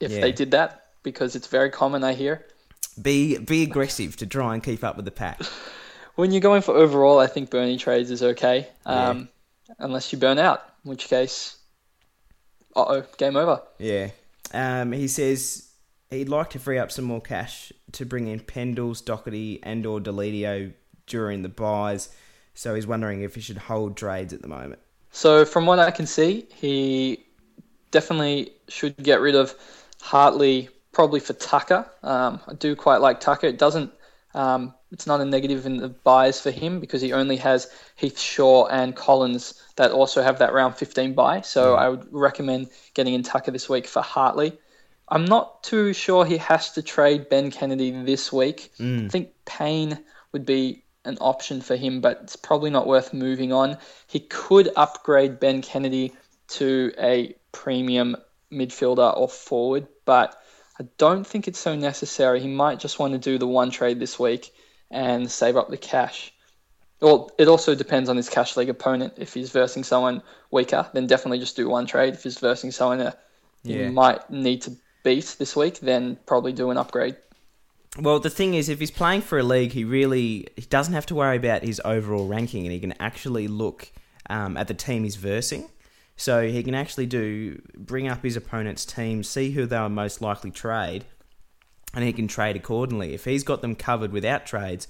if 0.00 0.12
Yeah. 0.12 0.20
they 0.20 0.32
did 0.32 0.50
that 0.52 0.86
because 1.02 1.34
it's 1.36 1.46
very 1.48 1.70
common. 1.70 2.04
I 2.04 2.14
hear 2.14 2.46
be 3.00 3.38
be 3.38 3.62
aggressive 3.62 4.16
to 4.16 4.26
try 4.26 4.54
and 4.54 4.62
keep 4.62 4.84
up 4.84 4.96
with 4.96 5.04
the 5.04 5.10
pack 5.10 5.40
when 6.16 6.32
you're 6.32 6.40
going 6.40 6.62
for 6.62 6.74
overall, 6.76 7.18
I 7.18 7.26
think 7.26 7.50
burning 7.50 7.78
trades 7.78 8.10
is 8.10 8.22
okay, 8.22 8.68
um, 8.84 9.28
unless 9.78 10.12
you 10.12 10.18
burn 10.18 10.38
out, 10.38 10.62
which 10.82 11.08
case, 11.08 11.56
uh 12.76 12.84
oh, 12.88 13.04
game 13.18 13.36
over. 13.36 13.62
yeah 13.78 14.10
um, 14.52 14.92
he 14.92 15.08
says 15.08 15.70
he'd 16.10 16.28
like 16.28 16.50
to 16.50 16.58
free 16.58 16.78
up 16.78 16.90
some 16.90 17.04
more 17.04 17.20
cash 17.20 17.72
to 17.92 18.04
bring 18.04 18.26
in 18.26 18.40
Pendles, 18.40 19.04
Doherty 19.04 19.60
and 19.62 19.86
or 19.86 20.00
Deledio 20.00 20.72
during 21.06 21.42
the 21.42 21.48
buys 21.48 22.08
so 22.54 22.74
he's 22.74 22.86
wondering 22.86 23.22
if 23.22 23.34
he 23.34 23.40
should 23.40 23.58
hold 23.58 23.96
trades 23.96 24.32
at 24.32 24.42
the 24.42 24.48
moment 24.48 24.80
So 25.10 25.44
from 25.44 25.66
what 25.66 25.78
I 25.78 25.90
can 25.90 26.06
see, 26.06 26.46
he 26.54 27.24
definitely 27.90 28.52
should 28.68 28.96
get 28.96 29.20
rid 29.20 29.34
of 29.34 29.54
Hartley 30.00 30.68
probably 30.92 31.20
for 31.20 31.32
Tucker. 31.34 31.88
Um, 32.02 32.40
I 32.46 32.54
do 32.54 32.76
quite 32.76 32.98
like 32.98 33.20
Tucker. 33.20 33.46
It 33.46 33.58
doesn't. 33.58 33.92
Um, 34.34 34.74
it's 34.92 35.06
not 35.06 35.20
a 35.20 35.24
negative 35.24 35.66
in 35.66 35.76
the 35.76 35.88
buys 35.88 36.40
for 36.40 36.50
him 36.50 36.80
because 36.80 37.00
he 37.00 37.12
only 37.12 37.36
has 37.36 37.70
Heath 37.96 38.18
Shaw 38.18 38.66
and 38.66 38.94
Collins 38.94 39.54
that 39.76 39.92
also 39.92 40.22
have 40.22 40.40
that 40.40 40.52
round 40.52 40.76
15 40.76 41.14
buy. 41.14 41.42
So 41.42 41.74
I 41.74 41.88
would 41.88 42.06
recommend 42.10 42.70
getting 42.94 43.14
in 43.14 43.22
Tucker 43.22 43.52
this 43.52 43.68
week 43.68 43.86
for 43.86 44.02
Hartley. 44.02 44.58
I'm 45.08 45.24
not 45.24 45.62
too 45.62 45.92
sure 45.92 46.24
he 46.24 46.38
has 46.38 46.72
to 46.72 46.82
trade 46.82 47.28
Ben 47.28 47.50
Kennedy 47.50 47.90
this 47.90 48.32
week. 48.32 48.72
Mm. 48.78 49.06
I 49.06 49.08
think 49.08 49.30
Payne 49.44 49.98
would 50.32 50.46
be 50.46 50.84
an 51.04 51.18
option 51.20 51.60
for 51.60 51.76
him, 51.76 52.00
but 52.00 52.20
it's 52.22 52.36
probably 52.36 52.70
not 52.70 52.86
worth 52.86 53.12
moving 53.12 53.52
on. 53.52 53.78
He 54.06 54.20
could 54.20 54.70
upgrade 54.76 55.40
Ben 55.40 55.62
Kennedy 55.62 56.12
to 56.48 56.92
a 56.98 57.34
premium 57.52 58.16
midfielder 58.52 59.16
or 59.16 59.28
forward, 59.28 59.86
but 60.04 60.40
I 60.78 60.84
don't 60.98 61.26
think 61.26 61.46
it's 61.46 61.58
so 61.58 61.76
necessary. 61.76 62.40
He 62.40 62.48
might 62.48 62.80
just 62.80 62.98
want 62.98 63.12
to 63.12 63.18
do 63.18 63.38
the 63.38 63.46
one 63.46 63.70
trade 63.70 64.00
this 64.00 64.18
week 64.18 64.52
and 64.90 65.30
save 65.30 65.56
up 65.56 65.70
the 65.70 65.76
cash. 65.76 66.32
Well, 67.00 67.30
it 67.38 67.48
also 67.48 67.74
depends 67.74 68.08
on 68.08 68.16
his 68.16 68.28
cash 68.28 68.56
league 68.56 68.68
opponent. 68.68 69.14
If 69.16 69.32
he's 69.34 69.50
versing 69.50 69.84
someone 69.84 70.22
weaker, 70.50 70.88
then 70.92 71.06
definitely 71.06 71.38
just 71.38 71.56
do 71.56 71.68
one 71.68 71.86
trade. 71.86 72.14
If 72.14 72.24
he's 72.24 72.38
versing 72.38 72.72
someone 72.72 73.00
uh, 73.00 73.12
Yeah. 73.62 73.86
he 73.86 73.90
might 73.90 74.28
need 74.30 74.62
to 74.62 74.72
beat 75.02 75.36
this 75.38 75.56
week, 75.56 75.80
then 75.80 76.18
probably 76.26 76.52
do 76.52 76.70
an 76.70 76.76
upgrade. 76.76 77.16
Well, 77.98 78.20
the 78.20 78.30
thing 78.30 78.54
is, 78.54 78.68
if 78.68 78.78
he's 78.78 78.90
playing 78.90 79.22
for 79.22 79.38
a 79.38 79.42
league, 79.42 79.72
he 79.72 79.84
really 79.84 80.46
he 80.56 80.62
doesn't 80.68 80.94
have 80.94 81.06
to 81.06 81.14
worry 81.14 81.36
about 81.36 81.62
his 81.62 81.80
overall 81.84 82.26
ranking, 82.26 82.64
and 82.64 82.72
he 82.72 82.78
can 82.78 82.94
actually 83.00 83.48
look 83.48 83.90
um, 84.28 84.56
at 84.56 84.68
the 84.68 84.74
team 84.74 85.04
he's 85.04 85.16
versing. 85.16 85.68
So 86.16 86.46
he 86.46 86.62
can 86.62 86.74
actually 86.74 87.06
do 87.06 87.62
bring 87.74 88.06
up 88.06 88.22
his 88.22 88.36
opponent's 88.36 88.84
team, 88.84 89.22
see 89.24 89.52
who 89.52 89.64
they 89.66 89.76
are 89.76 89.88
most 89.88 90.20
likely 90.20 90.50
trade, 90.50 91.06
and 91.94 92.04
he 92.04 92.12
can 92.12 92.28
trade 92.28 92.56
accordingly. 92.56 93.14
If 93.14 93.24
he's 93.24 93.42
got 93.44 93.62
them 93.62 93.74
covered 93.74 94.12
without 94.12 94.46
trades, 94.46 94.88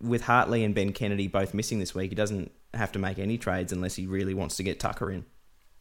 with 0.00 0.22
Hartley 0.22 0.64
and 0.64 0.74
Ben 0.74 0.92
Kennedy 0.92 1.28
both 1.28 1.54
missing 1.54 1.78
this 1.78 1.94
week, 1.94 2.10
he 2.10 2.14
doesn't 2.14 2.52
have 2.74 2.92
to 2.92 2.98
make 2.98 3.18
any 3.18 3.38
trades 3.38 3.72
unless 3.72 3.94
he 3.94 4.06
really 4.06 4.34
wants 4.34 4.56
to 4.56 4.62
get 4.62 4.80
Tucker 4.80 5.10
in. 5.10 5.24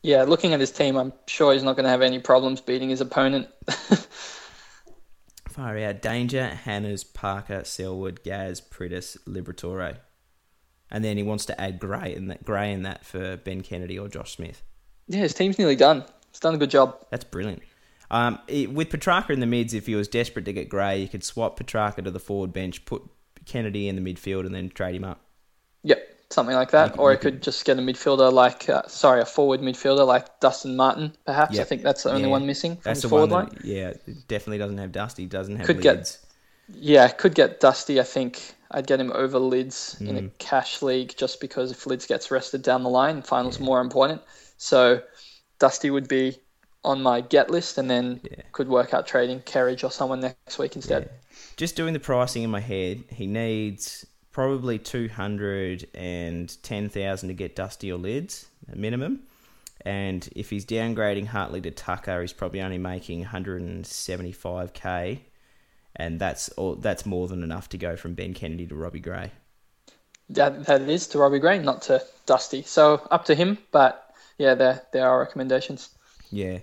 Yeah, 0.02 0.24
looking 0.24 0.54
at 0.54 0.60
his 0.60 0.72
team, 0.72 0.98
I'm 0.98 1.14
sure 1.28 1.54
he's 1.54 1.64
not 1.64 1.76
going 1.76 1.86
to 1.86 1.90
have 1.90 2.02
any 2.02 2.20
problems 2.20 2.62
beating 2.62 2.90
his 2.90 3.02
opponent. 3.02 3.48
Far 5.50 5.78
out 5.78 6.02
danger, 6.02 6.48
Hannah's, 6.48 7.04
Parker, 7.04 7.64
Selwood, 7.64 8.24
Gaz, 8.24 8.60
Priddis, 8.60 9.18
Liberatore. 9.26 9.98
And 10.90 11.04
then 11.04 11.16
he 11.18 11.24
wants 11.24 11.46
to 11.46 11.60
add 11.60 11.80
Gray 11.80 12.14
in 12.16 12.28
that 12.28 12.44
Gray 12.44 12.72
in 12.72 12.84
that 12.84 13.06
for 13.06 13.38
Ben 13.38 13.62
Kennedy 13.62 13.98
or 13.98 14.08
Josh 14.08 14.36
Smith. 14.36 14.62
yeah, 15.08 15.22
his 15.22 15.34
team's 15.34 15.58
nearly 15.58 15.76
done. 15.76 16.04
He's 16.32 16.40
done 16.40 16.56
a 16.56 16.58
good 16.58 16.70
job. 16.72 16.98
That's 17.10 17.24
brilliant. 17.24 17.64
Um, 18.14 18.40
it- 18.48 18.72
with 18.72 18.90
Petrarca 18.90 19.34
in 19.34 19.40
the 19.40 19.46
mids, 19.48 19.74
if 19.74 19.88
he 19.88 19.96
was 19.96 20.08
desperate 20.08 20.46
to 20.46 20.54
get 20.54 20.70
Gray, 20.70 21.02
you 21.02 21.08
could 21.08 21.24
swap 21.24 21.58
Petrarca 21.58 22.02
to 22.04 22.12
the 22.12 22.20
forward 22.20 22.54
bench, 22.54 22.86
put 22.86 23.02
Kennedy 23.46 23.88
in 23.88 23.96
the 24.02 24.14
midfield, 24.14 24.46
and 24.46 24.54
then 24.54 24.70
trade 24.70 24.96
him 24.96 25.04
up. 25.04 25.20
Yep, 25.84 26.00
something 26.30 26.56
like 26.56 26.72
that. 26.72 26.92
could- 26.92 27.00
or 27.00 27.12
you 27.12 27.18
he 27.18 27.22
could 27.22 27.42
just 27.42 27.66
get 27.66 27.78
a 27.78 27.82
midfielder 27.82 28.32
like, 28.32 28.70
uh, 28.70 28.84
sorry, 28.88 29.22
a 29.22 29.26
forward 29.26 29.62
midfielder 29.62 30.06
like 30.06 30.40
Dustin 30.40 30.76
Martin, 30.76 31.14
perhaps. 31.26 31.58
I 31.58 31.64
think 31.64 31.82
that's 31.82 32.04
the 32.04 32.12
only 32.12 32.24
Yeah. 32.24 32.28
one 32.30 32.46
missing 32.46 32.76
from 32.76 32.82
That's 32.84 33.02
the 33.02 33.10
one. 33.10 33.30
forward 33.30 33.50
That, 33.52 33.64
line. 33.66 33.76
yeah, 33.76 33.94
definitely 34.28 34.60
doesn't 34.60 34.78
have 34.78 34.92
Dusty. 34.92 35.26
Doesn't 35.26 35.56
have 35.58 35.66
Could 35.66 35.82
get- 35.82 35.96
lids. 35.98 36.20
Yeah, 36.74 37.08
could 37.10 37.36
get 37.36 37.60
Dusty. 37.60 38.00
I 38.00 38.04
think 38.04 38.56
I'd 38.72 38.88
get 38.88 39.00
him 39.00 39.12
over 39.14 39.38
Lids 39.40 39.98
in 40.00 40.08
Hmm. 40.18 40.26
a 40.28 40.30
cash 40.40 40.82
league 40.82 41.14
just 41.18 41.42
because 41.42 41.72
if 41.72 41.86
Lids 41.86 42.06
gets 42.06 42.32
rested 42.32 42.62
down 42.62 42.84
the 42.84 42.90
line, 42.90 43.22
finals 43.22 43.60
more 43.60 43.82
important. 43.82 44.22
So 44.58 45.02
Dusty 45.60 45.90
would 45.90 46.08
be 46.08 46.38
on 46.84 47.02
my 47.02 47.22
get 47.22 47.50
list, 47.50 47.78
and 47.78 47.90
then 47.90 48.20
Yeah. 48.24 48.44
could 48.52 48.68
work 48.68 48.94
out 48.94 49.08
trading 49.08 49.40
Kerridge 49.42 49.84
or 49.84 49.92
someone 49.92 50.20
next 50.20 50.58
week 50.60 50.76
instead. 50.76 51.10
Just 51.58 51.76
doing 51.76 51.94
the 51.94 52.00
pricing 52.00 52.44
in 52.44 52.50
my 52.50 52.60
head, 52.60 53.04
he 53.10 53.28
needs 53.28 54.06
probably 54.32 54.80
two 54.80 55.08
hundred 55.10 55.88
and 55.94 56.56
ten 56.64 56.90
thousand 56.90 57.30
to 57.30 57.34
get 57.36 57.56
Dusty 57.56 57.92
or 57.92 57.98
lids, 57.98 58.48
a 58.72 58.76
minimum. 58.76 59.22
And 59.86 60.28
if 60.36 60.50
he's 60.50 60.66
downgrading 60.66 61.28
Hartley 61.28 61.60
to 61.62 61.72
Tucker, 61.72 62.22
he's 62.22 62.32
probably 62.32 62.62
only 62.62 62.78
making 62.78 63.26
175k, 63.26 65.20
and 65.96 66.20
that's 66.20 66.50
all. 66.50 66.76
That's 66.76 67.06
more 67.06 67.28
than 67.28 67.44
enough 67.44 67.70
to 67.70 67.78
go 67.78 67.96
from 67.96 68.14
Ben 68.14 68.34
Kennedy 68.34 68.66
to 68.68 68.76
Robbie 68.76 69.00
Gray. 69.02 69.32
That, 70.30 70.66
that 70.66 70.82
is 70.82 71.08
to 71.08 71.20
Robbie 71.20 71.40
Gray, 71.40 71.60
not 71.60 71.82
to 71.84 72.02
Dusty. 72.26 72.64
So 72.64 73.06
up 73.12 73.26
to 73.26 73.36
him, 73.36 73.58
but 73.72 74.14
yeah, 74.38 74.56
there 74.56 74.82
there 74.94 75.08
are 75.10 75.20
recommendations. 75.20 75.90
Yeah. 76.32 76.60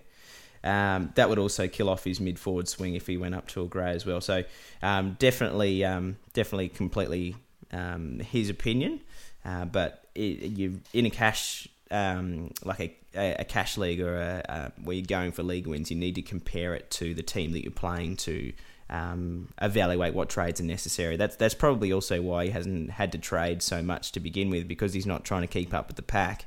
Um, 0.62 1.12
that 1.14 1.28
would 1.28 1.38
also 1.38 1.68
kill 1.68 1.88
off 1.88 2.04
his 2.04 2.20
mid 2.20 2.38
forward 2.38 2.68
swing 2.68 2.94
if 2.94 3.06
he 3.06 3.16
went 3.16 3.34
up 3.34 3.48
to 3.48 3.62
a 3.62 3.66
Gray 3.66 3.92
as 3.92 4.04
well. 4.04 4.20
So 4.20 4.44
um, 4.82 5.16
definitely, 5.18 5.84
um, 5.84 6.16
definitely, 6.34 6.68
completely 6.68 7.36
um, 7.72 8.20
his 8.20 8.50
opinion. 8.50 9.00
Uh, 9.44 9.64
but 9.64 10.04
it, 10.14 10.50
you 10.50 10.80
in 10.92 11.06
a 11.06 11.10
cash 11.10 11.66
um, 11.90 12.52
like 12.64 12.98
a, 13.14 13.36
a, 13.40 13.44
cash 13.44 13.76
league 13.76 14.00
or 14.00 14.16
a, 14.16 14.72
where 14.82 14.96
you're 14.96 15.06
going 15.06 15.32
for 15.32 15.42
league 15.42 15.66
wins, 15.66 15.90
you 15.90 15.96
need 15.96 16.14
to 16.14 16.22
compare 16.22 16.74
it 16.74 16.90
to 16.90 17.14
the 17.14 17.22
team 17.22 17.52
that 17.52 17.62
you're 17.62 17.72
playing 17.72 18.16
to 18.16 18.52
um, 18.90 19.48
evaluate 19.60 20.14
what 20.14 20.28
trades 20.28 20.60
are 20.60 20.64
necessary. 20.64 21.16
That's 21.16 21.36
that's 21.36 21.54
probably 21.54 21.92
also 21.92 22.20
why 22.20 22.46
he 22.46 22.50
hasn't 22.50 22.90
had 22.90 23.12
to 23.12 23.18
trade 23.18 23.62
so 23.62 23.82
much 23.82 24.12
to 24.12 24.20
begin 24.20 24.50
with 24.50 24.68
because 24.68 24.92
he's 24.92 25.06
not 25.06 25.24
trying 25.24 25.42
to 25.42 25.46
keep 25.46 25.72
up 25.72 25.88
with 25.88 25.96
the 25.96 26.02
pack. 26.02 26.46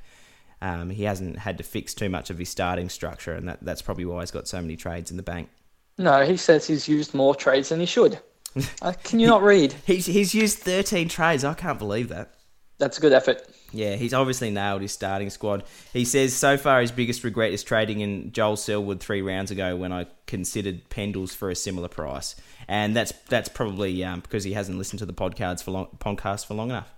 Um, 0.64 0.90
he 0.90 1.04
hasn't 1.04 1.38
had 1.38 1.58
to 1.58 1.64
fix 1.64 1.94
too 1.94 2.08
much 2.08 2.30
of 2.30 2.38
his 2.38 2.48
starting 2.48 2.88
structure, 2.88 3.34
and 3.34 3.50
that, 3.50 3.60
that's 3.62 3.82
probably 3.82 4.06
why 4.06 4.22
he's 4.22 4.32
got 4.32 4.48
so 4.48 4.62
many 4.62 4.78
trades 4.78 5.12
in 5.12 5.18
the 5.18 5.24
bank. 5.24 5.50
No, 5.98 6.26
he 6.26 6.38
says 6.38 6.66
he's 6.66 6.88
used 6.88 7.14
more 7.14 7.36
trades 7.36 7.68
than 7.68 7.82
he 7.82 7.86
should. 7.86 8.18
uh, 8.82 8.94
can 9.04 9.20
you 9.20 9.28
not 9.28 9.44
read? 9.44 9.76
He's 9.86 10.06
he's 10.06 10.34
used 10.34 10.60
13 10.60 11.10
trades. 11.10 11.44
I 11.44 11.54
can't 11.54 11.78
believe 11.78 12.08
that. 12.10 12.36
That's 12.78 12.98
a 12.98 13.02
good 13.02 13.12
effort. 13.12 13.46
Yeah, 13.74 13.96
he's 13.96 14.14
obviously 14.14 14.52
nailed 14.52 14.82
his 14.82 14.94
starting 14.94 15.30
squad. 15.30 15.64
He 15.92 16.06
says 16.06 16.34
so 16.34 16.58
far 16.58 16.80
his 16.80 16.92
biggest 16.92 17.26
regret 17.26 17.52
is 17.52 17.62
trading 17.62 18.00
in 18.00 18.32
Joel 18.32 18.56
Selwood 18.56 19.02
three 19.02 19.22
rounds 19.22 19.52
ago 19.52 19.76
when 19.76 19.92
I 19.92 20.08
considered 20.28 20.90
Pendles 20.90 21.36
for 21.36 21.50
a 21.50 21.56
similar 21.56 21.90
price, 21.90 22.38
and 22.70 22.96
that's 22.96 23.12
that's 23.28 23.50
probably 23.50 24.02
um, 24.06 24.22
because 24.22 24.46
he 24.46 24.54
hasn't 24.54 24.78
listened 24.78 25.00
to 25.00 25.06
the 25.06 25.14
podcasts 25.14 25.62
for 25.62 25.72
long, 25.72 25.88
podcast 26.00 26.46
for 26.46 26.54
long 26.54 26.70
enough. 26.70 26.90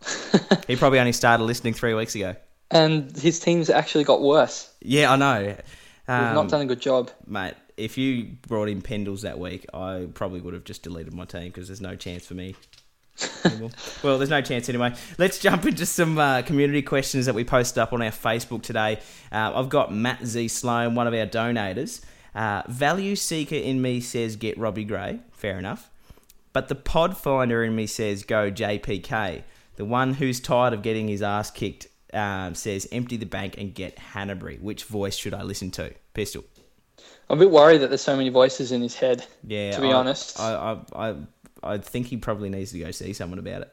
he 0.67 0.75
probably 0.75 0.99
only 0.99 1.13
started 1.13 1.45
listening 1.45 1.73
three 1.73 1.95
weeks 1.95 2.13
ago. 2.13 2.35
And 2.71 3.15
his 3.17 3.39
team's 3.39 3.69
actually 3.69 4.03
got 4.03 4.21
worse. 4.21 4.71
Yeah, 4.81 5.11
I 5.11 5.15
know. 5.15 5.41
We've 5.43 5.59
Um, 6.07 6.35
not 6.35 6.49
done 6.49 6.61
a 6.61 6.65
good 6.65 6.81
job. 6.81 7.11
mate. 7.27 7.53
If 7.77 7.97
you 7.97 8.35
brought 8.47 8.69
in 8.69 8.81
Pendles 8.81 9.21
that 9.21 9.37
week, 9.37 9.65
I 9.73 10.07
probably 10.13 10.39
would 10.39 10.53
have 10.53 10.63
just 10.63 10.83
deleted 10.83 11.13
my 11.13 11.25
team 11.25 11.45
because 11.45 11.67
there's 11.67 11.81
no 11.81 11.95
chance 11.95 12.25
for 12.25 12.33
me. 12.33 12.55
well, 14.03 14.17
there's 14.17 14.29
no 14.29 14.41
chance 14.41 14.67
anyway. 14.69 14.93
Let's 15.17 15.39
jump 15.39 15.65
into 15.65 15.85
some 15.85 16.17
uh, 16.17 16.41
community 16.41 16.81
questions 16.81 17.25
that 17.25 17.35
we 17.35 17.43
posted 17.43 17.79
up 17.79 17.91
on 17.93 18.01
our 18.01 18.11
Facebook 18.11 18.61
today. 18.61 18.99
Uh, 19.31 19.51
I've 19.55 19.69
got 19.69 19.93
Matt 19.93 20.25
Z 20.25 20.47
Sloan, 20.47 20.95
one 20.95 21.07
of 21.07 21.13
our 21.13 21.25
donators. 21.25 22.01
Uh, 22.33 22.63
Value 22.67 23.15
seeker 23.15 23.55
in 23.55 23.81
me 23.81 23.99
says 24.01 24.35
get 24.35 24.57
Robbie 24.57 24.83
Gray. 24.83 25.19
Fair 25.33 25.57
enough. 25.59 25.89
But 26.53 26.67
the 26.69 26.75
pod 26.75 27.17
finder 27.17 27.63
in 27.63 27.75
me 27.75 27.87
says 27.87 28.23
go 28.23 28.51
JPK. 28.51 29.43
The 29.75 29.85
one 29.85 30.13
who's 30.13 30.39
tired 30.39 30.73
of 30.73 30.81
getting 30.81 31.07
his 31.09 31.21
ass 31.21 31.51
kicked 31.51 31.87
um, 32.15 32.55
says 32.55 32.87
empty 32.91 33.17
the 33.17 33.25
bank 33.25 33.57
and 33.57 33.73
get 33.73 33.97
Hannebery. 33.97 34.59
Which 34.61 34.83
voice 34.85 35.15
should 35.15 35.33
I 35.33 35.43
listen 35.43 35.71
to? 35.71 35.93
Pistol. 36.13 36.43
I'm 37.29 37.37
a 37.37 37.41
bit 37.41 37.51
worried 37.51 37.79
that 37.79 37.87
there's 37.89 38.01
so 38.01 38.15
many 38.15 38.29
voices 38.29 38.71
in 38.71 38.81
his 38.81 38.95
head. 38.95 39.25
Yeah, 39.45 39.71
To 39.71 39.81
be 39.81 39.87
I- 39.89 39.93
honest. 39.93 40.39
I, 40.39 40.77
I, 40.93 41.09
I, 41.09 41.15
I 41.63 41.77
think 41.79 42.07
he 42.07 42.17
probably 42.17 42.49
needs 42.49 42.71
to 42.71 42.79
go 42.79 42.91
see 42.91 43.13
someone 43.13 43.39
about 43.39 43.63
it. 43.63 43.71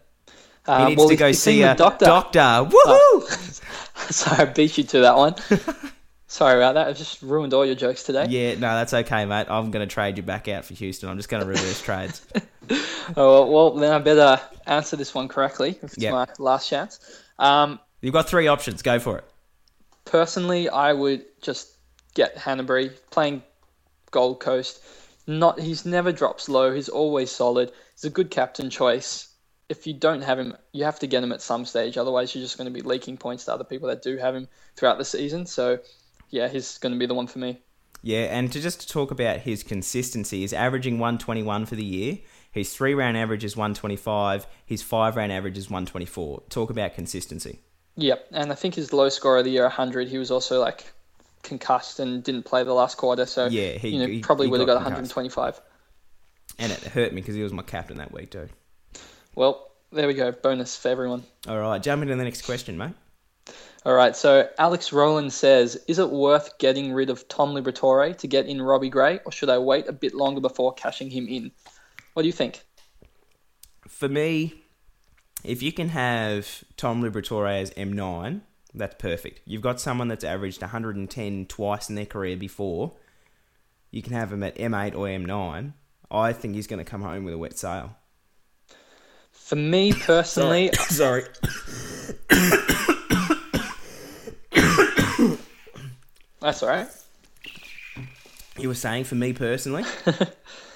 Uh, 0.64 0.78
he 0.84 0.90
needs 0.90 0.98
well, 1.00 1.08
to 1.08 1.16
go 1.16 1.32
see 1.32 1.62
a 1.62 1.74
doctor. 1.74 2.04
doctor. 2.06 2.38
Woohoo! 2.38 3.60
Sorry, 4.12 4.38
I 4.42 4.44
beat 4.44 4.78
you 4.78 4.84
to 4.84 5.00
that 5.00 5.16
one. 5.16 5.34
Sorry 6.28 6.56
about 6.56 6.74
that. 6.74 6.86
I've 6.88 6.96
just 6.96 7.20
ruined 7.20 7.52
all 7.52 7.66
your 7.66 7.74
jokes 7.74 8.04
today. 8.04 8.26
yeah, 8.30 8.54
no, 8.54 8.74
that's 8.76 8.94
okay, 8.94 9.26
mate. 9.26 9.48
I'm 9.50 9.70
going 9.70 9.86
to 9.86 9.92
trade 9.92 10.16
you 10.16 10.22
back 10.22 10.48
out 10.48 10.64
for 10.64 10.72
Houston. 10.74 11.08
I'm 11.10 11.16
just 11.18 11.28
going 11.28 11.42
to 11.42 11.48
reverse 11.48 11.80
trades. 11.82 12.24
Oh, 13.16 13.50
well, 13.50 13.72
then 13.74 13.92
I 13.92 13.98
better 13.98 14.40
answer 14.66 14.96
this 14.96 15.14
one 15.14 15.28
correctly 15.28 15.70
if 15.82 15.84
it's 15.92 15.98
Yeah. 15.98 16.12
my 16.12 16.26
last 16.38 16.68
chance. 16.70 17.00
Um, 17.38 17.80
You've 18.02 18.12
got 18.12 18.28
three 18.28 18.48
options. 18.48 18.82
Go 18.82 18.98
for 18.98 19.18
it. 19.18 19.24
personally, 20.04 20.68
I 20.68 20.92
would 20.92 21.24
just 21.40 21.76
get 22.14 22.36
Hannebery 22.36 22.92
playing 23.10 23.42
Gold 24.10 24.40
Coast. 24.40 24.82
Not 25.26 25.60
he's 25.60 25.86
never 25.86 26.12
drops 26.12 26.48
low. 26.48 26.74
He's 26.74 26.88
always 26.88 27.30
solid. 27.30 27.72
He's 27.94 28.04
a 28.04 28.10
good 28.10 28.30
captain 28.30 28.68
choice. 28.70 29.28
If 29.68 29.86
you 29.86 29.94
don't 29.94 30.22
have 30.22 30.38
him, 30.38 30.54
you 30.72 30.84
have 30.84 30.98
to 30.98 31.06
get 31.06 31.22
him 31.22 31.32
at 31.32 31.40
some 31.40 31.64
stage. 31.64 31.96
Otherwise, 31.96 32.34
you're 32.34 32.44
just 32.44 32.58
going 32.58 32.66
to 32.66 32.74
be 32.74 32.86
leaking 32.86 33.16
points 33.16 33.44
to 33.44 33.54
other 33.54 33.64
people 33.64 33.88
that 33.88 34.02
do 34.02 34.16
have 34.18 34.34
him 34.34 34.48
throughout 34.76 34.98
the 34.98 35.04
season. 35.04 35.46
So, 35.46 35.78
yeah, 36.28 36.48
he's 36.48 36.76
going 36.78 36.92
to 36.92 36.98
be 36.98 37.06
the 37.06 37.14
one 37.14 37.28
for 37.28 37.38
me. 37.38 37.60
Yeah, 38.02 38.36
and 38.36 38.52
to 38.52 38.60
just 38.60 38.80
to 38.80 38.88
talk 38.88 39.12
about 39.12 39.38
his 39.38 39.62
consistency, 39.62 40.40
he's 40.40 40.52
averaging 40.52 40.98
121 40.98 41.66
for 41.66 41.76
the 41.76 41.84
year. 41.84 42.18
His 42.50 42.74
three 42.74 42.94
round 42.94 43.16
average 43.16 43.44
is 43.44 43.56
125. 43.56 44.46
His 44.66 44.82
five 44.82 45.16
round 45.16 45.30
average 45.30 45.56
is 45.56 45.70
124. 45.70 46.42
Talk 46.50 46.68
about 46.68 46.94
consistency. 46.94 47.60
Yep, 47.96 48.28
and 48.32 48.50
I 48.50 48.54
think 48.54 48.74
his 48.74 48.92
low 48.92 49.08
score 49.08 49.38
of 49.38 49.44
the 49.44 49.50
year, 49.50 49.64
100. 49.64 50.08
He 50.08 50.18
was 50.18 50.30
also 50.30 50.60
like 50.60 50.84
concussed 51.42 51.98
and 52.00 52.22
didn't 52.24 52.44
play 52.44 52.64
the 52.64 52.72
last 52.72 52.96
quarter. 52.96 53.26
So 53.26 53.46
Yeah, 53.46 53.72
he- 53.72 53.88
you 53.90 53.98
know, 53.98 54.06
he- 54.06 54.20
probably 54.20 54.46
would 54.48 54.60
have 54.60 54.66
got 54.66 54.74
got 54.74 54.84
125. 54.84 55.60
And 56.58 56.70
it 56.72 56.78
hurt 56.80 57.12
me 57.12 57.20
because 57.20 57.34
he 57.34 57.42
was 57.42 57.52
my 57.52 57.62
captain 57.62 57.98
that 57.98 58.12
week, 58.12 58.30
too. 58.30 58.48
Well, 59.34 59.70
there 59.90 60.06
we 60.06 60.14
go. 60.14 60.32
Bonus 60.32 60.76
for 60.76 60.88
everyone. 60.88 61.24
All 61.48 61.58
right, 61.58 61.82
jump 61.82 62.02
into 62.02 62.14
the 62.16 62.24
next 62.24 62.42
question, 62.42 62.76
mate. 62.78 62.94
All 63.84 63.94
right, 63.94 64.14
so 64.14 64.48
Alex 64.58 64.92
Rowland 64.92 65.32
says, 65.32 65.76
is 65.88 65.98
it 65.98 66.08
worth 66.10 66.56
getting 66.58 66.92
rid 66.92 67.10
of 67.10 67.26
Tom 67.28 67.52
Liberatore 67.52 68.16
to 68.16 68.26
get 68.28 68.46
in 68.46 68.62
Robbie 68.62 68.90
Gray, 68.90 69.18
or 69.24 69.32
should 69.32 69.50
I 69.50 69.58
wait 69.58 69.88
a 69.88 69.92
bit 69.92 70.14
longer 70.14 70.40
before 70.40 70.72
cashing 70.74 71.10
him 71.10 71.26
in? 71.28 71.50
What 72.14 72.22
do 72.22 72.28
you 72.28 72.32
think? 72.32 72.62
For 73.88 74.08
me, 74.08 74.61
if 75.44 75.62
you 75.62 75.72
can 75.72 75.88
have 75.90 76.64
Tom 76.76 77.02
Liberatore 77.02 77.50
as 77.50 77.70
M9, 77.72 78.40
that's 78.74 78.94
perfect. 78.98 79.40
You've 79.44 79.62
got 79.62 79.80
someone 79.80 80.08
that's 80.08 80.24
averaged 80.24 80.60
110 80.60 81.46
twice 81.46 81.88
in 81.88 81.94
their 81.94 82.06
career 82.06 82.36
before. 82.36 82.92
You 83.90 84.02
can 84.02 84.12
have 84.14 84.32
him 84.32 84.42
at 84.42 84.56
M8 84.56 84.94
or 84.94 85.06
M9. 85.06 85.72
I 86.10 86.32
think 86.32 86.54
he's 86.54 86.66
going 86.66 86.78
to 86.78 86.90
come 86.90 87.02
home 87.02 87.24
with 87.24 87.34
a 87.34 87.38
wet 87.38 87.58
sail. 87.58 87.96
For 89.30 89.56
me 89.56 89.92
personally, 90.00 90.70
Sorry. 90.88 91.24
that's 96.40 96.62
all 96.62 96.68
right. 96.68 96.88
You 98.58 98.68
were 98.68 98.74
saying 98.74 99.04
for 99.04 99.14
me 99.14 99.32
personally? 99.32 99.84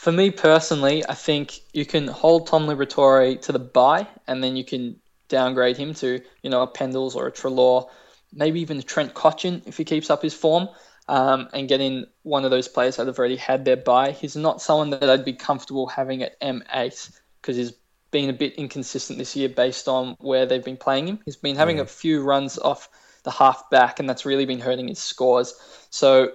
For 0.00 0.10
me 0.10 0.30
personally, 0.30 1.04
I 1.06 1.12
think 1.12 1.60
you 1.74 1.84
can 1.84 2.08
hold 2.08 2.46
Tom 2.46 2.66
Liberatore 2.66 3.38
to 3.42 3.52
the 3.52 3.58
buy, 3.58 4.08
and 4.26 4.42
then 4.42 4.56
you 4.56 4.64
can 4.64 4.98
downgrade 5.28 5.76
him 5.76 5.92
to, 5.92 6.22
you 6.42 6.48
know, 6.48 6.62
a 6.62 6.66
Pendles 6.66 7.14
or 7.14 7.26
a 7.26 7.30
Treloar, 7.30 7.86
maybe 8.32 8.62
even 8.62 8.78
a 8.78 8.82
Trent 8.82 9.12
Cotchin 9.12 9.60
if 9.66 9.76
he 9.76 9.84
keeps 9.84 10.08
up 10.08 10.22
his 10.22 10.32
form, 10.32 10.70
um, 11.06 11.50
and 11.52 11.68
get 11.68 11.82
in 11.82 12.06
one 12.22 12.46
of 12.46 12.50
those 12.50 12.66
players 12.66 12.96
that 12.96 13.08
have 13.08 13.18
already 13.18 13.36
had 13.36 13.66
their 13.66 13.76
buy. 13.76 14.12
He's 14.12 14.36
not 14.36 14.62
someone 14.62 14.88
that 14.88 15.10
I'd 15.10 15.26
be 15.26 15.34
comfortable 15.34 15.86
having 15.86 16.22
at 16.22 16.40
M8 16.40 17.20
because 17.42 17.58
he's 17.58 17.74
been 18.10 18.30
a 18.30 18.32
bit 18.32 18.54
inconsistent 18.54 19.18
this 19.18 19.36
year 19.36 19.50
based 19.50 19.86
on 19.86 20.16
where 20.18 20.46
they've 20.46 20.64
been 20.64 20.78
playing 20.78 21.08
him. 21.08 21.18
He's 21.26 21.36
been 21.36 21.56
having 21.56 21.78
a 21.78 21.84
few 21.84 22.22
runs 22.22 22.56
off 22.56 22.88
the 23.24 23.30
half 23.30 23.68
back, 23.68 24.00
and 24.00 24.08
that's 24.08 24.24
really 24.24 24.46
been 24.46 24.60
hurting 24.60 24.88
his 24.88 24.98
scores. 24.98 25.52
So 25.90 26.32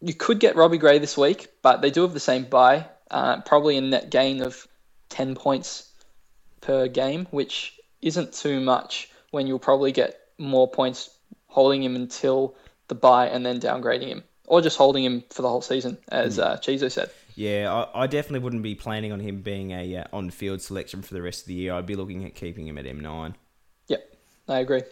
you 0.00 0.12
could 0.12 0.40
get 0.40 0.56
Robbie 0.56 0.78
Gray 0.78 0.98
this 0.98 1.16
week, 1.16 1.52
but 1.62 1.82
they 1.82 1.92
do 1.92 2.02
have 2.02 2.12
the 2.12 2.18
same 2.18 2.42
buy, 2.44 2.88
uh, 3.10 3.40
probably 3.42 3.76
a 3.76 3.80
net 3.80 4.10
gain 4.10 4.42
of 4.42 4.66
10 5.10 5.34
points 5.34 5.90
per 6.60 6.88
game, 6.88 7.26
which 7.30 7.78
isn't 8.02 8.32
too 8.32 8.60
much 8.60 9.10
when 9.30 9.46
you'll 9.46 9.58
probably 9.58 9.92
get 9.92 10.18
more 10.38 10.68
points 10.70 11.10
holding 11.48 11.82
him 11.82 11.96
until 11.96 12.54
the 12.88 12.94
buy 12.94 13.28
and 13.28 13.44
then 13.44 13.60
downgrading 13.60 14.08
him, 14.08 14.24
or 14.46 14.60
just 14.60 14.76
holding 14.76 15.04
him 15.04 15.24
for 15.30 15.42
the 15.42 15.48
whole 15.48 15.62
season, 15.62 15.98
as 16.08 16.38
uh, 16.38 16.56
Chizo 16.58 16.90
said. 16.90 17.10
Yeah, 17.34 17.86
I, 17.94 18.04
I 18.04 18.06
definitely 18.06 18.40
wouldn't 18.40 18.62
be 18.62 18.74
planning 18.74 19.12
on 19.12 19.20
him 19.20 19.42
being 19.42 19.70
a 19.72 19.96
uh, 19.96 20.04
on-field 20.12 20.62
selection 20.62 21.02
for 21.02 21.14
the 21.14 21.22
rest 21.22 21.42
of 21.42 21.48
the 21.48 21.54
year. 21.54 21.74
I'd 21.74 21.86
be 21.86 21.94
looking 21.94 22.24
at 22.24 22.34
keeping 22.34 22.66
him 22.66 22.78
at 22.78 22.84
M9 22.84 23.34
Yep, 23.88 24.16
I 24.48 24.58
agree. 24.60 24.82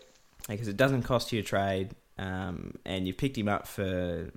because 0.48 0.68
it 0.68 0.76
doesn't 0.76 1.02
cost 1.02 1.32
you 1.32 1.40
a 1.40 1.42
trade, 1.42 1.90
um, 2.18 2.74
and 2.84 3.06
you've 3.06 3.16
picked 3.16 3.38
him 3.38 3.48
up 3.48 3.66
for 3.66 4.30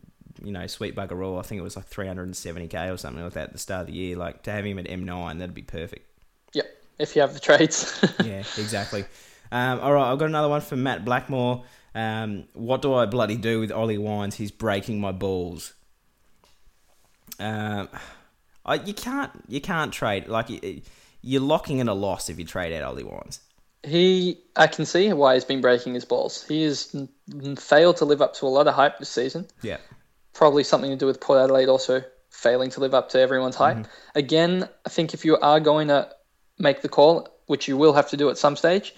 you 0.43 0.51
know 0.51 0.67
sweet 0.67 0.95
bugger 0.95 1.25
all. 1.25 1.39
I 1.39 1.41
think 1.41 1.59
it 1.59 1.63
was 1.63 1.75
like 1.75 1.89
370k 1.89 2.93
or 2.93 2.97
something 2.97 3.23
like 3.23 3.33
that 3.33 3.47
at 3.47 3.53
the 3.53 3.59
start 3.59 3.81
of 3.81 3.87
the 3.87 3.93
year. 3.93 4.15
Like 4.15 4.43
to 4.43 4.51
have 4.51 4.65
him 4.65 4.79
at 4.79 4.85
M9, 4.85 5.39
that'd 5.39 5.55
be 5.55 5.61
perfect. 5.61 6.05
Yep, 6.53 6.65
if 6.99 7.15
you 7.15 7.21
have 7.21 7.33
the 7.33 7.39
trades. 7.39 8.03
yeah, 8.23 8.39
exactly. 8.57 9.05
Um, 9.51 9.79
all 9.79 9.93
right, 9.93 10.11
I've 10.11 10.19
got 10.19 10.25
another 10.25 10.49
one 10.49 10.61
from 10.61 10.83
Matt 10.83 11.05
Blackmore. 11.05 11.63
Um, 11.95 12.45
what 12.53 12.81
do 12.81 12.93
I 12.93 13.05
bloody 13.05 13.37
do 13.37 13.59
with 13.59 13.71
Ollie 13.71 13.97
Wines? 13.97 14.35
He's 14.35 14.51
breaking 14.51 14.99
my 14.99 15.11
balls. 15.11 15.73
Um, 17.39 17.89
I, 18.65 18.75
you 18.75 18.93
can't 18.93 19.31
you 19.47 19.61
can't 19.61 19.93
trade 19.93 20.27
like 20.27 20.49
you, 20.49 20.81
you're 21.21 21.41
locking 21.41 21.79
in 21.79 21.87
a 21.87 21.93
loss 21.93 22.29
if 22.29 22.37
you 22.37 22.45
trade 22.45 22.73
out 22.73 22.83
Ollie 22.83 23.03
Wines. 23.03 23.39
He, 23.83 24.39
I 24.55 24.67
can 24.67 24.85
see 24.85 25.13
why 25.13 25.35
he's 25.35 25.45
been 25.45 25.61
breaking 25.61 25.93
his 25.93 26.03
balls. 26.03 26.45
He 26.45 26.63
has 26.63 26.95
failed 27.57 27.97
to 27.97 28.05
live 28.05 28.21
up 28.21 28.33
to 28.35 28.45
a 28.45 28.49
lot 28.49 28.67
of 28.67 28.73
hype 28.73 28.99
this 28.99 29.09
season. 29.09 29.47
Yeah. 29.61 29.77
Probably 30.37 30.63
something 30.63 30.91
to 30.91 30.95
do 30.95 31.07
with 31.07 31.19
Port 31.19 31.39
Adelaide 31.39 31.67
also 31.67 32.03
failing 32.29 32.69
to 32.69 32.79
live 32.79 32.93
up 32.93 33.09
to 33.09 33.19
everyone's 33.19 33.55
hype. 33.55 33.87
Again, 34.13 34.69
I 34.85 34.89
think 34.89 35.15
if 35.15 35.25
you 35.25 35.35
are 35.37 35.59
going 35.59 35.87
to 35.87 36.09
make 36.59 36.83
the 36.83 36.89
call, 36.89 37.27
which 37.47 37.67
you 37.67 37.75
will 37.75 37.93
have 37.93 38.09
to 38.11 38.17
do 38.17 38.29
at 38.29 38.37
some 38.37 38.55
stage, 38.55 38.93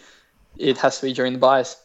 it 0.58 0.78
has 0.80 1.00
to 1.00 1.06
be 1.06 1.14
during 1.14 1.32
the 1.32 1.40
buys. 1.40 1.78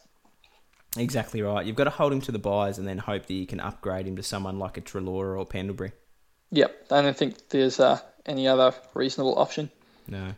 Exactly 0.97 1.41
right. 1.41 1.65
You've 1.65 1.77
got 1.77 1.85
to 1.85 1.89
hold 1.89 2.11
him 2.11 2.19
to 2.21 2.33
the 2.33 2.39
buys 2.39 2.77
and 2.79 2.85
then 2.85 2.97
hope 2.97 3.27
that 3.27 3.33
you 3.33 3.47
can 3.47 3.61
upgrade 3.61 4.05
him 4.05 4.17
to 4.17 4.23
someone 4.23 4.59
like 4.59 4.77
a 4.77 4.81
Treloar 4.81 5.39
or 5.39 5.45
Pendlebury. 5.45 5.93
Yep, 6.51 6.87
I 6.91 7.01
don't 7.01 7.15
think 7.15 7.47
there's 7.47 7.79
uh, 7.79 8.01
any 8.25 8.49
other 8.49 8.73
reasonable 8.93 9.39
option. 9.39 9.71
No. 10.05 10.33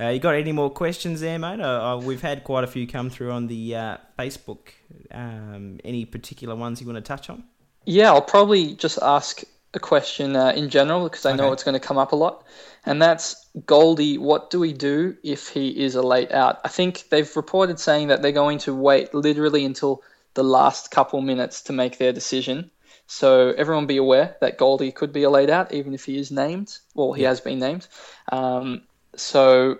Uh, 0.00 0.08
you 0.08 0.20
got 0.20 0.36
any 0.36 0.52
more 0.52 0.70
questions 0.70 1.20
there, 1.20 1.38
mate? 1.38 1.60
Uh, 1.60 1.96
uh, 1.96 1.98
we've 1.98 2.22
had 2.22 2.44
quite 2.44 2.64
a 2.64 2.66
few 2.66 2.86
come 2.86 3.10
through 3.10 3.30
on 3.30 3.46
the 3.46 3.76
uh, 3.76 3.96
Facebook. 4.18 4.68
Um, 5.10 5.80
any 5.84 6.06
particular 6.06 6.56
ones 6.56 6.80
you 6.80 6.86
want 6.86 6.96
to 6.96 7.02
touch 7.02 7.28
on? 7.28 7.44
Yeah, 7.84 8.12
I'll 8.12 8.22
probably 8.22 8.74
just 8.74 8.98
ask 9.02 9.42
a 9.74 9.80
question 9.80 10.36
uh, 10.36 10.52
in 10.56 10.70
general 10.70 11.04
because 11.04 11.26
I 11.26 11.34
know 11.34 11.52
it's 11.52 11.64
going 11.64 11.74
to 11.74 11.80
come 11.80 11.98
up 11.98 12.12
a 12.12 12.16
lot, 12.16 12.44
and 12.86 13.02
that's 13.02 13.46
Goldie. 13.66 14.18
What 14.18 14.50
do 14.50 14.60
we 14.60 14.72
do 14.72 15.16
if 15.22 15.48
he 15.48 15.68
is 15.68 15.94
a 15.94 16.02
late 16.02 16.32
out? 16.32 16.60
I 16.64 16.68
think 16.68 17.04
they've 17.10 17.36
reported 17.36 17.78
saying 17.78 18.08
that 18.08 18.22
they're 18.22 18.32
going 18.32 18.58
to 18.58 18.74
wait 18.74 19.12
literally 19.14 19.64
until 19.64 20.02
the 20.34 20.44
last 20.44 20.90
couple 20.90 21.20
minutes 21.20 21.62
to 21.62 21.72
make 21.72 21.98
their 21.98 22.12
decision. 22.12 22.70
So 23.06 23.50
everyone 23.50 23.86
be 23.86 23.98
aware 23.98 24.36
that 24.40 24.58
Goldie 24.58 24.92
could 24.92 25.12
be 25.12 25.24
a 25.24 25.30
late 25.30 25.50
out, 25.50 25.72
even 25.72 25.94
if 25.94 26.04
he 26.04 26.18
is 26.18 26.30
named. 26.30 26.78
Well, 26.94 27.12
he 27.12 27.24
has 27.24 27.40
been 27.40 27.58
named. 27.58 27.86
Um, 28.32 28.82
so 29.14 29.78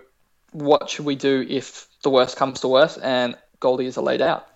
what 0.51 0.89
should 0.89 1.05
we 1.05 1.15
do 1.15 1.45
if 1.49 1.87
the 2.03 2.09
worst 2.09 2.37
comes 2.37 2.61
to 2.61 2.67
worst 2.67 2.99
and 3.01 3.35
Goldie 3.59 3.87
is 3.87 3.97
a 3.97 4.01
late 4.01 4.21
out? 4.21 4.47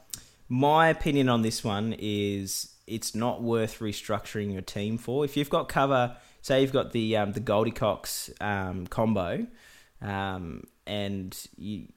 My 0.48 0.90
opinion 0.90 1.30
on 1.30 1.42
this 1.42 1.64
one 1.64 1.96
is 1.98 2.74
it's 2.90 3.16
not 3.16 3.42
worth 3.42 3.80
restructuring 3.80 4.52
your 4.52 4.62
team 4.62 4.98
for. 4.98 5.24
If 5.24 5.38
you've 5.38 5.50
got 5.50 5.70
cover, 5.70 6.16
say 6.42 6.62
you've 6.62 6.74
got 6.74 6.92
the 6.92 7.18
um, 7.18 7.34
the 7.34 7.40
Goldie 7.40 7.72
Cox 7.72 8.30
um, 8.42 8.88
combo, 8.88 9.48
um, 10.02 10.64
and 10.86 11.38
you 11.58 11.88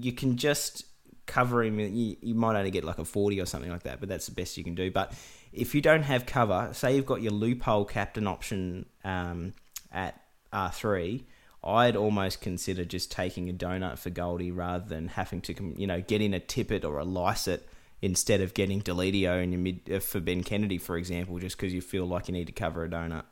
you 0.00 0.12
can 0.12 0.36
just 0.36 0.84
cover 1.26 1.62
him. 1.62 1.80
You, 1.80 2.16
you 2.22 2.34
might 2.34 2.56
only 2.56 2.70
get 2.70 2.84
like 2.84 2.98
a 2.98 3.04
forty 3.04 3.40
or 3.40 3.46
something 3.46 3.70
like 3.70 3.82
that, 3.82 4.00
but 4.00 4.08
that's 4.08 4.26
the 4.26 4.34
best 4.34 4.56
you 4.56 4.64
can 4.64 4.74
do. 4.74 4.90
But 4.90 5.12
if 5.52 5.74
you 5.74 5.80
don't 5.80 6.02
have 6.02 6.26
cover, 6.26 6.70
say 6.72 6.96
you've 6.96 7.06
got 7.06 7.22
your 7.22 7.32
loophole 7.32 7.84
captain 7.84 8.26
option 8.26 8.86
um, 9.04 9.52
at 9.92 10.20
R 10.52 10.70
three. 10.70 11.26
I'd 11.66 11.96
almost 11.96 12.42
consider 12.42 12.84
just 12.84 13.10
taking 13.10 13.48
a 13.48 13.52
donut 13.54 13.98
for 13.98 14.10
Goldie 14.10 14.50
rather 14.50 14.86
than 14.86 15.08
having 15.08 15.40
to, 15.40 15.54
you 15.78 15.86
know, 15.86 16.02
get 16.02 16.20
in 16.20 16.34
a 16.34 16.40
Tippett 16.40 16.84
or 16.84 17.00
a 17.00 17.06
Lysett 17.06 17.62
instead 18.04 18.42
of 18.42 18.52
getting 18.52 18.82
Deledio 18.82 19.42
in 19.42 19.50
your 19.50 19.60
mid 19.60 19.80
uh, 19.90 19.98
for 19.98 20.20
Ben 20.20 20.42
Kennedy, 20.42 20.76
for 20.76 20.98
example, 20.98 21.38
just 21.38 21.56
because 21.56 21.72
you 21.72 21.80
feel 21.80 22.04
like 22.04 22.28
you 22.28 22.32
need 22.34 22.46
to 22.46 22.52
cover 22.52 22.84
a 22.84 22.88
donut. 22.88 23.24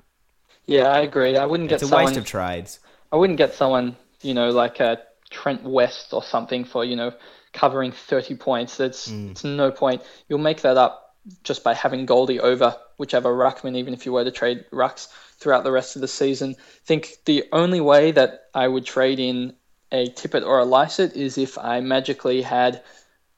Yeah, 0.64 0.84
I 0.84 1.00
agree. 1.00 1.36
I 1.36 1.44
wouldn't 1.44 1.68
get 1.68 1.76
It's 1.76 1.84
a 1.84 1.88
someone. 1.88 2.06
waste 2.06 2.16
of 2.16 2.24
trades. 2.24 2.80
I 3.12 3.16
wouldn't 3.16 3.36
get 3.36 3.52
someone, 3.52 3.96
you 4.22 4.32
know, 4.32 4.48
like 4.50 4.80
a 4.80 4.98
Trent 5.28 5.64
West 5.64 6.14
or 6.14 6.22
something 6.22 6.64
for, 6.64 6.84
you 6.86 6.96
know, 6.96 7.12
covering 7.52 7.92
30 7.92 8.36
points. 8.36 8.78
That's 8.78 9.08
it's 9.08 9.44
no 9.44 9.70
point. 9.70 10.02
You'll 10.28 10.38
make 10.38 10.62
that 10.62 10.78
up 10.78 11.16
just 11.44 11.62
by 11.62 11.74
having 11.74 12.06
Goldie 12.06 12.40
over 12.40 12.74
whichever 12.96 13.30
ruckman, 13.34 13.76
even 13.76 13.92
if 13.92 14.06
you 14.06 14.12
were 14.12 14.24
to 14.24 14.30
trade 14.30 14.64
rucks 14.72 15.08
throughout 15.36 15.64
the 15.64 15.72
rest 15.72 15.96
of 15.96 16.00
the 16.00 16.08
season. 16.08 16.56
I 16.58 16.62
think 16.86 17.16
the 17.26 17.44
only 17.52 17.80
way 17.80 18.12
that 18.12 18.44
I 18.54 18.66
would 18.68 18.86
trade 18.86 19.20
in 19.20 19.54
a 19.90 20.08
Tippett 20.08 20.46
or 20.46 20.60
a 20.60 20.64
Lysett 20.64 21.14
is 21.14 21.36
if 21.36 21.58
I 21.58 21.80
magically 21.80 22.40
had 22.40 22.82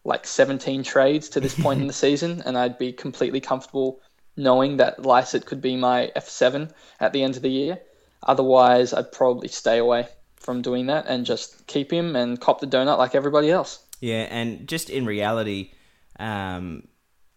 like 0.04 0.26
17 0.26 0.82
trades 0.82 1.28
to 1.30 1.40
this 1.40 1.54
point 1.58 1.80
in 1.80 1.86
the 1.86 1.92
season, 2.04 2.42
and 2.44 2.56
I'd 2.56 2.78
be 2.78 2.92
completely 2.92 3.40
comfortable 3.40 4.00
knowing 4.36 4.78
that 4.78 4.98
Lysett 4.98 5.46
could 5.46 5.60
be 5.60 5.76
my 5.76 6.10
F7 6.16 6.70
at 7.00 7.12
the 7.12 7.22
end 7.22 7.36
of 7.36 7.42
the 7.42 7.50
year. 7.50 7.80
Otherwise, 8.22 8.92
I'd 8.92 9.12
probably 9.12 9.48
stay 9.48 9.78
away 9.78 10.08
from 10.36 10.62
doing 10.62 10.86
that 10.86 11.06
and 11.06 11.24
just 11.24 11.66
keep 11.66 11.92
him 11.92 12.16
and 12.16 12.40
cop 12.40 12.60
the 12.60 12.66
donut 12.66 12.98
like 12.98 13.14
everybody 13.14 13.50
else. 13.50 13.82
Yeah, 14.00 14.26
and 14.30 14.66
just 14.66 14.90
in 14.90 15.06
reality, 15.06 15.72
um, 16.18 16.88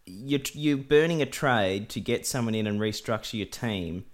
you're, 0.06 0.42
you're 0.54 0.78
burning 0.78 1.22
a 1.22 1.26
trade 1.26 1.90
to 1.90 2.00
get 2.00 2.26
someone 2.26 2.56
in 2.56 2.68
and 2.68 2.80
restructure 2.80 3.36
your 3.36 3.48
team 3.48 4.06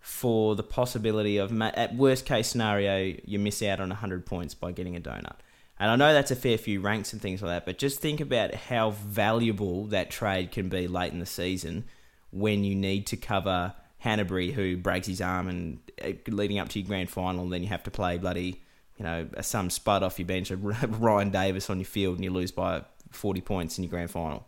for 0.00 0.56
the 0.56 0.62
possibility 0.62 1.36
of, 1.36 1.52
at 1.60 1.94
worst 1.94 2.24
case 2.24 2.48
scenario, 2.48 3.16
you 3.24 3.38
miss 3.38 3.62
out 3.62 3.80
on 3.80 3.90
100 3.90 4.24
points 4.24 4.54
by 4.54 4.72
getting 4.72 4.96
a 4.96 5.00
donut. 5.00 5.36
And 5.80 5.90
I 5.90 5.96
know 5.96 6.12
that's 6.12 6.30
a 6.30 6.36
fair 6.36 6.58
few 6.58 6.82
ranks 6.82 7.14
and 7.14 7.22
things 7.22 7.40
like 7.40 7.48
that, 7.50 7.64
but 7.64 7.78
just 7.78 8.00
think 8.00 8.20
about 8.20 8.54
how 8.54 8.90
valuable 8.90 9.86
that 9.86 10.10
trade 10.10 10.52
can 10.52 10.68
be 10.68 10.86
late 10.86 11.12
in 11.14 11.20
the 11.20 11.26
season 11.26 11.84
when 12.30 12.64
you 12.64 12.74
need 12.74 13.06
to 13.08 13.16
cover 13.16 13.74
Hannebery, 14.04 14.52
who 14.52 14.76
breaks 14.76 15.06
his 15.06 15.22
arm, 15.22 15.48
and 15.48 15.78
uh, 16.04 16.10
leading 16.28 16.58
up 16.58 16.68
to 16.70 16.78
your 16.78 16.86
grand 16.86 17.08
final, 17.08 17.44
and 17.44 17.52
then 17.52 17.62
you 17.62 17.68
have 17.68 17.82
to 17.84 17.90
play 17.90 18.18
bloody, 18.18 18.62
you 18.98 19.04
know, 19.04 19.26
some 19.40 19.70
spud 19.70 20.02
off 20.02 20.18
your 20.18 20.26
bench 20.26 20.50
of 20.50 20.62
Ryan 21.00 21.30
Davis 21.30 21.70
on 21.70 21.78
your 21.78 21.86
field, 21.86 22.16
and 22.16 22.24
you 22.24 22.30
lose 22.30 22.52
by 22.52 22.82
40 23.10 23.40
points 23.40 23.78
in 23.78 23.84
your 23.84 23.90
grand 23.90 24.10
final. 24.10 24.44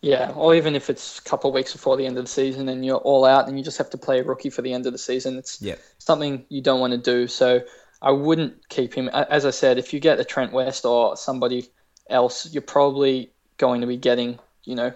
Yeah, 0.00 0.32
or 0.36 0.54
even 0.54 0.76
if 0.76 0.90
it's 0.90 1.18
a 1.18 1.22
couple 1.22 1.50
of 1.50 1.54
weeks 1.54 1.72
before 1.72 1.96
the 1.96 2.06
end 2.06 2.18
of 2.18 2.24
the 2.24 2.30
season 2.30 2.68
and 2.68 2.84
you're 2.84 2.98
all 2.98 3.24
out 3.24 3.48
and 3.48 3.58
you 3.58 3.64
just 3.64 3.78
have 3.78 3.90
to 3.90 3.98
play 3.98 4.20
a 4.20 4.24
rookie 4.24 4.50
for 4.50 4.62
the 4.62 4.72
end 4.72 4.86
of 4.86 4.92
the 4.92 4.98
season, 4.98 5.36
it's 5.38 5.60
Yep. 5.60 5.80
something 5.98 6.44
you 6.48 6.62
don't 6.62 6.78
want 6.80 6.92
to 6.92 6.98
do. 6.98 7.26
So 7.26 7.62
I 8.00 8.12
wouldn't 8.12 8.68
keep 8.68 8.94
him. 8.94 9.08
As 9.08 9.44
I 9.44 9.50
said, 9.50 9.78
if 9.78 9.92
you 9.92 10.00
get 10.00 10.20
a 10.20 10.24
Trent 10.24 10.52
West 10.52 10.84
or 10.84 11.16
somebody 11.16 11.68
else, 12.08 12.52
you're 12.52 12.62
probably 12.62 13.32
going 13.56 13.80
to 13.80 13.86
be 13.86 13.96
getting, 13.96 14.38
you 14.64 14.74
know, 14.74 14.92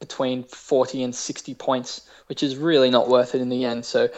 between 0.00 0.44
40 0.44 1.02
and 1.02 1.14
60 1.14 1.54
points, 1.54 2.08
which 2.26 2.42
is 2.42 2.56
really 2.56 2.90
not 2.90 3.08
worth 3.08 3.34
it 3.34 3.40
in 3.40 3.48
the 3.48 3.64
end. 3.64 3.84
So 3.84 4.08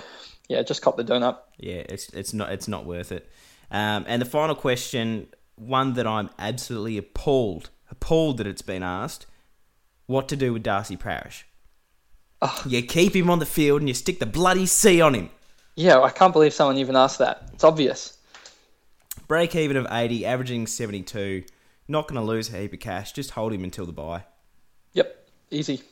yeah, 0.49 0.63
just 0.63 0.83
cop 0.83 0.97
the 0.97 1.05
donut. 1.05 1.39
Yeah, 1.59 1.83
it's 1.89 2.09
it's 2.11 2.33
not 2.33 2.53
it's 2.53 2.69
not 2.69 2.87
worth 2.87 3.13
it. 3.13 3.29
Um, 3.71 4.05
and 4.09 4.23
the 4.23 4.27
final 4.27 4.55
question, 4.55 5.29
one 5.57 5.95
that 5.95 6.07
I'm 6.07 6.31
absolutely 6.39 6.97
appalled 6.97 7.71
appalled 7.91 8.39
that 8.39 8.47
it's 8.47 8.63
been 8.63 8.83
asked: 8.83 9.27
what 10.07 10.29
to 10.29 10.37
do 10.37 10.53
with 10.53 10.63
Darcy 10.63 10.97
Parish? 10.97 11.47
You 12.67 12.83
keep 12.83 13.17
him 13.17 13.31
on 13.31 13.41
the 13.41 13.47
field 13.47 13.81
and 13.81 13.89
you 13.89 13.95
stick 13.95 14.21
the 14.21 14.27
bloody 14.27 14.67
C 14.67 15.01
on 15.01 15.15
him. 15.15 15.31
Yeah, 15.75 16.01
I 16.01 16.11
can't 16.11 16.33
believe 16.33 16.53
someone 16.53 16.79
even 16.79 16.97
asked 16.97 17.19
that. 17.19 17.49
It's 17.53 17.65
obvious. 17.65 18.18
Break 19.29 19.55
even 19.55 19.77
of 19.77 19.87
80, 19.91 20.25
averaging 20.25 20.67
72. 20.67 21.45
Not 21.87 22.09
going 22.09 22.21
to 22.21 22.27
lose 22.27 22.53
a 22.53 22.57
heap 22.57 22.73
of 22.73 22.81
cash. 22.81 23.13
Just 23.13 23.33
hold 23.33 23.53
him 23.53 23.63
until 23.63 23.87
the 23.87 23.93
buy. 23.93 24.25
Yep, 24.95 25.29
easy. 25.51 25.83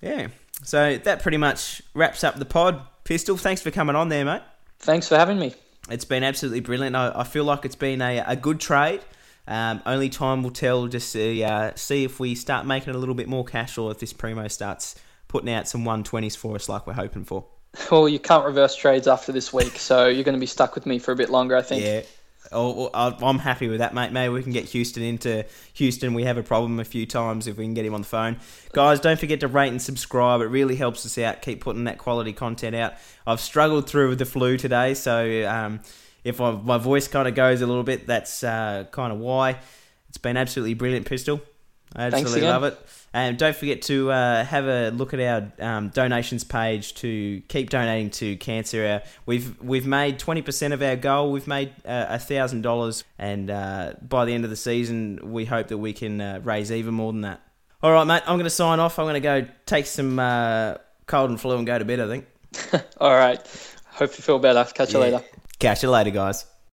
Yeah. 0.00 0.28
So 0.62 0.96
that 0.98 1.22
pretty 1.22 1.36
much 1.36 1.82
wraps 1.94 2.24
up 2.24 2.36
the 2.36 2.44
pod. 2.44 2.82
Pistol, 3.04 3.36
thanks 3.36 3.60
for 3.60 3.70
coming 3.70 3.96
on 3.96 4.08
there, 4.08 4.24
mate. 4.24 4.42
Thanks 4.78 5.08
for 5.08 5.16
having 5.16 5.38
me. 5.38 5.54
It's 5.90 6.04
been 6.04 6.22
absolutely 6.22 6.60
brilliant. 6.60 6.94
I, 6.94 7.12
I 7.14 7.24
feel 7.24 7.44
like 7.44 7.64
it's 7.64 7.76
been 7.76 8.00
a, 8.00 8.22
a 8.26 8.36
good 8.36 8.60
trade. 8.60 9.00
Um, 9.48 9.82
only 9.84 10.08
time 10.08 10.42
will 10.42 10.50
tell. 10.50 10.86
Just 10.86 11.12
to, 11.14 11.42
uh, 11.42 11.72
see 11.74 12.04
if 12.04 12.20
we 12.20 12.34
start 12.34 12.66
making 12.66 12.94
a 12.94 12.98
little 12.98 13.14
bit 13.14 13.28
more 13.28 13.44
cash, 13.44 13.78
or 13.78 13.90
if 13.90 13.98
this 13.98 14.12
primo 14.12 14.46
starts 14.48 14.94
putting 15.28 15.50
out 15.50 15.66
some 15.66 15.84
120s 15.84 16.36
for 16.36 16.54
us, 16.54 16.68
like 16.68 16.86
we're 16.86 16.92
hoping 16.92 17.24
for. 17.24 17.46
Well, 17.90 18.08
you 18.08 18.18
can't 18.18 18.44
reverse 18.44 18.74
trades 18.74 19.06
after 19.06 19.32
this 19.32 19.52
week, 19.52 19.76
so 19.76 20.08
you're 20.08 20.24
going 20.24 20.34
to 20.34 20.40
be 20.40 20.46
stuck 20.46 20.74
with 20.74 20.86
me 20.86 20.98
for 20.98 21.12
a 21.12 21.16
bit 21.16 21.30
longer, 21.30 21.56
I 21.56 21.62
think. 21.62 21.84
Yeah. 21.84 22.02
Oh, 22.52 22.90
I'm 22.94 23.38
happy 23.38 23.68
with 23.68 23.78
that, 23.78 23.94
mate. 23.94 24.12
Maybe 24.12 24.32
we 24.32 24.42
can 24.42 24.52
get 24.52 24.64
Houston 24.70 25.02
into 25.02 25.44
Houston. 25.74 26.14
We 26.14 26.24
have 26.24 26.36
a 26.36 26.42
problem 26.42 26.80
a 26.80 26.84
few 26.84 27.06
times 27.06 27.46
if 27.46 27.56
we 27.56 27.64
can 27.64 27.74
get 27.74 27.84
him 27.84 27.94
on 27.94 28.00
the 28.00 28.08
phone. 28.08 28.38
Guys, 28.72 28.98
don't 28.98 29.20
forget 29.20 29.40
to 29.40 29.48
rate 29.48 29.68
and 29.68 29.80
subscribe. 29.80 30.40
It 30.40 30.46
really 30.46 30.74
helps 30.74 31.06
us 31.06 31.16
out. 31.18 31.42
Keep 31.42 31.60
putting 31.60 31.84
that 31.84 31.98
quality 31.98 32.32
content 32.32 32.74
out. 32.74 32.94
I've 33.26 33.40
struggled 33.40 33.88
through 33.88 34.08
with 34.08 34.18
the 34.18 34.24
flu 34.24 34.56
today, 34.56 34.94
so 34.94 35.46
um, 35.46 35.80
if 36.24 36.40
I, 36.40 36.50
my 36.52 36.78
voice 36.78 37.08
kind 37.08 37.28
of 37.28 37.34
goes 37.34 37.60
a 37.60 37.66
little 37.66 37.84
bit, 37.84 38.06
that's 38.06 38.42
uh, 38.42 38.84
kind 38.90 39.12
of 39.12 39.18
why. 39.18 39.58
It's 40.08 40.18
been 40.18 40.36
absolutely 40.36 40.74
brilliant, 40.74 41.06
Pistol. 41.06 41.40
I 41.94 42.04
absolutely 42.04 42.42
love 42.42 42.64
it. 42.64 42.78
And 43.12 43.36
don't 43.36 43.56
forget 43.56 43.82
to 43.82 44.12
uh, 44.12 44.44
have 44.44 44.66
a 44.66 44.90
look 44.90 45.12
at 45.12 45.20
our 45.20 45.66
um, 45.68 45.88
donations 45.88 46.44
page 46.44 46.94
to 46.96 47.42
keep 47.48 47.68
donating 47.70 48.10
to 48.10 48.36
cancer. 48.36 49.02
Uh, 49.02 49.08
we've 49.26 49.60
we've 49.60 49.86
made 49.86 50.18
twenty 50.20 50.42
percent 50.42 50.72
of 50.72 50.82
our 50.82 50.94
goal. 50.94 51.32
We've 51.32 51.48
made 51.48 51.72
uh, 51.84 52.06
a 52.08 52.18
thousand 52.20 52.62
dollars, 52.62 53.02
and 53.18 53.50
uh, 53.50 53.94
by 54.08 54.24
the 54.24 54.32
end 54.34 54.44
of 54.44 54.50
the 54.50 54.56
season, 54.56 55.18
we 55.32 55.44
hope 55.44 55.68
that 55.68 55.78
we 55.78 55.92
can 55.92 56.20
uh, 56.20 56.40
raise 56.44 56.70
even 56.70 56.94
more 56.94 57.12
than 57.12 57.22
that. 57.22 57.40
All 57.82 57.90
right, 57.90 58.04
mate. 58.04 58.22
I'm 58.26 58.36
going 58.36 58.44
to 58.44 58.50
sign 58.50 58.78
off. 58.78 58.98
I'm 59.00 59.06
going 59.06 59.14
to 59.14 59.20
go 59.20 59.46
take 59.66 59.86
some 59.86 60.18
uh, 60.20 60.74
cold 61.06 61.30
and 61.30 61.40
flu 61.40 61.56
and 61.56 61.66
go 61.66 61.78
to 61.78 61.84
bed. 61.84 61.98
I 61.98 62.06
think. 62.06 62.26
All 62.98 63.14
right. 63.14 63.40
Hope 63.86 64.10
you 64.16 64.22
feel 64.22 64.38
better. 64.38 64.64
Catch 64.72 64.92
you 64.92 65.00
Yeah. 65.00 65.04
later. 65.16 65.24
Catch 65.58 65.82
you 65.82 65.90
later, 65.90 66.10
guys. 66.10 66.46